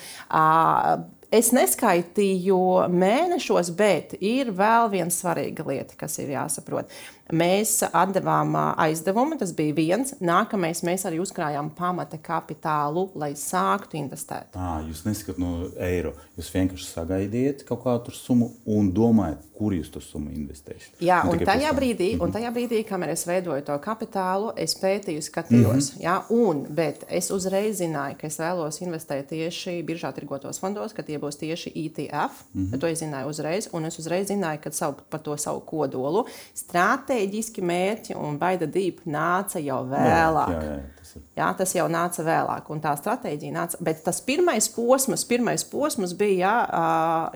Es 1.33 1.53
neskaitīju 1.53 2.89
mēnešos, 2.93 3.71
bet 3.77 4.13
ir 4.21 4.51
vēl 4.53 4.91
viena 4.91 5.11
svarīga 5.11 5.65
lieta, 5.67 5.95
kas 5.97 6.19
ir 6.19 6.29
jāsaprot. 6.29 6.85
Mēs 7.33 7.79
atdevām 7.89 8.53
aizdevumu, 8.61 9.39
tas 9.41 9.55
bija 9.57 9.73
viens. 9.73 10.13
Nākamais 10.21 10.83
mēs 10.85 11.07
arī 11.09 11.17
uzkrājām 11.23 11.71
pamata 11.73 12.19
kapitālu, 12.21 13.07
lai 13.17 13.31
sāktu 13.41 13.97
investēt. 13.97 14.53
À, 14.53 14.83
jūs 14.85 15.07
nesakāt 15.07 15.41
no 15.41 15.71
eiro. 15.81 16.13
Jūs 16.37 16.53
vienkārši 16.53 16.91
sagaidiet 16.91 17.65
kaut 17.69 17.87
kādu 17.87 18.13
summu 18.13 18.51
un 18.69 18.93
domājat, 18.93 19.47
kur 19.63 19.77
jūs 19.77 19.91
to 19.95 20.03
summu 20.03 20.33
investēsiet. 20.35 20.97
Jā, 21.03 21.21
un, 21.29 21.39
un 21.39 21.47
tajā, 21.47 21.71
brīdī, 21.77 22.13
mm 22.13 22.19
-hmm. 22.19 22.25
un 22.27 22.35
tajā 22.35 22.51
brīdī, 22.55 22.81
kamēr 22.89 23.13
es 23.15 23.23
veidoju 23.29 23.63
to 23.69 23.77
kapitālu, 23.85 24.53
es 24.57 24.75
pētīju, 24.81 25.23
skatījos. 25.23 25.93
Mm 25.93 25.99
-hmm. 25.99 26.03
jā, 26.07 26.17
un, 26.35 26.65
bet 26.81 27.05
es 27.09 27.31
uzreiz 27.31 27.79
zināju, 27.81 28.19
ka 28.21 28.27
es 28.27 28.39
vēlos 28.41 28.81
investēt 28.83 29.29
tieši 29.31 29.77
biržā 29.87 30.13
tirgotos 30.13 30.59
fondos, 30.59 30.93
ka 30.93 31.03
tie 31.03 31.19
būs 31.19 31.39
tieši 31.39 31.73
ETF. 31.85 32.45
Mm 32.55 32.67
-hmm. 32.67 32.81
To 32.81 32.87
es 32.87 33.03
zināju 33.03 33.29
uzreiz, 33.29 33.69
un 33.73 33.85
es 33.85 33.99
uzreiz 33.99 34.29
zināju, 34.31 34.61
ka 34.63 34.71
savu, 34.71 34.95
par 35.11 35.21
to 35.21 35.37
savu 35.37 35.61
kodolu 35.61 36.25
stratēģiski 36.55 37.63
mērķi, 37.63 38.17
un 38.17 38.39
baida 38.39 38.67
dīpa 38.67 39.03
nāca 39.07 39.59
jau 39.59 39.85
vēlāk. 39.87 40.51
Jā, 40.51 40.63
jā, 40.63 40.73
jā. 40.73 40.92
Jā, 41.37 41.49
tas 41.59 41.75
jau 41.77 41.87
nāca 41.91 42.25
vēlāk, 42.27 42.69
un 42.73 42.81
tā 42.83 42.93
stratēģija 42.99 43.55
nāca. 43.55 43.81
Bet 43.85 44.03
tas 44.07 44.21
pirmais 44.25 44.69
posms, 44.73 45.25
pirmais 45.29 45.65
posms 45.69 46.15
bija, 46.19 46.39
jā, 46.43 46.55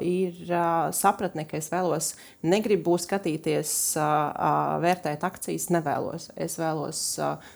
ir 0.04 0.54
sapratne, 0.96 1.46
ka 1.48 1.58
es 1.60 1.70
vēlos, 1.72 2.14
negribu 2.46 2.96
skatīties, 3.00 3.74
vērtēt 4.86 5.26
akcijas, 5.26 5.68
nevēlos. 5.74 6.30
Es 6.36 6.58
vēlos 6.60 7.04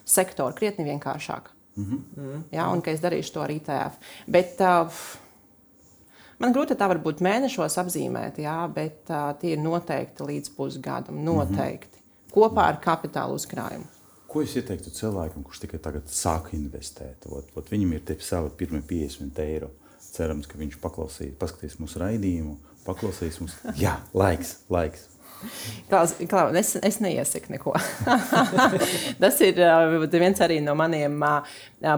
sektoru 0.04 0.56
krietni 0.58 0.88
vienkāršāk. 0.90 1.50
Mm 1.76 1.84
-hmm. 1.88 2.44
Jā, 2.52 2.68
un 2.72 2.82
ka 2.82 2.90
es 2.90 3.00
darīšu 3.00 3.32
to 3.32 3.40
ar 3.40 3.50
ITF. 3.50 3.98
Bet, 4.26 4.60
Man 6.40 6.54
grūti 6.56 6.72
tā 6.72 6.86
varbūt 6.88 7.20
mēnešos 7.20 7.74
apzīmēt, 7.82 8.38
jā, 8.38 8.72
bet 8.72 9.10
uh, 9.12 9.36
tie 9.36 9.52
ir 9.52 9.58
noteikti 9.60 10.24
līdz 10.24 10.54
pusgadam. 10.56 11.18
Noteikti 11.24 12.00
kopā 12.32 12.70
ar 12.70 12.78
kapitāla 12.80 13.36
uzkrājumu. 13.36 13.99
Ko 14.30 14.44
jūs 14.44 14.52
ieteiktu 14.60 14.92
cilvēkam, 14.94 15.42
kurš 15.42 15.64
tikai 15.64 15.80
tagad 15.82 16.10
sāk 16.14 16.52
investēt? 16.54 17.26
Ot, 17.34 17.50
ot 17.58 17.70
viņam 17.72 17.96
ir 17.96 18.20
savi 18.22 18.52
pirmie 18.60 18.82
50 18.86 19.42
eiro. 19.42 19.72
Cerams, 20.10 20.46
ka 20.50 20.58
viņš 20.58 20.78
paklausīs, 20.82 21.34
paskatīs 21.38 21.78
mūsu 21.82 21.98
raidījumu, 22.02 22.54
paklausīs 22.86 23.40
mums. 23.42 23.58
Jā, 23.78 23.96
laiks, 24.14 24.60
laiks. 24.70 25.09
Klaus, 25.88 26.14
Klaus, 26.28 26.54
es, 26.56 26.74
es 26.82 26.98
neiesaku 27.00 27.54
neko. 27.54 27.74
Tas 29.22 29.40
ir 29.44 29.60
viens 30.12 30.42
arī 30.44 30.60
no 30.64 30.74
maniem 30.78 31.16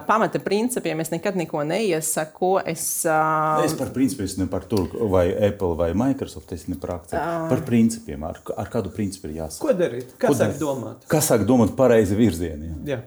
pamata 0.06 0.40
principiem. 0.42 1.02
Es 1.04 1.12
nekad 1.12 1.38
neko 1.38 1.64
neiesaku. 1.68 2.52
Es, 2.72 2.84
uh, 3.08 3.62
es 3.66 3.74
par 3.78 3.92
principiem, 3.94 4.30
es 4.30 4.36
ne 4.40 4.48
par 4.50 4.66
to, 4.70 4.84
vai 5.12 5.28
Apple 5.34 5.74
vai 5.78 5.92
Microsoft, 5.98 6.52
es 6.56 6.68
ne 6.70 6.78
par 6.80 6.96
akciju. 6.98 7.18
Uh, 7.18 7.48
par 7.52 7.64
principiem, 7.66 8.28
ar, 8.28 8.38
ar 8.56 8.70
kādu 8.72 8.92
principu 8.94 9.30
ir 9.30 9.40
jāsaka. 9.42 9.66
Ko 9.66 9.74
darīt? 9.78 10.14
Ko 10.22 10.36
sāk 10.36 10.54
domāt? 10.60 11.08
Kā 11.10 11.22
sāk 11.24 11.46
domāt 11.48 11.74
pareizi 11.78 12.18
virzienā? 12.18 12.70
Jā. 12.70 12.94
Jā. 12.96 13.02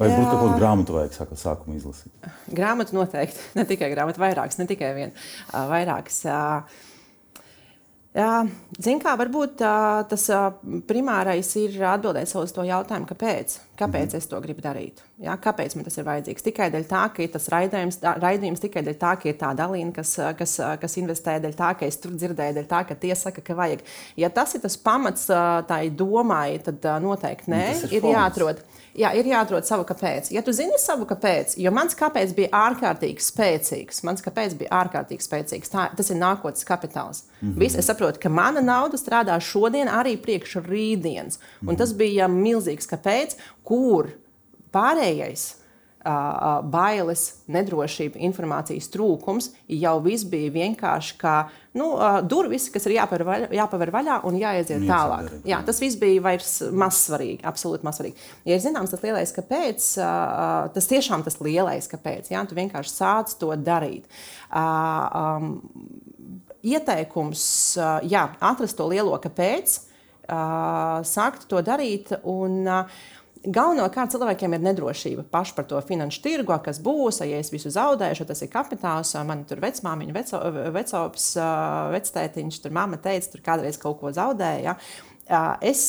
Vai 0.00 0.08
būtu 0.14 0.30
kaut 0.30 0.38
kāda 0.40 0.56
grāmata, 0.56 0.94
vajag 0.96 1.12
sākt 1.12 1.40
sākumā 1.42 1.74
izlasīt? 1.76 2.28
Grāmatu 2.56 2.96
noteikti. 2.96 3.42
Ne 3.58 3.66
tikai 3.68 3.90
grāmatu, 3.92 4.22
vairākas, 4.22 4.56
ne 4.56 4.64
tikai 4.70 4.94
viena. 4.96 5.26
Vairākas. 5.52 6.22
Uh, 6.24 6.86
Ziniet, 8.10 9.04
kā 9.04 9.12
varbūt 9.14 9.60
tas 10.10 10.24
primārais 10.88 11.50
ir 11.60 11.76
atbildēt 11.92 12.32
uz 12.34 12.54
to 12.56 12.64
jautājumu, 12.66 13.06
kāpēc. 13.06 13.54
Kāpēc 13.78 14.06
mm 14.06 14.10
-hmm. 14.10 14.16
es 14.16 14.26
to 14.26 14.40
gribu 14.40 14.60
darīt? 14.60 14.98
Jā, 15.18 15.36
kāpēc 15.38 15.76
man 15.76 15.84
tas 15.84 15.98
ir 15.98 16.04
vajadzīgs? 16.04 16.42
Tikai 16.42 16.70
dēļ 16.70 16.84
tā, 16.90 17.04
ka 17.14 17.22
ir 17.22 17.30
tas 17.30 17.48
raidījums, 17.48 18.00
raidījums 18.02 18.60
tikai 18.60 18.82
dēļ 18.82 18.98
tā, 18.98 19.14
ka 19.16 19.28
ir 19.28 19.36
tā 19.38 19.54
dalīna, 19.54 19.92
kas, 19.92 20.16
kas, 20.38 20.60
kas 20.80 20.96
investē, 20.96 21.38
dēļ 21.40 21.54
tā, 21.54 21.78
ka 21.78 21.86
es 21.86 21.96
tur 21.96 22.10
dzirdēju, 22.10 22.54
dēļ 22.54 22.66
tā, 22.66 22.84
ka 22.88 22.94
tie 22.94 23.14
saka, 23.14 23.40
ka 23.40 23.54
vajag. 23.54 23.80
Ja 24.16 24.28
tas 24.28 24.54
ir 24.54 24.60
tas 24.60 24.76
pamats 24.76 25.26
tai 25.66 25.90
domai, 25.90 26.58
tad 26.58 27.02
noteikti 27.02 27.50
nē, 27.50 27.64
ir, 27.70 27.92
ir 27.92 28.02
jāatrod. 28.02 28.64
Jā, 28.98 29.12
ir 29.14 29.28
jāatrod 29.30 29.66
savu 29.66 29.84
kāpēc. 29.86 30.32
Ja 30.34 30.42
tu 30.42 30.52
zini 30.56 30.78
savu 30.82 31.06
kāpēc, 31.08 31.54
jo 31.62 31.70
mans 31.74 31.94
kāpēc 31.98 32.34
bija 32.34 32.50
ārkārtīgi 32.58 33.22
spēcīgs, 33.22 34.02
mans 34.06 34.24
kāpēc 34.24 34.56
bija 34.58 34.80
ārkārtīgi 34.80 35.26
spēcīgs, 35.26 35.70
tā, 35.70 35.86
tas 35.96 36.10
ir 36.10 36.18
nākotnes 36.18 36.66
kapitāls. 36.66 37.22
Mm 37.40 37.48
-hmm. 37.48 37.58
Viss, 37.60 37.78
es 37.78 37.86
saprotu, 37.86 38.20
ka 38.20 38.28
mana 38.28 38.60
nauda 38.60 38.98
strādā 38.98 39.38
šodien, 39.40 39.88
arī 39.88 40.16
priekš 40.16 40.56
rītdienas. 40.66 41.38
Un 41.38 41.66
mm 41.66 41.68
-hmm. 41.68 41.78
tas 41.78 41.92
bija 41.92 42.28
milzīgs 42.28 42.88
kāpēc, 42.90 43.36
kur 43.62 44.10
pārējais 44.72 45.59
bailes, 46.00 47.22
nedrošība, 47.52 48.16
informācijas 48.24 48.88
trūkums, 48.92 49.50
jau 49.68 49.96
viss 50.00 50.24
bija 50.24 50.52
vienkārši 50.54 51.16
kā 51.20 51.34
nu, 51.76 51.90
durvis, 52.24 52.70
kas 52.72 52.88
ir 52.88 52.94
jāpaver 52.96 53.24
vaļā, 53.28 53.50
jāpaver 53.58 53.92
vaļā 53.92 54.16
un 54.28 54.38
jāaiziet 54.40 54.86
tālāk. 54.88 55.28
Jā, 55.48 55.60
tas 55.66 55.82
viss 55.82 56.00
bija 56.00 56.22
vairs 56.24 56.54
mazsvarīgi, 56.72 57.44
absolūti 57.50 57.86
mazsvarīgi. 57.86 58.30
Ja 58.48 58.56
ir 58.56 58.64
zināms 58.64 58.94
tas 58.94 59.04
lielais, 59.04 59.34
kāpēc, 59.36 59.90
tas 60.72 60.90
tiešām 60.94 61.26
tas 61.26 61.36
lielais, 61.44 61.90
kāpēc, 61.92 62.32
jā, 62.32 62.46
tu 62.48 62.56
vienkārši 62.56 62.96
sāc 62.96 63.36
to 63.42 63.52
darīt. 63.60 64.08
Ieteikums, 66.60 67.44
jā, 68.08 68.26
atrast 68.40 68.80
to 68.80 68.88
lielo 68.88 69.20
kāpēc, 69.20 69.78
sākt 71.10 71.48
to 71.50 71.58
darīt 71.66 72.12
un 72.22 72.60
uh, 72.62 73.00
Galvenokārt 73.40 74.12
cilvēkiem 74.12 74.52
ir 74.52 74.60
nedrošība 74.66 75.22
paši 75.32 75.54
par 75.56 75.64
to 75.70 75.78
finanšu 75.88 76.20
tirgu, 76.26 76.52
kas 76.60 76.76
būs, 76.84 77.22
ja 77.24 77.38
es 77.40 77.48
visu 77.48 77.70
zaudēšu, 77.72 78.26
tas 78.28 78.42
ir 78.44 78.50
kapitāls. 78.52 79.14
Man 79.24 79.46
tur 79.48 79.62
vecmāmiņa, 79.64 80.12
veco, 80.12 80.40
vecops, 80.74 81.30
vectētiņš, 81.94 82.58
tur 82.60 82.74
mamma 82.76 82.98
teica, 83.00 83.30
tur 83.32 83.44
kādreiz 83.46 83.80
kaut 83.80 83.96
ko 84.02 84.12
zaudēja. 84.12 84.76
Es 85.64 85.82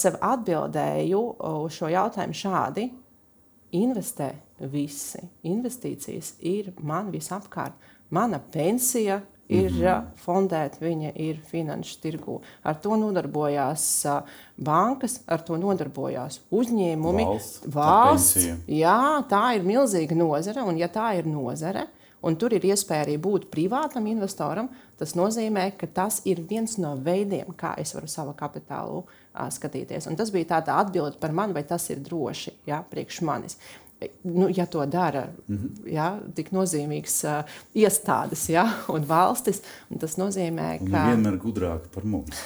sev 0.00 0.18
atbildēju 0.18 1.22
uz 1.62 1.78
šo 1.78 1.92
jautājumu 1.94 2.38
šādi: 2.40 2.88
investē 3.78 4.32
visi. 4.72 5.22
Investīcijas 5.46 6.34
ir 6.42 6.72
man 6.82 7.12
visapkārt. 7.14 7.78
Mana 8.10 8.40
pensija 8.42 9.20
ir 9.50 9.70
mm 9.70 9.82
-hmm. 9.82 10.02
fondēt, 10.24 10.78
viņa 10.80 11.12
ir 11.14 11.40
finanšu 11.50 11.98
tirgū. 12.02 12.40
Ar 12.62 12.74
to 12.74 12.96
nodarbojās 12.96 14.06
bankas, 14.56 15.20
ar 15.26 15.42
to 15.42 15.56
nodarbojās 15.56 16.40
uzņēmumi, 16.50 17.26
Valsts, 17.26 17.62
valsts. 17.66 18.48
Jā, 18.66 19.24
tā 19.28 19.56
ir 19.56 19.64
milzīga 19.64 20.14
nozare, 20.14 20.62
un 20.62 20.78
ja 20.78 20.88
tā 20.88 21.18
ir 21.18 21.26
nozare, 21.26 21.86
un 22.22 22.36
tur 22.36 22.52
ir 22.52 22.62
iespēja 22.62 23.04
arī 23.04 23.16
būt 23.18 23.48
privātam 23.50 24.06
investoram, 24.06 24.68
tas 24.98 25.14
nozīmē, 25.14 25.72
ka 25.76 25.86
tas 25.86 26.20
ir 26.24 26.40
viens 26.40 26.78
no 26.78 26.96
veidiem, 26.96 27.54
kā 27.56 27.74
es 27.78 27.94
varu 27.94 28.08
savu 28.08 28.34
kapitālu 28.36 29.04
skatīties. 29.50 30.06
Un 30.06 30.16
tas 30.16 30.30
bija 30.30 30.44
tāda 30.44 30.78
atbilde 30.82 31.16
par 31.20 31.32
mani, 31.32 31.52
vai 31.52 31.62
tas 31.62 31.90
ir 31.90 32.02
droši, 32.04 32.52
jā, 32.66 32.84
priekš 32.90 33.22
manis. 33.22 33.58
Nu, 34.24 34.48
ja 34.48 34.66
to 34.66 34.86
dara 34.86 35.26
mm 35.48 35.56
-hmm. 35.56 35.92
ja, 35.92 36.20
tik 36.34 36.50
nozīmīgas 36.52 37.24
uh, 37.24 37.44
iestādes 37.74 38.48
ja, 38.48 38.64
un 38.88 39.04
valstis, 39.08 39.62
un 39.90 39.98
tas 39.98 40.16
nozīmē, 40.16 40.78
ka, 40.90 41.04
vienmēr 41.10 41.38
gudrāk 41.38 41.88
par 41.94 42.04
mums. 42.04 42.36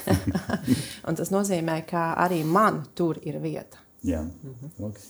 un 1.09 1.15
tas 1.15 1.31
nozīmē, 1.31 1.83
ka 1.87 2.15
arī 2.15 2.45
man 2.45 2.83
tur 2.95 3.19
ir 3.23 3.39
vieta. 3.39 3.79
Jā, 4.05 4.23
Mhm. 4.23 4.71
Loks. 4.79 5.07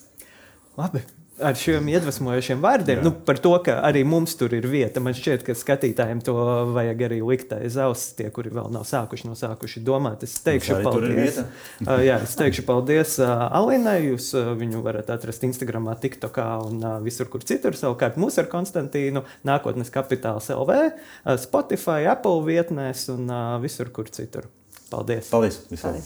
Labi. 0.76 1.00
Ar 1.42 1.56
šiem 1.58 1.88
iedvesmojošiem 1.90 2.60
vārdiem, 2.62 3.00
Jā. 3.00 3.04
nu, 3.08 3.10
par 3.26 3.40
to, 3.42 3.50
ka 3.66 3.80
arī 3.82 4.04
mums 4.06 4.36
tur 4.38 4.52
ir 4.54 4.68
vieta. 4.70 5.02
Man 5.02 5.16
šķiet, 5.18 5.42
ka 5.42 5.56
skatītājiem 5.58 6.20
to 6.22 6.34
vajag 6.70 7.02
arī 7.08 7.18
likt 7.26 7.50
aiz 7.56 7.74
auss, 7.82 8.12
tie, 8.14 8.28
kuri 8.34 8.52
vēl 8.54 8.70
nav 8.74 8.84
sākuši, 8.86 9.26
nav 9.26 9.38
sākuši 9.40 9.82
domāt. 9.82 10.22
Es 10.26 10.36
teikšu, 10.46 10.78
ir 10.78 10.86
paldies. 10.86 11.40
Uh, 11.84 11.98
Jā, 12.04 12.16
es 12.22 12.36
teikšu 12.38 12.62
paldies 12.68 13.16
uh, 13.22 13.46
Alinai. 13.58 13.96
Jūs 14.06 14.30
uh, 14.38 14.52
viņu 14.58 14.80
varat 14.84 15.10
atrast 15.12 15.42
Instagram, 15.46 15.90
TikTokā 16.00 16.46
un 16.64 16.78
uh, 16.80 16.96
visur, 17.04 17.28
kur 17.32 17.44
citur. 17.46 17.76
Savukārt 17.78 18.18
mūsu 18.20 18.44
ar 18.44 18.48
Konstantīnu 18.52 19.24
nākotnes 19.46 19.92
kapitāls 19.94 20.50
LV, 20.54 20.76
uh, 20.86 21.38
Spotify, 21.40 22.06
Apple 22.10 22.44
vietnēs 22.46 23.08
un 23.14 23.26
uh, 23.26 23.56
visur, 23.64 23.90
kur 23.94 24.10
citur. 24.12 24.48
Paldies! 24.92 25.32
Paldies! 25.34 25.64
Visu 25.72 25.90
labu! 25.90 26.04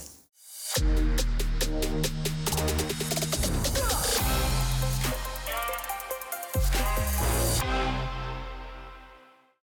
Paldies. 0.79 1.47